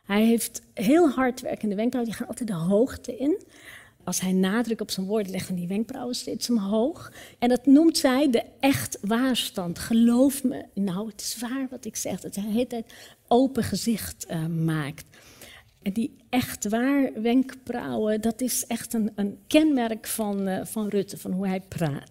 Hij 0.08 0.24
heeft 0.24 0.62
heel 0.74 1.10
hard 1.10 1.40
werkende 1.40 1.74
wenkbrauwen, 1.74 2.12
die 2.12 2.20
gaan 2.20 2.28
altijd 2.28 2.48
de 2.48 2.54
hoogte 2.54 3.16
in. 3.16 3.42
Als 4.04 4.20
hij 4.20 4.32
nadruk 4.32 4.80
op 4.80 4.90
zijn 4.90 5.06
woorden 5.06 5.32
legt, 5.32 5.56
die 5.56 5.68
wenkbrauwen 5.68 6.14
steeds 6.14 6.50
omhoog. 6.50 7.12
En 7.38 7.48
dat 7.48 7.66
noemt 7.66 7.98
zij 7.98 8.30
de 8.30 8.44
echt 8.60 8.98
waarstand. 9.00 9.78
Geloof 9.78 10.44
me, 10.44 10.64
nou, 10.74 11.08
het 11.08 11.20
is 11.20 11.38
waar 11.40 11.66
wat 11.70 11.84
ik 11.84 11.96
zeg. 11.96 12.20
Dat 12.20 12.34
hij 12.34 12.44
de 12.44 12.50
hele 12.50 12.66
tijd 12.66 12.92
open 13.26 13.62
gezicht 13.62 14.26
uh, 14.30 14.46
maakt. 14.46 15.04
En 15.82 15.92
die 15.92 16.16
echt 16.28 16.68
waar 16.68 17.10
wenkbrauwen, 17.22 18.20
dat 18.20 18.40
is 18.40 18.66
echt 18.66 18.92
een, 18.92 19.12
een 19.14 19.38
kenmerk 19.46 20.06
van, 20.06 20.48
uh, 20.48 20.64
van 20.64 20.88
Rutte, 20.88 21.18
van 21.18 21.32
hoe 21.32 21.46
hij 21.46 21.60
praat. 21.60 22.10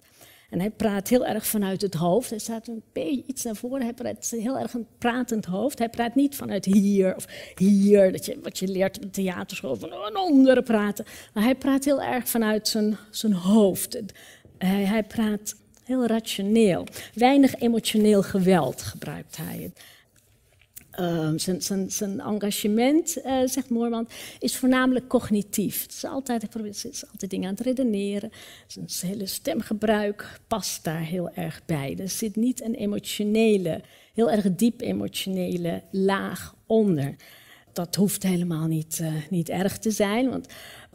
En 0.50 0.60
hij 0.60 0.70
praat 0.70 1.08
heel 1.08 1.26
erg 1.26 1.48
vanuit 1.48 1.82
het 1.82 1.94
hoofd. 1.94 2.30
Hij 2.30 2.40
staat 2.40 2.68
een 2.68 2.84
beetje 2.94 3.24
iets 3.28 3.44
naar 3.44 3.56
voren. 3.56 3.82
Hij 3.82 3.94
praat 3.94 4.30
heel 4.30 4.60
erg 4.60 4.74
een 4.74 4.88
pratend 4.98 5.46
hoofd. 5.46 5.80
Hij 5.80 5.90
praat 5.90 6.16
niet 6.16 6.36
vanuit 6.36 6.66
hier 6.66 7.16
of 7.16 7.26
hier, 7.56 8.12
dat 8.12 8.26
je, 8.26 8.40
wat 8.44 8.60
je 8.60 8.68
leert 8.68 8.96
op 8.96 9.02
de 9.02 9.10
theaterschool, 9.10 9.76
van 9.76 9.92
een 9.92 10.16
andere 10.16 10.64
praten. 10.64 11.06
Maar 11.34 11.44
hij 11.44 11.56
praat 11.56 11.86
heel 11.86 12.02
erg 12.02 12.30
vanuit 12.30 12.68
zijn, 12.68 12.98
zijn 13.10 13.34
hoofd. 13.34 14.02
Hij, 14.58 14.84
hij 14.84 15.04
praat 15.04 15.56
heel 15.84 16.06
rationeel. 16.06 16.86
Weinig 17.14 17.56
emotioneel 17.56 18.24
geweld 18.24 18.82
gebruikt 18.82 19.38
hij. 19.38 19.72
Uh, 21.00 21.30
zijn, 21.88 22.20
engagement, 22.20 23.18
uh, 23.26 23.42
zegt 23.46 23.70
Moorman, 23.70 24.08
is 24.40 24.58
voornamelijk 24.58 25.08
cognitief. 25.08 25.82
Het 25.82 25.92
is 25.92 26.04
altijd, 26.04 26.50
probeert 26.50 26.86
is 26.86 27.08
altijd 27.12 27.32
dingen 27.32 27.48
aan 27.48 27.56
het 27.56 27.66
redeneren. 27.66 28.32
Zijn 28.68 29.12
hele 29.12 29.26
stemgebruik 29.26 30.40
past 30.48 30.84
daar 30.84 31.02
heel 31.02 31.30
erg 31.30 31.62
bij. 31.66 31.96
Er 32.00 32.10
zit 32.10 32.36
niet 32.36 32.64
een 32.64 32.74
emotionele, 32.74 33.82
heel 34.14 34.32
erg 34.32 34.56
diep 34.56 34.82
emotionele 34.82 35.82
laag 35.92 36.56
onder. 36.66 37.16
Dat 37.74 37.96
hoeft 37.96 38.24
helemaal 38.24 38.68
niet, 38.68 39.00
uh, 39.02 39.14
niet 39.30 39.50
erg 39.50 39.78
te 39.78 39.92
zijn, 39.92 40.30
want 40.30 40.48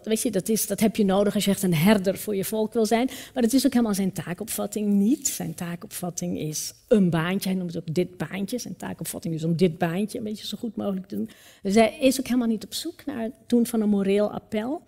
Weet 0.04 0.22
je, 0.22 0.30
dat, 0.30 0.48
is, 0.48 0.66
dat 0.66 0.80
heb 0.80 0.96
je 0.96 1.04
nodig 1.04 1.34
als 1.34 1.44
je 1.44 1.50
echt 1.50 1.62
een 1.62 1.74
herder 1.74 2.18
voor 2.18 2.36
je 2.36 2.44
volk 2.44 2.72
wil 2.72 2.86
zijn. 2.86 3.10
Maar 3.34 3.42
dat 3.42 3.52
is 3.52 3.66
ook 3.66 3.72
helemaal 3.72 3.94
zijn 3.94 4.12
taakopvatting 4.12 4.88
niet. 4.88 5.28
Zijn 5.28 5.54
taakopvatting 5.54 6.38
is 6.38 6.72
een 6.88 7.10
baantje. 7.10 7.48
Hij 7.48 7.58
noemt 7.58 7.74
het 7.74 7.88
ook 7.88 7.94
dit 7.94 8.16
baantje. 8.16 8.58
Zijn 8.58 8.76
taakopvatting 8.76 9.34
is 9.34 9.44
om 9.44 9.56
dit 9.56 9.78
baantje 9.78 10.18
een 10.18 10.24
beetje 10.24 10.46
zo 10.46 10.56
goed 10.58 10.76
mogelijk 10.76 11.06
te 11.06 11.16
doen. 11.16 11.30
Dus 11.62 11.74
hij 11.74 11.98
is 12.00 12.20
ook 12.20 12.26
helemaal 12.26 12.48
niet 12.48 12.64
op 12.64 12.74
zoek 12.74 13.04
naar 13.04 13.22
het 13.22 13.34
doen 13.46 13.66
van 13.66 13.80
een 13.80 13.88
moreel 13.88 14.30
appel. 14.30 14.82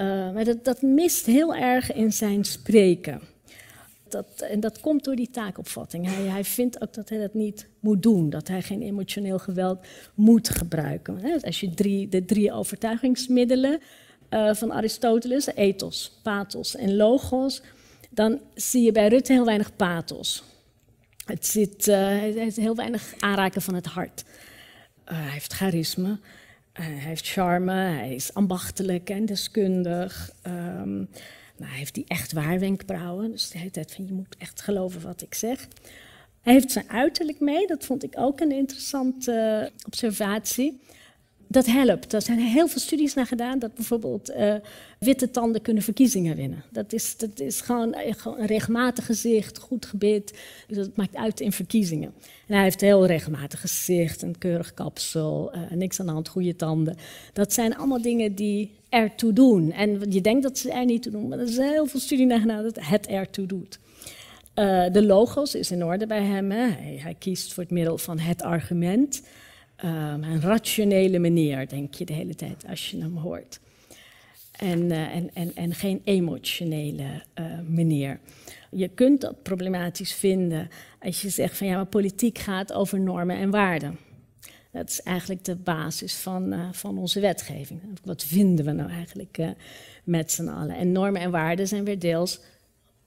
Uh, 0.00 0.06
maar 0.32 0.44
dat, 0.44 0.64
dat 0.64 0.82
mist 0.82 1.26
heel 1.26 1.54
erg 1.54 1.92
in 1.92 2.12
zijn 2.12 2.44
spreken. 2.44 3.20
Dat, 4.08 4.40
en 4.40 4.60
dat 4.60 4.80
komt 4.80 5.04
door 5.04 5.16
die 5.16 5.30
taakopvatting. 5.30 6.06
Hij, 6.06 6.24
hij, 6.24 6.44
vindt 6.44 6.82
ook 6.82 6.94
dat 6.94 7.08
hij 7.08 7.18
dat 7.18 7.34
niet 7.34 7.68
moet 7.80 8.02
doen, 8.02 8.30
dat 8.30 8.48
hij 8.48 8.62
geen 8.62 8.82
emotioneel 8.82 9.38
geweld 9.38 9.78
moet 10.14 10.48
gebruiken. 10.48 11.42
Als 11.42 11.60
je 11.60 11.74
drie, 11.74 12.08
de 12.08 12.24
drie 12.24 12.52
overtuigingsmiddelen 12.52 13.80
uh, 14.30 14.54
van 14.54 14.72
Aristoteles, 14.72 15.46
ethos, 15.46 16.20
pathos 16.22 16.76
en 16.76 16.96
logos, 16.96 17.62
dan 18.10 18.40
zie 18.54 18.82
je 18.82 18.92
bij 18.92 19.08
Rutte 19.08 19.32
heel 19.32 19.44
weinig 19.44 19.76
pathos. 19.76 20.44
Het 21.24 21.46
zit 21.46 21.88
uh, 21.88 21.94
hij 21.94 22.30
heeft 22.30 22.56
heel 22.56 22.76
weinig 22.76 23.14
aanraken 23.18 23.62
van 23.62 23.74
het 23.74 23.86
hart. 23.86 24.24
Uh, 25.04 25.18
hij 25.18 25.30
heeft 25.30 25.52
charisme, 25.52 26.18
hij 26.72 26.92
heeft 26.92 27.28
charme, 27.28 27.72
hij 27.72 28.14
is 28.14 28.34
ambachtelijk 28.34 29.10
en 29.10 29.26
deskundig. 29.26 30.32
Nou, 31.56 31.70
hij 31.70 31.78
heeft 31.78 31.94
die 31.94 32.04
echt 32.06 32.32
waar 32.32 32.58
wenkbrauwen, 32.58 33.30
dus 33.30 33.50
de 33.50 33.58
hele 33.58 33.70
tijd 33.70 33.94
van 33.94 34.06
je 34.06 34.12
moet 34.12 34.36
echt 34.38 34.60
geloven 34.60 35.00
wat 35.00 35.22
ik 35.22 35.34
zeg. 35.34 35.68
Hij 36.40 36.52
heeft 36.52 36.72
zijn 36.72 36.88
uiterlijk 36.88 37.40
mee, 37.40 37.66
dat 37.66 37.84
vond 37.84 38.02
ik 38.02 38.12
ook 38.16 38.40
een 38.40 38.52
interessante 38.52 39.70
observatie 39.86 40.80
dat 41.48 41.66
helpt. 41.66 42.12
Er 42.12 42.22
zijn 42.22 42.38
heel 42.38 42.68
veel 42.68 42.80
studies 42.80 43.14
naar 43.14 43.26
gedaan 43.26 43.58
dat 43.58 43.74
bijvoorbeeld 43.74 44.30
uh, 44.30 44.54
witte 44.98 45.30
tanden 45.30 45.62
kunnen 45.62 45.82
verkiezingen 45.82 46.36
winnen. 46.36 46.64
Dat 46.70 46.92
is, 46.92 47.16
is 47.34 47.60
gewoon, 47.60 47.88
uh, 47.88 48.12
gewoon, 48.16 48.38
een 48.38 48.46
regelmatig 48.46 49.06
gezicht, 49.06 49.58
goed 49.58 49.86
gebit. 49.86 50.38
Dus 50.66 50.76
dat 50.76 50.96
maakt 50.96 51.16
uit 51.16 51.40
in 51.40 51.52
verkiezingen. 51.52 52.12
En 52.46 52.54
hij 52.54 52.62
heeft 52.62 52.82
een 52.82 52.88
heel 52.88 53.06
regelmatig 53.06 53.60
gezicht, 53.60 54.22
een 54.22 54.38
keurig 54.38 54.74
kapsel, 54.74 55.52
uh, 55.54 55.60
niks 55.70 56.00
aan 56.00 56.06
de 56.06 56.12
hand, 56.12 56.28
goede 56.28 56.56
tanden. 56.56 56.96
Dat 57.32 57.52
zijn 57.52 57.76
allemaal 57.76 58.02
dingen 58.02 58.34
die 58.34 58.70
ertoe 58.88 59.32
doen. 59.32 59.72
En 59.72 60.10
je 60.10 60.20
denkt 60.20 60.42
dat 60.42 60.58
ze 60.58 60.72
er 60.72 60.84
niet 60.84 61.02
toe 61.02 61.12
doen, 61.12 61.28
maar 61.28 61.38
er 61.38 61.48
is 61.48 61.56
heel 61.56 61.86
veel 61.86 62.00
studie 62.00 62.26
naar 62.26 62.40
gedaan 62.40 62.62
dat 62.62 62.78
het 62.80 63.06
ertoe 63.06 63.46
doet. 63.46 63.78
de 64.92 65.02
logos 65.02 65.54
is 65.54 65.70
in 65.70 65.84
orde 65.84 66.06
bij 66.06 66.22
hem. 66.22 66.50
Hij, 66.50 66.98
hij 67.02 67.14
kiest 67.18 67.52
voor 67.52 67.62
het 67.62 67.72
middel 67.72 67.98
van 67.98 68.18
het 68.18 68.42
argument. 68.42 69.22
Um, 69.84 70.22
een 70.22 70.40
rationele 70.40 71.18
manier, 71.18 71.68
denk 71.68 71.94
je 71.94 72.04
de 72.04 72.12
hele 72.12 72.34
tijd 72.34 72.64
als 72.68 72.90
je 72.90 73.00
hem 73.00 73.16
hoort. 73.16 73.60
En, 74.52 74.82
uh, 74.82 75.14
en, 75.14 75.30
en, 75.34 75.54
en 75.54 75.74
geen 75.74 76.00
emotionele 76.04 77.22
uh, 77.40 77.44
manier. 77.68 78.20
Je 78.70 78.88
kunt 78.88 79.20
dat 79.20 79.42
problematisch 79.42 80.12
vinden 80.12 80.68
als 81.00 81.22
je 81.22 81.28
zegt 81.28 81.56
van 81.56 81.66
ja, 81.66 81.76
maar 81.76 81.86
politiek 81.86 82.38
gaat 82.38 82.72
over 82.72 83.00
normen 83.00 83.36
en 83.36 83.50
waarden. 83.50 83.98
Dat 84.72 84.88
is 84.88 85.02
eigenlijk 85.02 85.44
de 85.44 85.56
basis 85.56 86.14
van, 86.14 86.52
uh, 86.52 86.68
van 86.72 86.98
onze 86.98 87.20
wetgeving. 87.20 87.80
Wat 88.04 88.24
vinden 88.24 88.64
we 88.64 88.72
nou 88.72 88.90
eigenlijk 88.90 89.38
met 90.04 90.32
z'n 90.32 90.48
allen? 90.48 90.76
En 90.76 90.92
normen 90.92 91.20
en 91.20 91.30
waarden 91.30 91.68
zijn 91.68 91.84
weer 91.84 91.98
deels 91.98 92.40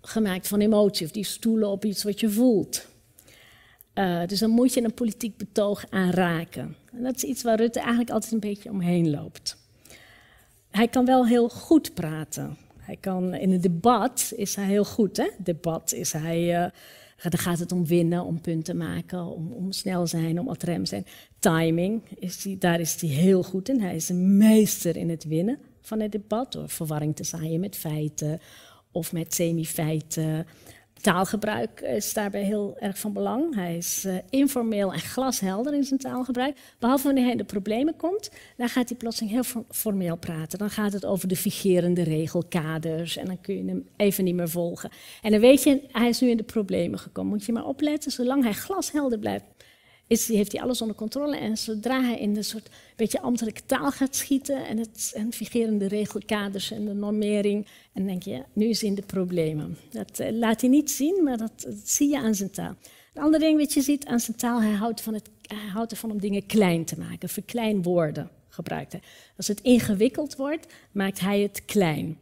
gemaakt 0.02 0.48
van 0.48 0.60
emotie, 0.60 1.06
of 1.06 1.12
die 1.12 1.24
stoelen 1.24 1.70
op 1.70 1.86
iets 1.86 2.04
wat 2.04 2.20
je 2.20 2.30
voelt. 2.30 2.90
Uh, 3.96 4.26
dus 4.26 4.40
dan 4.40 4.50
moet 4.50 4.74
je 4.74 4.84
een 4.84 4.94
politiek 4.94 5.38
betoog 5.38 5.86
aanraken. 5.90 6.76
En 6.94 7.04
dat 7.04 7.16
is 7.16 7.24
iets 7.24 7.44
waar 7.44 7.58
Rutte 7.58 7.80
eigenlijk 7.80 8.10
altijd 8.10 8.32
een 8.32 8.40
beetje 8.40 8.70
omheen 8.70 9.10
loopt. 9.10 9.58
Hij 10.70 10.88
kan 10.88 11.06
wel 11.06 11.28
heel 11.28 11.50
goed 11.50 11.94
praten. 11.94 12.58
Hij 12.78 12.98
kan, 13.00 13.34
in 13.34 13.52
een 13.52 13.62
debat 13.62 14.34
is 14.36 14.56
hij 14.56 14.66
heel 14.66 14.86
goed. 14.86 15.18
Hè? 15.18 15.30
Debat 15.38 15.94
is 15.94 16.12
hij. 16.12 16.64
Uh, 16.64 16.70
dan 17.30 17.40
gaat 17.40 17.60
het 17.60 17.72
om 17.72 17.86
winnen, 17.86 18.24
om 18.24 18.42
punten 18.42 18.78
maken, 18.78 19.26
om, 19.26 19.52
om 19.52 19.72
snel 19.72 20.08
zijn, 20.08 20.40
om 20.40 20.50
at 20.50 20.64
rem 20.64 20.86
zijn. 20.86 21.06
Timing, 21.40 22.02
is 22.20 22.48
daar 22.60 22.80
is 22.80 23.02
hij 23.02 23.10
heel 23.10 23.44
goed 23.44 23.70
in. 23.70 23.82
Hij 23.82 23.96
is 23.96 24.10
een 24.10 24.38
meester 24.38 24.98
in 24.98 25.10
het 25.10 25.24
winnen 25.24 25.60
van 25.82 26.00
het 26.00 26.12
debat. 26.12 26.52
Door 26.52 26.70
verwarring 26.70 27.16
te 27.16 27.24
zaaien 27.24 27.60
met 27.60 27.76
feiten 27.76 28.40
of 28.92 29.14
met 29.14 29.34
semi-feiten. 29.34 30.46
Taalgebruik 31.02 31.82
is 31.82 32.14
daarbij 32.14 32.44
heel 32.44 32.76
erg 32.80 32.98
van 32.98 33.14
belang. 33.14 33.56
Hij 33.56 33.78
is 33.78 34.06
uh, 34.06 34.16
informeel 34.30 34.94
en 34.94 35.00
glashelder 35.00 35.74
in 35.74 35.84
zijn 35.84 36.00
taalgebruik. 36.00 36.58
Behalve 36.80 37.04
wanneer 37.04 37.24
hij 37.24 37.32
in 37.32 37.38
de 37.38 37.44
problemen 37.44 37.96
komt, 37.96 38.32
dan 38.58 38.70
gaat 38.70 38.90
hij 38.90 38.98
plotseling 38.98 39.34
heel 39.34 39.64
formeel 39.70 40.16
praten. 40.16 40.60
Dan 40.60 40.70
gaat 40.70 40.94
het 40.94 41.06
over 41.06 41.28
de 41.28 41.36
figerende 41.36 42.04
regelkaders 42.04 43.18
en 43.18 43.26
dan 43.26 43.42
kun 43.42 43.56
je 43.56 43.66
hem 43.66 43.88
even 43.96 44.24
niet 44.24 44.36
meer 44.36 44.50
volgen. 44.50 44.90
En 45.22 45.32
dan 45.32 45.40
weet 45.40 45.64
je, 45.64 45.82
hij 45.92 46.10
is 46.10 46.20
nu 46.20 46.30
in 46.30 46.38
de 46.38 46.44
problemen 46.44 47.00
gekomen. 47.00 47.32
Moet 47.32 47.46
je 47.46 47.52
maar 47.52 47.66
opletten, 47.66 48.12
zolang 48.12 48.44
hij 48.44 48.54
glashelder 48.54 49.20
blijft, 49.20 49.46
is, 50.12 50.28
heeft 50.28 50.52
hij 50.52 50.62
alles 50.62 50.82
onder 50.82 50.96
controle. 50.96 51.38
En 51.38 51.58
zodra 51.58 52.02
hij 52.02 52.20
in 52.20 52.38
een 52.38 52.44
soort 52.44 52.70
beetje 52.96 53.22
ambtelijke 53.22 53.62
taal 53.66 53.92
gaat 53.92 54.16
schieten 54.16 54.68
en 54.68 54.78
het 54.78 55.12
en 55.16 55.34
figerende 55.34 55.88
regelkaders 55.88 56.72
en 56.72 56.86
de 56.86 56.94
normering, 56.94 57.68
en 57.94 58.06
denk 58.06 58.24
je, 58.24 58.44
nu 58.54 58.66
is 58.66 58.84
in 58.84 58.96
de 58.96 59.02
problemen. 59.02 59.78
Dat 59.90 60.20
uh, 60.20 60.30
laat 60.32 60.62
hij 60.62 60.70
niet 60.70 60.92
zien, 60.92 61.24
maar 61.24 61.38
dat, 61.38 61.62
dat, 61.62 61.76
zie 61.84 62.10
je 62.10 62.18
aan 62.18 62.36
zijn 62.36 62.52
taal. 62.52 62.76
Een 63.14 63.22
ander 63.22 63.40
ding 63.40 63.60
wat 63.60 63.74
je 63.74 63.82
ziet 63.82 64.06
aan 64.06 64.20
zijn 64.20 64.38
taal, 64.38 64.62
hij 64.62 64.72
houdt, 64.72 65.02
van 65.02 65.14
het, 65.14 65.30
hij 65.42 65.70
houdt 65.74 65.92
ervan 65.92 66.12
om 66.12 66.20
dingen 66.20 66.46
klein 66.46 66.86
te 66.86 67.00
maken, 67.00 67.30
verkleinwoorden 67.30 68.30
gebruikt 68.50 68.92
hij. 68.92 69.02
Als 69.38 69.48
het 69.48 69.62
ingewikkeld 69.62 70.36
wordt, 70.36 70.68
maakt 70.92 71.20
hij 71.20 71.40
het 71.40 71.66
klein. 71.66 72.18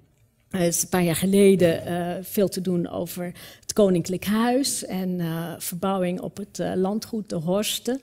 Er 0.50 0.60
is 0.60 0.82
een 0.82 0.90
paar 0.90 1.04
jaar 1.04 1.16
geleden 1.16 1.88
uh, 1.88 2.16
veel 2.22 2.50
te 2.50 2.62
doen 2.62 2.88
over 2.88 3.34
het 3.60 3.74
Koninklijk 3.74 4.26
Huis 4.26 4.86
en 4.86 5.10
uh, 5.10 5.54
verbouwing 5.58 6.22
op 6.22 6.38
het 6.38 6.62
landgoed 6.76 7.30
De 7.30 7.36
Horsten. 7.36 8.02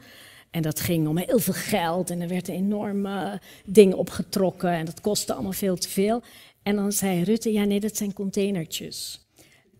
En 0.51 0.62
dat 0.62 0.80
ging 0.80 1.09
om 1.09 1.16
heel 1.16 1.38
veel 1.38 1.55
geld 1.55 2.11
en 2.11 2.20
er 2.20 2.28
werden 2.28 2.55
enorme 2.55 3.40
dingen 3.64 3.97
opgetrokken 3.97 4.70
en 4.70 4.84
dat 4.84 5.01
kostte 5.01 5.32
allemaal 5.32 5.53
veel 5.53 5.76
te 5.76 5.88
veel. 5.88 6.22
En 6.62 6.76
dan 6.76 6.92
zei 6.92 7.22
Rutte, 7.22 7.53
ja 7.53 7.64
nee, 7.64 7.80
dat 7.80 7.97
zijn 7.97 8.12
containertjes. 8.12 9.26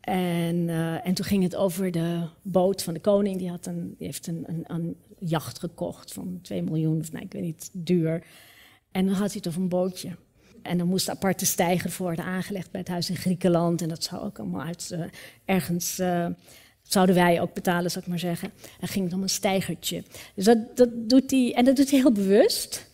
En, 0.01 0.69
en 1.03 1.15
toen 1.15 1.25
ging 1.25 1.43
het 1.43 1.57
over 1.57 1.91
de 1.91 2.29
boot 2.43 2.83
van 2.83 2.95
de 2.95 3.01
koning, 3.01 3.39
die, 3.39 3.51
had 3.51 3.67
een, 3.67 3.95
die 3.99 4.07
heeft 4.07 4.27
een, 4.27 4.45
een, 4.47 4.65
een 4.67 4.97
jacht 5.19 5.59
gekocht 5.59 6.13
van 6.13 6.39
2 6.43 6.63
miljoen, 6.63 7.01
of 7.01 7.13
nee, 7.13 7.23
ik 7.23 7.33
weet 7.33 7.43
niet, 7.43 7.71
duur. 7.73 8.27
En 8.91 9.07
dan 9.07 9.15
had 9.15 9.27
hij 9.27 9.37
het 9.37 9.49
over 9.49 9.61
een 9.61 9.69
bootje. 9.69 10.11
En 10.67 10.79
er 10.79 10.87
moest 10.87 11.09
aparte 11.09 11.47
stijger 11.47 11.91
voor 11.91 12.07
worden 12.07 12.25
aangelegd 12.25 12.71
bij 12.71 12.81
het 12.81 12.89
huis 12.89 13.11
in 13.11 13.17
Griekenland. 13.17 13.83
En 13.83 13.89
dat 13.89 14.05
zou 14.05 14.23
ook 14.25 14.39
allemaal 14.39 14.63
uit 14.63 14.91
uh, 14.93 15.01
ergens. 15.45 15.99
Uh, 15.99 16.27
zouden 16.83 17.15
wij 17.15 17.41
ook 17.41 17.55
betalen, 17.55 17.91
zou 17.91 18.05
ik 18.05 18.11
maar 18.11 18.19
zeggen. 18.19 18.53
En 18.81 18.89
ging 18.89 19.05
het 19.05 19.15
om 19.15 19.23
een 19.23 19.29
stijgertje. 19.29 20.03
Dus 20.35 20.45
dat, 20.45 20.77
dat 20.77 20.89
doet 20.93 21.31
hij, 21.31 21.55
en 21.55 21.65
dat 21.65 21.77
doet 21.77 21.91
hij 21.91 21.99
heel 21.99 22.13
bewust. 22.13 22.91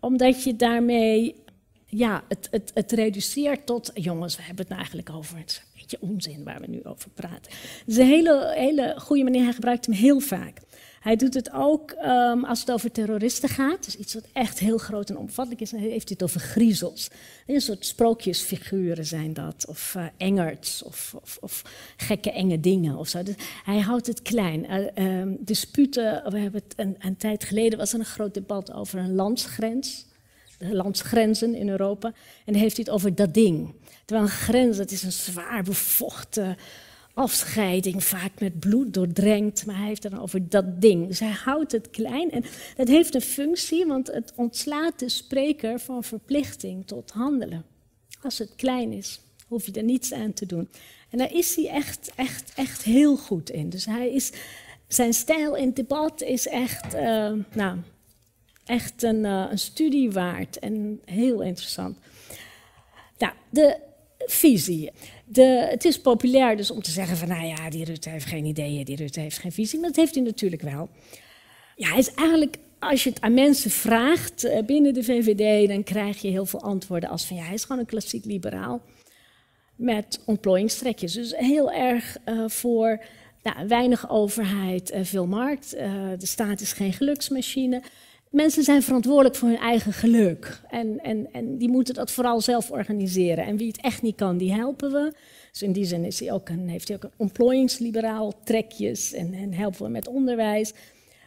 omdat 0.00 0.42
je 0.42 0.56
daarmee 0.56 1.42
ja, 1.86 2.22
het, 2.28 2.48
het, 2.50 2.70
het 2.74 2.92
reduceert 2.92 3.66
tot. 3.66 3.90
Jongens, 3.94 4.36
we 4.36 4.42
hebben 4.42 4.60
het 4.60 4.68
nou 4.68 4.80
eigenlijk 4.80 5.10
over. 5.10 5.38
Het 5.38 5.50
is 5.50 5.56
een 5.56 5.80
beetje 5.80 5.98
onzin 6.00 6.44
waar 6.44 6.60
we 6.60 6.66
nu 6.66 6.84
over 6.84 7.10
praten. 7.10 7.52
Het 7.52 7.82
is 7.86 7.96
een 7.96 8.06
hele, 8.06 8.52
hele 8.56 8.94
goede 8.98 9.22
manier. 9.22 9.42
Hij 9.42 9.52
gebruikt 9.52 9.86
hem 9.86 9.94
heel 9.94 10.20
vaak. 10.20 10.60
Hij 11.02 11.16
doet 11.16 11.34
het 11.34 11.52
ook 11.52 11.90
um, 12.04 12.44
als 12.44 12.60
het 12.60 12.70
over 12.70 12.90
terroristen 12.90 13.48
gaat. 13.48 13.84
Dus 13.84 13.96
iets 13.96 14.14
wat 14.14 14.26
echt 14.32 14.58
heel 14.58 14.78
groot 14.78 15.10
en 15.10 15.16
omvattelijk 15.16 15.60
is. 15.60 15.70
Dan 15.70 15.80
heeft 15.80 16.08
hij 16.08 16.16
het 16.18 16.22
over 16.22 16.40
griezels. 16.40 17.08
Een 17.46 17.60
soort 17.60 17.86
sprookjesfiguren 17.86 19.06
zijn 19.06 19.34
dat. 19.34 19.66
Of 19.68 19.94
uh, 19.96 20.04
engerts. 20.16 20.82
Of, 20.82 21.14
of, 21.22 21.38
of, 21.40 21.62
gekke 21.96 22.32
enge 22.32 22.60
dingen 22.60 22.96
of 22.96 23.08
zo. 23.08 23.22
Dus 23.22 23.34
hij 23.64 23.78
houdt 23.78 24.06
het 24.06 24.22
klein. 24.22 24.64
Uh, 24.96 25.20
um, 25.20 25.36
disputen. 25.40 26.22
We 26.30 26.38
hebben 26.38 26.62
het 26.66 26.74
een, 26.76 26.96
een 26.98 27.16
tijd 27.16 27.44
geleden 27.44 27.78
was 27.78 27.92
er 27.92 27.98
een 27.98 28.04
groot 28.04 28.34
debat 28.34 28.72
over 28.72 28.98
een 28.98 29.14
landsgrens 29.14 30.06
landsgrenzen 30.58 31.54
in 31.54 31.68
Europa. 31.68 32.08
En 32.44 32.52
dan 32.52 32.62
heeft 32.62 32.76
hij 32.76 32.84
het 32.84 32.94
over 32.94 33.14
dat 33.14 33.34
ding. 33.34 33.74
Terwijl 34.04 34.28
een 34.28 34.34
grens, 34.34 34.76
dat 34.76 34.90
is 34.90 35.02
een 35.02 35.12
zwaar 35.12 35.62
bevochten 35.62 36.56
afscheiding, 37.14 38.04
vaak 38.04 38.40
met 38.40 38.58
bloed 38.58 38.94
doordrenkt. 38.94 39.66
Maar 39.66 39.76
hij 39.76 39.86
heeft 39.86 40.02
het 40.02 40.18
over 40.18 40.48
dat 40.48 40.80
ding. 40.80 41.08
Dus 41.08 41.20
hij 41.20 41.30
houdt 41.44 41.72
het 41.72 41.90
klein. 41.90 42.30
En 42.30 42.44
dat 42.76 42.88
heeft 42.88 43.14
een 43.14 43.20
functie, 43.20 43.86
want 43.86 44.06
het 44.06 44.32
ontslaat 44.36 44.98
de 44.98 45.08
spreker 45.08 45.80
van 45.80 46.04
verplichting 46.04 46.86
tot 46.86 47.10
handelen. 47.10 47.64
Als 48.22 48.38
het 48.38 48.52
klein 48.56 48.92
is, 48.92 49.20
hoef 49.46 49.66
je 49.66 49.72
er 49.72 49.82
niets 49.82 50.12
aan 50.12 50.32
te 50.32 50.46
doen. 50.46 50.68
En 51.10 51.18
daar 51.18 51.32
is 51.32 51.56
hij 51.56 51.68
echt, 51.68 52.10
echt, 52.16 52.52
echt 52.54 52.82
heel 52.82 53.16
goed 53.16 53.50
in. 53.50 53.70
Dus 53.70 53.84
hij 53.84 54.12
is, 54.12 54.32
zijn 54.88 55.12
stijl 55.12 55.56
in 55.56 55.72
debat 55.72 56.22
is 56.22 56.46
echt, 56.46 56.94
uh, 56.94 57.32
nou, 57.54 57.78
echt 58.64 59.02
een, 59.02 59.24
uh, 59.24 59.46
een 59.50 59.58
studie 59.58 60.10
waard 60.10 60.58
en 60.58 61.00
heel 61.04 61.42
interessant. 61.42 61.98
Nou, 63.18 63.32
de 63.50 63.78
visie. 64.18 64.90
De, 65.32 65.66
het 65.70 65.84
is 65.84 66.00
populair 66.00 66.56
dus 66.56 66.70
om 66.70 66.82
te 66.82 66.90
zeggen 66.90 67.16
van, 67.16 67.28
nou 67.28 67.46
ja, 67.46 67.70
die 67.70 67.84
Rutte 67.84 68.08
heeft 68.08 68.26
geen 68.26 68.44
ideeën, 68.44 68.84
die 68.84 68.96
Rutte 68.96 69.20
heeft 69.20 69.38
geen 69.38 69.52
visie. 69.52 69.78
Maar 69.78 69.88
dat 69.88 69.98
heeft 69.98 70.14
hij 70.14 70.24
natuurlijk 70.24 70.62
wel. 70.62 70.88
Ja, 71.76 71.88
hij 71.88 71.98
is 71.98 72.14
eigenlijk, 72.14 72.56
als 72.78 73.04
je 73.04 73.10
het 73.10 73.20
aan 73.20 73.34
mensen 73.34 73.70
vraagt 73.70 74.44
uh, 74.44 74.58
binnen 74.66 74.94
de 74.94 75.02
VVD, 75.02 75.68
dan 75.68 75.82
krijg 75.82 76.22
je 76.22 76.28
heel 76.28 76.46
veel 76.46 76.62
antwoorden 76.62 77.08
als 77.08 77.26
van, 77.26 77.36
ja, 77.36 77.42
hij 77.42 77.54
is 77.54 77.62
gewoon 77.62 77.78
een 77.78 77.86
klassiek 77.86 78.24
liberaal 78.24 78.80
met 79.76 80.20
ontplooiingstrekjes. 80.26 81.12
Dus 81.12 81.36
heel 81.36 81.72
erg 81.72 82.16
uh, 82.24 82.48
voor 82.48 83.04
nou, 83.42 83.68
weinig 83.68 84.10
overheid, 84.10 84.92
veel 85.02 85.26
markt. 85.26 85.70
de 86.18 86.26
staat 86.26 86.60
is 86.60 86.72
geen 86.72 86.92
geluksmachine 86.92 87.82
mensen 88.32 88.62
zijn 88.62 88.82
verantwoordelijk 88.82 89.34
voor 89.34 89.48
hun 89.48 89.58
eigen 89.58 89.92
geluk. 89.92 90.60
En, 90.68 91.00
en, 91.00 91.32
en 91.32 91.58
die 91.58 91.68
moeten 91.68 91.94
dat 91.94 92.10
vooral 92.10 92.40
zelf 92.40 92.70
organiseren. 92.70 93.44
En 93.44 93.56
wie 93.56 93.66
het 93.66 93.80
echt 93.80 94.02
niet 94.02 94.16
kan, 94.16 94.36
die 94.36 94.52
helpen 94.52 94.92
we. 94.92 95.12
Dus 95.50 95.62
in 95.62 95.72
die 95.72 95.84
zin 95.84 96.04
is 96.04 96.20
hij 96.20 96.32
ook 96.32 96.48
een, 96.48 96.68
heeft 96.68 96.88
hij 96.88 96.96
ook 96.96 97.02
een 97.02 97.12
ontplooiingsliberaal 97.16 98.32
trekjes 98.44 99.12
en, 99.12 99.34
en 99.34 99.52
helpen 99.52 99.82
we 99.82 99.88
met 99.88 100.08
onderwijs. 100.08 100.72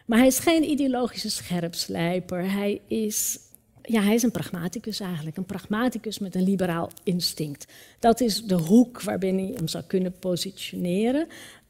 Maar 0.06 0.18
hij 0.18 0.28
is 0.28 0.40
geen 0.40 0.70
ideologische 0.70 1.30
scherpslijper. 1.30 2.52
Hij 2.52 2.82
is, 2.88 3.40
ja, 3.82 4.02
hij 4.02 4.14
is 4.14 4.24
een 4.24 4.32
pragmaticus 4.32 5.00
eigenlijk. 5.00 5.38
Een 5.38 5.46
pragmaticus 5.46 6.20
met 6.20 6.36
een 6.36 6.44
liberaal 6.44 6.90
instinct. 7.04 7.66
Dat 8.00 8.22
is 8.22 8.44
de 8.44 8.56
hoek 8.56 9.02
waarbinnen 9.02 9.46
hij 9.46 9.54
hem 9.56 9.68
zou 9.68 9.84
kunnen 9.84 10.20
positioneren. 10.20 11.28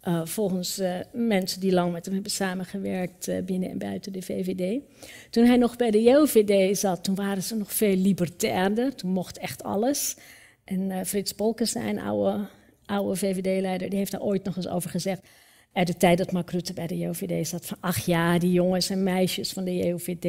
Uh, 0.07 0.21
volgens 0.25 0.79
uh, 0.79 0.95
mensen 1.11 1.59
die 1.59 1.73
lang 1.73 1.91
met 1.91 2.05
hem 2.05 2.13
hebben 2.13 2.31
samengewerkt 2.31 3.27
uh, 3.27 3.43
binnen 3.43 3.69
en 3.69 3.77
buiten 3.77 4.13
de 4.13 4.21
VVD. 4.21 4.81
Toen 5.29 5.45
hij 5.45 5.57
nog 5.57 5.75
bij 5.75 5.91
de 5.91 6.01
JOVD 6.01 6.77
zat, 6.77 7.03
toen 7.03 7.15
waren 7.15 7.43
ze 7.43 7.55
nog 7.55 7.73
veel 7.73 7.95
libertairder. 7.95 8.95
Toen 8.95 9.11
mocht 9.11 9.37
echt 9.37 9.63
alles. 9.63 10.17
En 10.63 11.05
Frits 11.05 11.31
Polkestein, 11.31 11.99
oude, 11.99 12.47
oude 12.85 13.15
VVD-leider, 13.15 13.89
die 13.89 13.97
heeft 13.97 14.11
daar 14.11 14.21
ooit 14.21 14.43
nog 14.43 14.55
eens 14.55 14.67
over 14.67 14.89
gezegd 14.89 15.21
uit 15.75 15.87
de 15.87 15.97
tijd 15.97 16.17
dat 16.17 16.31
Mark 16.31 16.51
Rutte 16.51 16.73
bij 16.73 16.87
de 16.87 16.97
JOVD 16.97 17.47
zat. 17.47 17.65
Van 17.65 17.77
ach 17.79 18.05
ja, 18.05 18.39
die 18.39 18.51
jongens 18.51 18.89
en 18.89 19.03
meisjes 19.03 19.51
van 19.51 19.63
de 19.63 19.75
JOVD, 19.75 20.21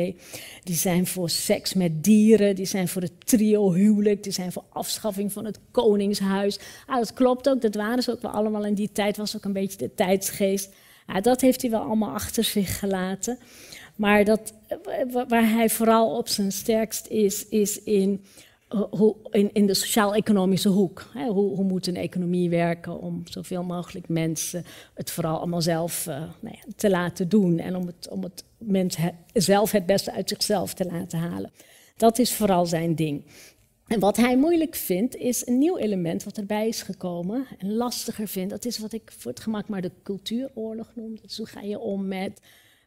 die 0.63 0.75
zijn 0.75 1.07
voor 1.07 1.31
seks 1.31 1.75
met 1.75 2.05
dieren, 2.05 2.55
die 2.55 2.65
zijn 2.65 2.89
voor 2.89 3.03
het 3.03 3.27
trio-huwelijk, 3.27 4.23
die 4.23 4.33
zijn 4.33 4.53
voor 4.53 4.65
afschaffing 4.69 5.33
van 5.33 5.45
het 5.45 5.59
koningshuis. 5.71 6.59
Ah, 6.87 6.97
dat 6.97 7.13
klopt 7.13 7.49
ook, 7.49 7.61
dat 7.61 7.75
waren 7.75 8.03
ze 8.03 8.11
ook 8.11 8.23
wel 8.23 8.31
allemaal. 8.31 8.65
In 8.65 8.75
die 8.75 8.93
tijd 8.93 9.17
was 9.17 9.37
ook 9.37 9.45
een 9.45 9.53
beetje 9.53 9.79
de 9.79 9.95
tijdsgeest. 9.95 10.75
Ah, 11.07 11.23
dat 11.23 11.41
heeft 11.41 11.63
hij 11.63 11.71
wel 11.71 11.83
allemaal 11.83 12.15
achter 12.15 12.45
zich 12.45 12.79
gelaten. 12.79 13.39
Maar 13.97 14.25
dat, 14.25 14.53
waar 15.29 15.51
hij 15.51 15.71
vooral 15.71 16.17
op 16.17 16.29
zijn 16.29 16.53
sterkst 16.53 17.07
is, 17.07 17.49
is 17.49 17.83
in 17.83 18.25
hoe, 18.69 19.17
in, 19.31 19.53
in, 19.53 19.67
de 19.67 19.75
sociaal-economische 19.75 20.69
hoek. 20.69 21.11
Hè, 21.13 21.27
hoe, 21.27 21.55
hoe, 21.55 21.65
moet 21.65 21.87
een 21.87 21.97
economie 21.97 22.51
werken 22.51 23.01
om 23.01 23.23
zoveel 23.25 23.63
mogelijk 23.63 24.09
mensen 24.09 24.65
het 24.95 25.11
vooral 25.11 25.39
allemaal 25.39 25.63
zelf 25.63 26.07
uh, 26.07 26.19
nou 26.19 26.57
ja, 26.57 26.73
te 26.77 26.91
laten 26.91 27.29
doen 27.29 27.59
en 27.59 27.77
om 27.77 27.87
het, 27.87 28.09
om 28.11 28.23
het 28.23 28.45
mensen 28.59 29.19
zelf 29.33 29.71
het 29.71 29.87
beste 29.87 30.13
uit 30.13 30.29
zichzelf 30.29 30.75
te 30.75 30.85
laten 30.85 31.19
halen. 31.19 31.51
Dat 31.97 32.19
is 32.19 32.33
vooral 32.33 32.67
zijn 32.67 32.95
ding. 32.95 33.25
En 33.87 34.01
wat 34.01 34.17
hij 34.17 34.37
moeilijk 34.37 34.75
vindt, 34.75 35.17
is 35.17 35.47
een 35.47 35.59
nieuw 35.59 35.77
element 35.77 36.25
wat 36.25 36.39
erbij 36.39 36.69
is 36.69 36.83
gekomen 36.83 37.47
en 37.59 37.75
lastiger 37.75 38.29
vindt. 38.29 38.51
Dat 38.51 38.65
is 38.65 38.79
wat 38.79 38.93
ik 38.93 39.13
voor 39.17 39.31
het 39.31 39.41
gemak 39.41 39.69
maar 39.69 39.83
de 39.83 39.93
cultuuroorlog 40.03 40.93
noem. 40.95 41.19
Dus 41.23 41.37
hoe 41.37 41.47
ga 41.47 41.61
je 41.61 41.79
om 41.79 42.09
met 42.09 42.41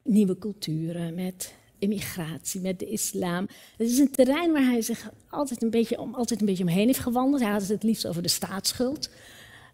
nieuwe 0.04 0.38
culturen, 0.38 1.16
met 1.16 1.54
immigratie, 1.80 2.62
met 2.62 2.80
de 2.80 2.86
islam. 2.86 3.48
Het 3.78 3.90
is 3.90 3.98
een 3.98 4.12
terrein 4.12 4.52
waar 4.52 4.66
hij 4.66 4.82
zich 4.82 5.10
altijd 5.30 5.62
een 5.64 5.70
beetje, 5.70 6.00
om, 6.00 6.14
altijd 6.16 6.40
een 6.40 6.46
beetje 6.46 6.64
omheen 6.64 6.86
heeft 6.86 7.00
gewandeld. 7.00 7.42
Hij 7.42 7.52
had 7.52 7.62
het 7.62 7.70
het 7.70 7.84
liefst 7.84 8.08
over 8.08 8.22
de 8.22 8.28
staatsschuld. 8.30 9.10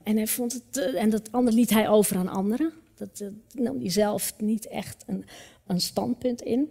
En, 0.03 0.15
hij 0.15 0.27
vond 0.27 0.53
het, 0.53 0.77
uh, 0.77 1.01
en 1.01 1.09
dat 1.09 1.31
andere 1.31 1.55
liet 1.55 1.69
hij 1.69 1.89
over 1.89 2.17
aan 2.17 2.27
anderen. 2.27 2.73
Dat 2.95 3.19
uh, 3.21 3.27
nam 3.53 3.79
hij 3.79 3.89
zelf 3.89 4.33
niet 4.37 4.67
echt 4.67 5.03
een, 5.07 5.25
een 5.67 5.81
standpunt 5.81 6.41
in. 6.41 6.69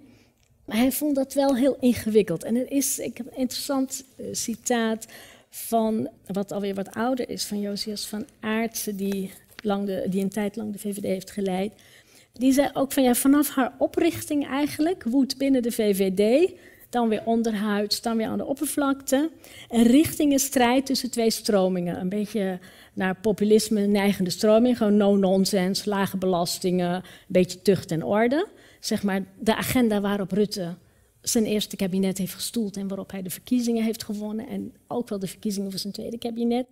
Maar 0.65 0.77
hij 0.77 0.93
vond 0.93 1.15
dat 1.15 1.35
wel 1.35 1.57
heel 1.57 1.77
ingewikkeld. 1.81 2.45
En 2.45 2.57
er 2.57 2.71
is, 2.71 2.99
ik 2.99 3.17
heb 3.17 3.27
een 3.27 3.39
interessant 3.39 4.05
uh, 4.17 4.27
citaat 4.33 5.07
van, 5.51 6.09
wat 6.27 6.53
alweer 6.53 6.75
wat 6.75 6.95
ouder 6.95 7.29
is, 7.29 7.45
van 7.45 7.61
Josias 7.61 8.07
van 8.07 8.27
Aartsen, 8.41 8.97
die, 8.97 9.31
lang 9.63 9.87
de, 9.87 10.07
die 10.09 10.23
een 10.23 10.29
tijd 10.29 10.57
lang 10.57 10.73
de 10.73 10.79
VVD 10.79 11.03
heeft 11.03 11.31
geleid. 11.31 11.73
Die 12.39 12.53
zei 12.53 12.71
ook 12.73 12.93
van 12.93 13.03
ja, 13.03 13.15
vanaf 13.15 13.49
haar 13.49 13.75
oprichting 13.79 14.47
eigenlijk 14.47 15.03
woedt 15.03 15.39
binnen 15.39 15.63
de 15.63 15.73
VVD, 15.73 16.53
dan 16.91 17.09
weer 17.09 17.23
onderhuids, 17.25 18.01
dan 18.01 18.17
weer 18.17 18.27
aan 18.27 18.39
de 18.39 18.45
oppervlakte, 18.45 19.31
een 19.69 19.83
richting 19.83 20.41
strijd 20.41 20.87
tussen 20.87 21.11
twee 21.11 21.31
stromingen. 21.31 22.01
Een 22.01 22.09
beetje 22.09 22.59
naar 22.93 23.17
populisme 23.17 23.87
neigende 23.87 24.31
stroming, 24.31 24.77
gewoon 24.77 24.97
no-nonsense, 24.97 25.89
lage 25.89 26.17
belastingen, 26.17 26.95
een 26.95 27.03
beetje 27.27 27.63
tucht 27.63 27.91
en 27.91 28.05
orde. 28.05 28.47
Zeg 28.81 29.03
maar 29.03 29.25
de 29.41 29.57
agenda 29.57 30.01
waarop 30.01 30.31
Rutte 30.31 30.75
zijn 31.21 31.45
eerste 31.45 31.77
kabinet 31.77 32.19
heeft 32.19 32.35
gestoeld 32.35 32.77
en 32.77 32.89
waarop 32.89 33.11
hij 33.11 33.23
de 33.23 33.31
verkiezingen 33.31 33.85
heeft 33.85 34.05
gewonnen 34.05 34.49
en 34.49 34.73
ook 34.87 35.09
wel 35.09 35.19
de 35.19 35.27
verkiezingen 35.27 35.71
voor 35.71 35.81
zijn 35.81 35.93
tweede 35.93 36.19
kabinet. 36.19 36.67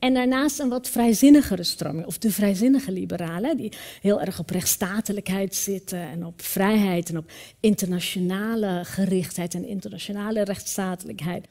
En 0.00 0.14
daarnaast 0.14 0.58
een 0.58 0.68
wat 0.68 0.88
vrijzinnigere 0.88 1.62
stroming, 1.62 2.06
of 2.06 2.18
de 2.18 2.30
vrijzinnige 2.30 2.92
liberalen, 2.92 3.56
die 3.56 3.72
heel 4.02 4.20
erg 4.20 4.38
op 4.38 4.50
rechtsstatelijkheid 4.50 5.54
zitten 5.54 5.98
en 5.98 6.26
op 6.26 6.42
vrijheid 6.42 7.08
en 7.08 7.16
op 7.16 7.30
internationale 7.60 8.84
gerichtheid 8.84 9.54
en 9.54 9.64
internationale 9.64 10.44
rechtsstatelijkheid. 10.44 11.46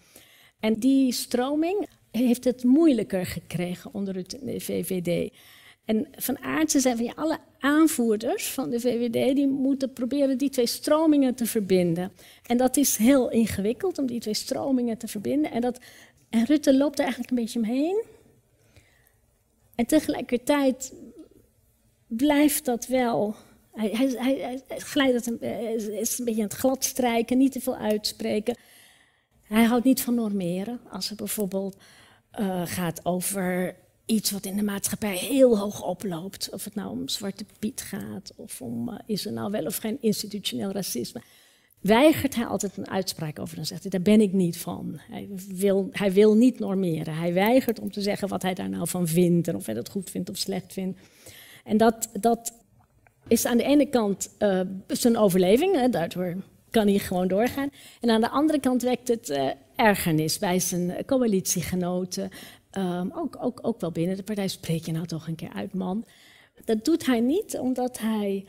En 0.59 0.73
die 0.73 1.11
stroming 1.11 1.87
heeft 2.11 2.43
het 2.43 2.63
moeilijker 2.63 3.25
gekregen 3.25 3.93
onder 3.93 4.15
het 4.15 4.37
VVD. 4.57 5.31
En 5.85 6.07
van 6.15 6.39
Aartsen 6.39 6.81
zei 6.81 6.95
van 6.95 7.05
ja, 7.05 7.13
alle 7.15 7.37
aanvoerders 7.59 8.47
van 8.47 8.69
de 8.69 8.79
VVD 8.79 9.35
die 9.35 9.47
moeten 9.47 9.93
proberen 9.93 10.37
die 10.37 10.49
twee 10.49 10.67
stromingen 10.67 11.35
te 11.35 11.45
verbinden. 11.45 12.11
En 12.45 12.57
dat 12.57 12.77
is 12.77 12.97
heel 12.97 13.29
ingewikkeld 13.29 13.97
om 13.97 14.05
die 14.05 14.19
twee 14.19 14.33
stromingen 14.33 14.97
te 14.97 15.07
verbinden. 15.07 15.51
En, 15.51 15.61
dat, 15.61 15.79
en 16.29 16.45
Rutte 16.45 16.77
loopt 16.77 16.97
er 16.97 17.03
eigenlijk 17.03 17.31
een 17.31 17.43
beetje 17.43 17.59
omheen. 17.59 18.03
En 19.79 19.85
tegelijkertijd 19.85 20.93
blijft 22.07 22.65
dat 22.65 22.87
wel. 22.87 23.35
Hij, 23.71 23.89
hij, 23.89 24.61
hij, 24.67 24.79
glijdt 24.79 25.27
een, 25.27 25.41
is 25.99 26.19
een 26.19 26.25
beetje 26.25 26.41
aan 26.41 26.47
het 26.47 26.57
gladstrijken, 26.57 27.37
niet 27.37 27.51
te 27.51 27.59
veel 27.59 27.75
uitspreken. 27.75 28.57
Hij 29.41 29.63
houdt 29.63 29.85
niet 29.85 30.01
van 30.01 30.15
normeren. 30.15 30.79
Als 30.89 31.09
het 31.09 31.17
bijvoorbeeld 31.17 31.77
uh, 32.39 32.61
gaat 32.65 33.05
over 33.05 33.75
iets 34.05 34.31
wat 34.31 34.45
in 34.45 34.55
de 34.55 34.63
maatschappij 34.63 35.15
heel 35.15 35.57
hoog 35.57 35.83
oploopt. 35.83 36.49
Of 36.49 36.63
het 36.63 36.75
nou 36.75 36.89
om 36.89 37.07
Zwarte 37.07 37.45
Piet 37.59 37.81
gaat, 37.81 38.31
of 38.35 38.61
om 38.61 38.89
uh, 38.89 38.95
is 39.05 39.25
er 39.25 39.33
nou 39.33 39.51
wel 39.51 39.65
of 39.65 39.75
geen 39.75 40.01
institutioneel 40.01 40.71
racisme 40.71 41.21
weigert 41.79 42.35
hij 42.35 42.45
altijd 42.45 42.77
een 42.77 42.89
uitspraak 42.89 43.39
over. 43.39 43.55
Dan 43.55 43.65
zegt 43.65 43.81
hij, 43.81 43.91
daar 43.91 44.01
ben 44.01 44.21
ik 44.21 44.33
niet 44.33 44.57
van. 44.57 44.99
Hij 44.99 45.29
wil, 45.47 45.89
hij 45.91 46.13
wil 46.13 46.35
niet 46.35 46.59
normeren. 46.59 47.15
Hij 47.15 47.33
weigert 47.33 47.79
om 47.79 47.91
te 47.91 48.01
zeggen 48.01 48.27
wat 48.27 48.41
hij 48.41 48.53
daar 48.53 48.69
nou 48.69 48.87
van 48.87 49.07
vindt 49.07 49.47
en 49.47 49.55
of 49.55 49.65
hij 49.65 49.75
dat 49.75 49.89
goed 49.89 50.09
vindt 50.09 50.29
of 50.29 50.37
slecht 50.37 50.73
vindt. 50.73 50.99
En 51.63 51.77
dat, 51.77 52.09
dat 52.19 52.53
is 53.27 53.45
aan 53.45 53.57
de 53.57 53.63
ene 53.63 53.85
kant 53.85 54.29
uh, 54.39 54.61
zijn 54.87 55.17
overleving. 55.17 55.75
Hè. 55.75 55.89
Daardoor 55.89 56.35
kan 56.69 56.87
hij 56.87 56.99
gewoon 56.99 57.27
doorgaan. 57.27 57.69
En 58.01 58.09
aan 58.09 58.21
de 58.21 58.29
andere 58.29 58.59
kant 58.59 58.81
wekt 58.81 59.07
het 59.07 59.29
uh, 59.29 59.49
ergernis 59.75 60.37
bij 60.37 60.59
zijn 60.59 61.05
coalitiegenoten. 61.05 62.29
Um, 62.77 63.11
ook, 63.13 63.37
ook, 63.41 63.59
ook 63.61 63.81
wel 63.81 63.91
binnen 63.91 64.17
de 64.17 64.23
partij. 64.23 64.47
Spreek 64.47 64.85
je 64.85 64.91
nou 64.91 65.05
toch 65.05 65.27
een 65.27 65.35
keer 65.35 65.53
uit, 65.53 65.73
man. 65.73 66.05
Dat 66.65 66.85
doet 66.85 67.05
hij 67.05 67.19
niet 67.19 67.57
omdat 67.57 67.99
hij, 67.99 68.45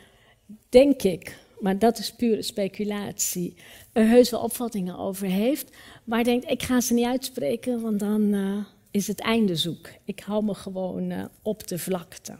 denk 0.69 1.03
ik, 1.03 1.37
maar 1.61 1.79
dat 1.79 1.99
is 1.99 2.13
pure 2.13 2.43
speculatie, 2.43 3.55
er 3.93 4.07
heus 4.07 4.31
wel 4.31 4.41
opvattingen 4.41 4.99
over 4.99 5.27
heeft. 5.27 5.71
Maar 6.05 6.25
denkt, 6.25 6.51
ik 6.51 6.63
ga 6.63 6.81
ze 6.81 6.95
niet 6.95 7.07
uitspreken, 7.07 7.81
want 7.81 8.01
dan 8.01 8.23
uh, 8.35 8.65
is 8.91 9.07
het 9.07 9.21
einde 9.21 9.57
zoek. 9.57 9.89
Ik 10.05 10.21
hou 10.21 10.45
me 10.45 10.55
gewoon 10.55 11.11
uh, 11.11 11.25
op 11.43 11.69
de 11.69 11.79
vlakte. 11.79 12.39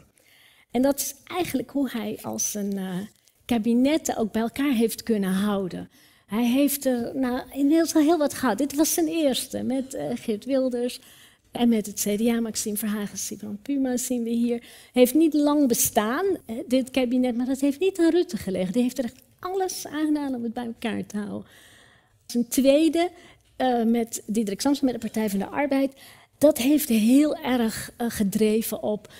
En 0.71 0.81
dat 0.81 0.99
is 0.99 1.15
eigenlijk 1.23 1.69
hoe 1.69 1.89
hij 1.89 2.19
als 2.21 2.53
een 2.53 2.77
uh, 2.77 4.17
ook 4.17 4.31
bij 4.31 4.41
elkaar 4.41 4.73
heeft 4.73 5.03
kunnen 5.03 5.33
houden. 5.33 5.89
Hij 6.25 6.45
heeft 6.45 6.85
er 6.85 7.11
nou, 7.15 7.41
inmiddels 7.51 7.95
al 7.95 8.01
heel 8.01 8.17
wat 8.17 8.33
gehad. 8.33 8.57
Dit 8.57 8.75
was 8.75 8.93
zijn 8.93 9.07
eerste 9.07 9.63
met 9.63 9.97
Geert 10.13 10.45
Wilders. 10.45 10.99
En 11.51 11.69
met 11.69 11.85
het 11.85 11.99
CDA, 11.99 12.39
Maxime 12.39 12.77
Verhagen, 12.77 13.17
Sibrand 13.17 13.61
Puma 13.61 13.97
zien 13.97 14.23
we 14.23 14.29
hier. 14.29 14.63
Heeft 14.93 15.13
niet 15.13 15.33
lang 15.33 15.67
bestaan, 15.67 16.25
dit 16.67 16.89
kabinet, 16.89 17.37
maar 17.37 17.45
dat 17.45 17.59
heeft 17.59 17.79
niet 17.79 17.99
aan 17.99 18.11
Rutte 18.11 18.37
gelegen. 18.37 18.73
Die 18.73 18.81
heeft 18.81 18.97
er 18.97 19.03
echt 19.03 19.21
alles 19.39 19.87
aan 19.87 20.05
gedaan 20.05 20.35
om 20.35 20.43
het 20.43 20.53
bij 20.53 20.65
elkaar 20.65 21.05
te 21.05 21.17
houden. 21.17 21.49
Zijn 22.25 22.47
tweede, 22.47 23.09
uh, 23.57 23.83
met 23.83 24.23
Diederik 24.25 24.61
Samson, 24.61 24.85
met 24.85 24.93
de 24.93 25.07
Partij 25.07 25.29
van 25.29 25.39
de 25.39 25.47
Arbeid. 25.47 25.93
Dat 26.37 26.57
heeft 26.57 26.89
heel 26.89 27.35
erg 27.35 27.91
uh, 27.97 28.07
gedreven 28.09 28.83
op, 28.83 29.07
uh, 29.07 29.13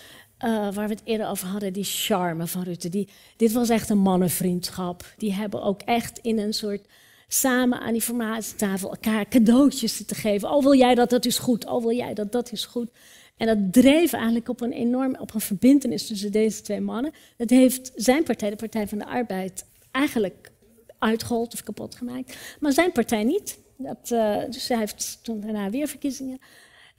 waar 0.73 0.87
we 0.87 0.93
het 0.93 1.01
eerder 1.03 1.27
over 1.27 1.47
hadden, 1.47 1.73
die 1.73 1.83
charme 1.83 2.47
van 2.47 2.63
Rutte. 2.63 2.89
Die, 2.89 3.07
dit 3.37 3.51
was 3.51 3.69
echt 3.69 3.89
een 3.89 3.97
mannenvriendschap. 3.97 5.13
Die 5.17 5.33
hebben 5.33 5.61
ook 5.61 5.81
echt 5.81 6.19
in 6.21 6.39
een 6.39 6.53
soort 6.53 6.85
samen 7.33 7.79
aan 7.79 7.93
die 7.93 8.01
formatietafel 8.01 8.89
elkaar 8.89 9.27
cadeautjes 9.27 10.05
te 10.05 10.15
geven. 10.15 10.51
Oh, 10.51 10.63
wil 10.63 10.75
jij 10.75 10.95
dat, 10.95 11.09
dat 11.09 11.25
is 11.25 11.37
goed. 11.37 11.65
Oh, 11.65 11.81
wil 11.81 11.95
jij 11.95 12.13
dat, 12.13 12.31
dat 12.31 12.51
is 12.51 12.65
goed. 12.65 12.89
En 13.37 13.47
dat 13.47 13.73
dreef 13.73 14.13
eigenlijk 14.13 14.49
op 14.49 14.61
een 14.61 14.71
enorm, 14.71 15.15
op 15.19 15.33
een 15.33 15.41
verbindenis 15.41 16.07
tussen 16.07 16.31
deze 16.31 16.61
twee 16.61 16.81
mannen. 16.81 17.11
Dat 17.37 17.49
heeft 17.49 17.91
zijn 17.95 18.23
partij, 18.23 18.49
de 18.49 18.55
Partij 18.55 18.87
van 18.87 18.97
de 18.97 19.05
Arbeid, 19.05 19.65
eigenlijk 19.91 20.51
uitgehold 20.99 21.53
of 21.53 21.63
kapot 21.63 21.95
gemaakt. 21.95 22.37
Maar 22.59 22.71
zijn 22.71 22.91
partij 22.91 23.23
niet. 23.23 23.59
Dat, 23.77 24.09
uh, 24.11 24.37
dus 24.49 24.67
hij 24.67 24.77
heeft 24.77 25.19
toen 25.21 25.41
daarna 25.41 25.69
weer 25.69 25.87
verkiezingen. 25.87 26.39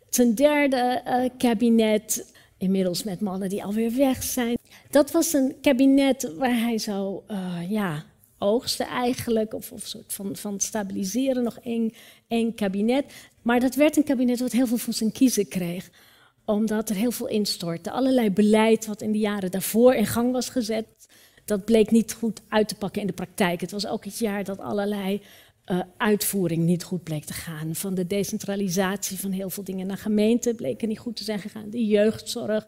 Zijn 0.08 0.34
derde 0.34 1.02
uh, 1.06 1.30
kabinet, 1.38 2.32
inmiddels 2.58 3.02
met 3.02 3.20
mannen 3.20 3.48
die 3.48 3.64
alweer 3.64 3.96
weg 3.96 4.22
zijn. 4.22 4.58
Dat 4.90 5.10
was 5.10 5.32
een 5.32 5.54
kabinet 5.60 6.34
waar 6.36 6.58
hij 6.58 6.78
zou, 6.78 7.20
uh, 7.30 7.70
ja, 7.70 8.04
oogsten 8.42 8.86
eigenlijk, 8.86 9.54
of, 9.54 9.72
of 9.72 9.86
soort 9.86 10.12
van, 10.12 10.36
van 10.36 10.60
stabiliseren, 10.60 11.42
nog 11.42 11.58
één, 12.28 12.54
kabinet. 12.54 13.12
Maar 13.42 13.60
dat 13.60 13.74
werd 13.74 13.96
een 13.96 14.04
kabinet 14.04 14.40
wat 14.40 14.52
heel 14.52 14.66
veel 14.66 14.76
van 14.76 14.92
zijn 14.92 15.12
kiezen 15.12 15.48
kreeg 15.48 15.90
omdat 16.44 16.90
er 16.90 16.96
heel 16.96 17.10
veel 17.10 17.28
instortte. 17.28 17.90
Allerlei 17.90 18.30
beleid 18.30 18.86
wat 18.86 19.02
in 19.02 19.12
de 19.12 19.18
jaren 19.18 19.50
daarvoor 19.50 19.94
in 19.94 20.06
gang 20.06 20.32
was 20.32 20.48
gezet, 20.48 20.86
dat 21.44 21.64
bleek 21.64 21.90
niet 21.90 22.12
goed 22.12 22.40
uit 22.48 22.68
te 22.68 22.74
pakken 22.74 23.00
in 23.00 23.06
de 23.06 23.12
praktijk. 23.12 23.60
Het 23.60 23.70
was 23.70 23.86
ook 23.86 24.04
het 24.04 24.18
jaar 24.18 24.44
dat 24.44 24.58
allerlei 24.58 25.22
uh, 25.66 25.80
uitvoering 25.96 26.64
niet 26.64 26.84
goed 26.84 27.02
bleek 27.02 27.24
te 27.24 27.32
gaan. 27.32 27.74
Van 27.74 27.94
de 27.94 28.06
decentralisatie 28.06 29.18
van 29.18 29.30
heel 29.30 29.50
veel 29.50 29.64
dingen 29.64 29.86
naar 29.86 29.98
gemeenten 29.98 30.56
bleek 30.56 30.82
er 30.82 30.88
niet 30.88 30.98
goed 30.98 31.16
te 31.16 31.24
zijn 31.24 31.38
gegaan. 31.38 31.70
De 31.70 31.86
jeugdzorg, 31.86 32.66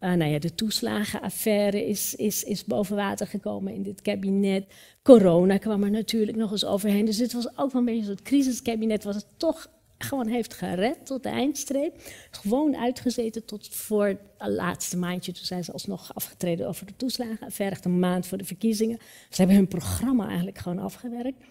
uh, 0.00 0.12
nou 0.12 0.30
ja, 0.30 0.38
de 0.38 0.54
toeslagenaffaire 0.54 1.86
is, 1.86 2.14
is, 2.14 2.44
is 2.44 2.64
boven 2.64 2.96
water 2.96 3.26
gekomen 3.26 3.74
in 3.74 3.82
dit 3.82 4.02
kabinet. 4.02 4.64
Corona 5.02 5.58
kwam 5.58 5.82
er 5.82 5.90
natuurlijk 5.90 6.36
nog 6.36 6.50
eens 6.50 6.64
overheen. 6.64 7.04
Dus 7.04 7.16
dit 7.16 7.32
was 7.32 7.48
ook 7.48 7.72
wel 7.72 7.80
een 7.80 7.84
beetje 7.84 8.04
soort 8.04 8.22
crisiskabinet, 8.22 9.04
wat 9.04 9.14
het 9.14 9.26
toch 9.36 9.68
gewoon 9.98 10.26
heeft 10.26 10.54
gered 10.54 11.06
tot 11.06 11.22
de 11.22 11.28
eindstreep. 11.28 12.00
Gewoon 12.30 12.76
uitgezeten 12.76 13.44
tot 13.44 13.68
voor 13.68 14.06
het 14.06 14.18
laatste 14.38 14.96
maandje. 14.96 15.32
Toen 15.32 15.44
zijn 15.44 15.64
ze 15.64 15.72
alsnog 15.72 16.14
afgetreden 16.14 16.68
over 16.68 16.86
de 16.86 16.96
toeslagenaffaire. 16.96 17.76
Een 17.82 17.98
maand 17.98 18.26
voor 18.26 18.38
de 18.38 18.44
verkiezingen. 18.44 18.98
Ze 19.30 19.36
hebben 19.36 19.56
hun 19.56 19.68
programma 19.68 20.26
eigenlijk 20.26 20.58
gewoon 20.58 20.78
afgewerkt. 20.78 21.44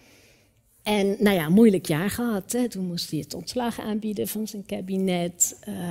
En 0.82 1.16
nou 1.18 1.36
ja, 1.36 1.48
moeilijk 1.48 1.86
jaar 1.86 2.10
gehad. 2.10 2.52
Hè. 2.52 2.68
Toen 2.68 2.86
moest 2.86 3.10
hij 3.10 3.18
het 3.18 3.34
ontslag 3.34 3.80
aanbieden 3.80 4.28
van 4.28 4.46
zijn 4.46 4.66
kabinet. 4.66 5.58
Uh, 5.68 5.90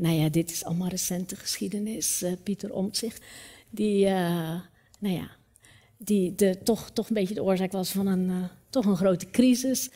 nou 0.00 0.14
ja, 0.14 0.28
dit 0.28 0.50
is 0.50 0.64
allemaal 0.64 0.88
recente 0.88 1.36
geschiedenis. 1.36 2.22
Uh, 2.22 2.32
Pieter 2.42 2.72
Omtzigt, 2.72 3.24
die, 3.70 4.04
uh, 4.06 4.60
nou 4.98 5.14
ja, 5.14 5.30
die 5.96 6.34
de, 6.34 6.58
toch, 6.62 6.90
toch 6.90 7.08
een 7.08 7.14
beetje 7.14 7.34
de 7.34 7.42
oorzaak 7.42 7.72
was 7.72 7.90
van 7.90 8.06
een, 8.06 8.28
uh, 8.28 8.44
toch 8.70 8.84
een 8.84 8.96
grote 8.96 9.30
crisis. 9.30 9.90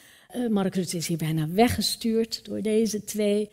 Mark 0.50 0.74
Rutte 0.74 0.96
is 0.96 1.06
hier 1.06 1.16
bijna 1.16 1.48
weggestuurd 1.48 2.44
door 2.44 2.62
deze 2.62 3.04
twee. 3.04 3.50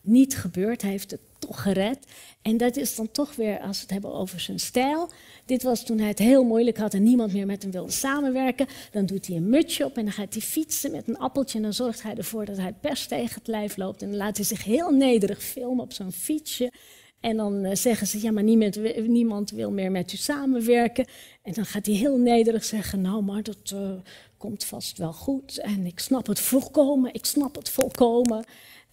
Niet 0.00 0.36
gebeurd, 0.36 0.82
hij 0.82 0.90
heeft 0.90 1.10
het 1.10 1.20
toch 1.38 1.62
gered. 1.62 1.98
En 2.42 2.56
dat 2.56 2.76
is 2.76 2.94
dan 2.94 3.10
toch 3.10 3.36
weer, 3.36 3.60
als 3.60 3.76
we 3.76 3.82
het 3.82 3.90
hebben 3.90 4.12
over 4.12 4.40
zijn 4.40 4.60
stijl. 4.60 5.10
Dit 5.48 5.62
was 5.62 5.84
toen 5.84 5.98
hij 5.98 6.08
het 6.08 6.18
heel 6.18 6.44
moeilijk 6.44 6.76
had 6.76 6.94
en 6.94 7.02
niemand 7.02 7.32
meer 7.32 7.46
met 7.46 7.62
hem 7.62 7.70
wilde 7.70 7.92
samenwerken. 7.92 8.66
Dan 8.90 9.06
doet 9.06 9.26
hij 9.26 9.36
een 9.36 9.48
mutsje 9.48 9.84
op 9.84 9.96
en 9.96 10.04
dan 10.04 10.12
gaat 10.12 10.32
hij 10.32 10.42
fietsen 10.42 10.90
met 10.90 11.08
een 11.08 11.18
appeltje. 11.18 11.56
En 11.56 11.64
dan 11.64 11.72
zorgt 11.72 12.02
hij 12.02 12.14
ervoor 12.14 12.44
dat 12.44 12.56
hij 12.56 12.72
pers 12.72 13.06
tegen 13.06 13.34
het 13.34 13.46
lijf 13.46 13.76
loopt. 13.76 14.02
En 14.02 14.08
dan 14.08 14.16
laat 14.16 14.36
hij 14.36 14.46
zich 14.46 14.64
heel 14.64 14.90
nederig 14.90 15.42
filmen 15.42 15.84
op 15.84 15.92
zo'n 15.92 16.12
fietsje. 16.12 16.72
En 17.20 17.36
dan 17.36 17.64
uh, 17.64 17.74
zeggen 17.74 18.06
ze, 18.06 18.22
ja, 18.22 18.30
maar 18.30 18.42
niemand, 18.42 19.06
niemand, 19.06 19.50
wil 19.50 19.70
meer 19.70 19.90
met 19.90 20.12
u 20.12 20.16
samenwerken. 20.16 21.06
En 21.42 21.52
dan 21.52 21.64
gaat 21.64 21.86
hij 21.86 21.94
heel 21.94 22.16
nederig 22.16 22.64
zeggen, 22.64 23.00
nou, 23.00 23.22
maar 23.22 23.42
dat 23.42 23.72
uh, 23.74 23.90
komt 24.36 24.64
vast 24.64 24.98
wel 24.98 25.12
goed. 25.12 25.58
En 25.58 25.86
ik 25.86 25.98
snap 25.98 26.26
het 26.26 26.40
volkomen, 26.40 27.14
ik 27.14 27.24
snap 27.24 27.54
het 27.54 27.68
volkomen. 27.68 28.44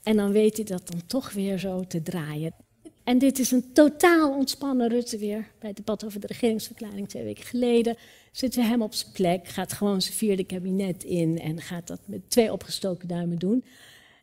En 0.03 0.15
dan 0.15 0.31
weet 0.31 0.55
hij 0.55 0.65
dat 0.65 0.87
dan 0.87 1.01
toch 1.05 1.31
weer 1.31 1.57
zo 1.57 1.83
te 1.87 2.01
draaien. 2.01 2.64
En 3.05 3.17
dit 3.17 3.39
is 3.39 3.51
een 3.51 3.73
totaal 3.73 4.35
ontspannen 4.35 4.89
Rutte 4.89 5.17
weer. 5.17 5.47
Bij 5.59 5.69
het 5.69 5.77
debat 5.77 6.05
over 6.05 6.19
de 6.19 6.27
regeringsverklaring 6.27 7.09
twee 7.09 7.23
weken 7.23 7.43
geleden 7.43 7.97
zitten 8.31 8.61
we 8.61 8.67
hem 8.67 8.81
op 8.81 8.93
zijn 8.93 9.11
plek, 9.11 9.47
gaat 9.47 9.73
gewoon 9.73 10.01
zijn 10.01 10.13
vierde 10.13 10.43
kabinet 10.43 11.03
in 11.03 11.39
en 11.39 11.61
gaat 11.61 11.87
dat 11.87 11.99
met 12.05 12.29
twee 12.29 12.51
opgestoken 12.51 13.07
duimen 13.07 13.39
doen. 13.39 13.63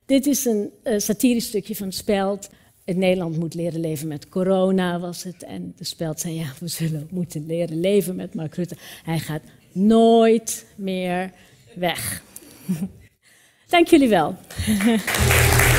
Dit 0.06 0.26
is 0.26 0.44
een 0.44 0.70
uh, 0.84 0.98
satirisch 0.98 1.46
stukje 1.46 1.76
van 1.76 1.92
Speld. 1.92 2.48
Het 2.84 2.96
Nederland 2.96 3.38
moet 3.38 3.54
leren 3.54 3.80
leven 3.80 4.08
met 4.08 4.28
corona, 4.28 5.00
was 5.00 5.22
het. 5.22 5.42
En 5.42 5.72
de 5.76 5.84
Speld 5.84 6.20
zei, 6.20 6.34
ja, 6.34 6.52
we 6.60 6.68
zullen 6.68 7.08
moeten 7.10 7.46
leren 7.46 7.80
leven 7.80 8.16
met 8.16 8.34
Mark 8.34 8.54
Rutte. 8.54 8.76
Hij 9.04 9.18
gaat 9.18 9.42
nooit 9.72 10.66
meer 10.76 11.32
weg. 11.74 12.22
Dank 13.68 13.86
jullie 13.86 14.08
wel. 14.08 14.36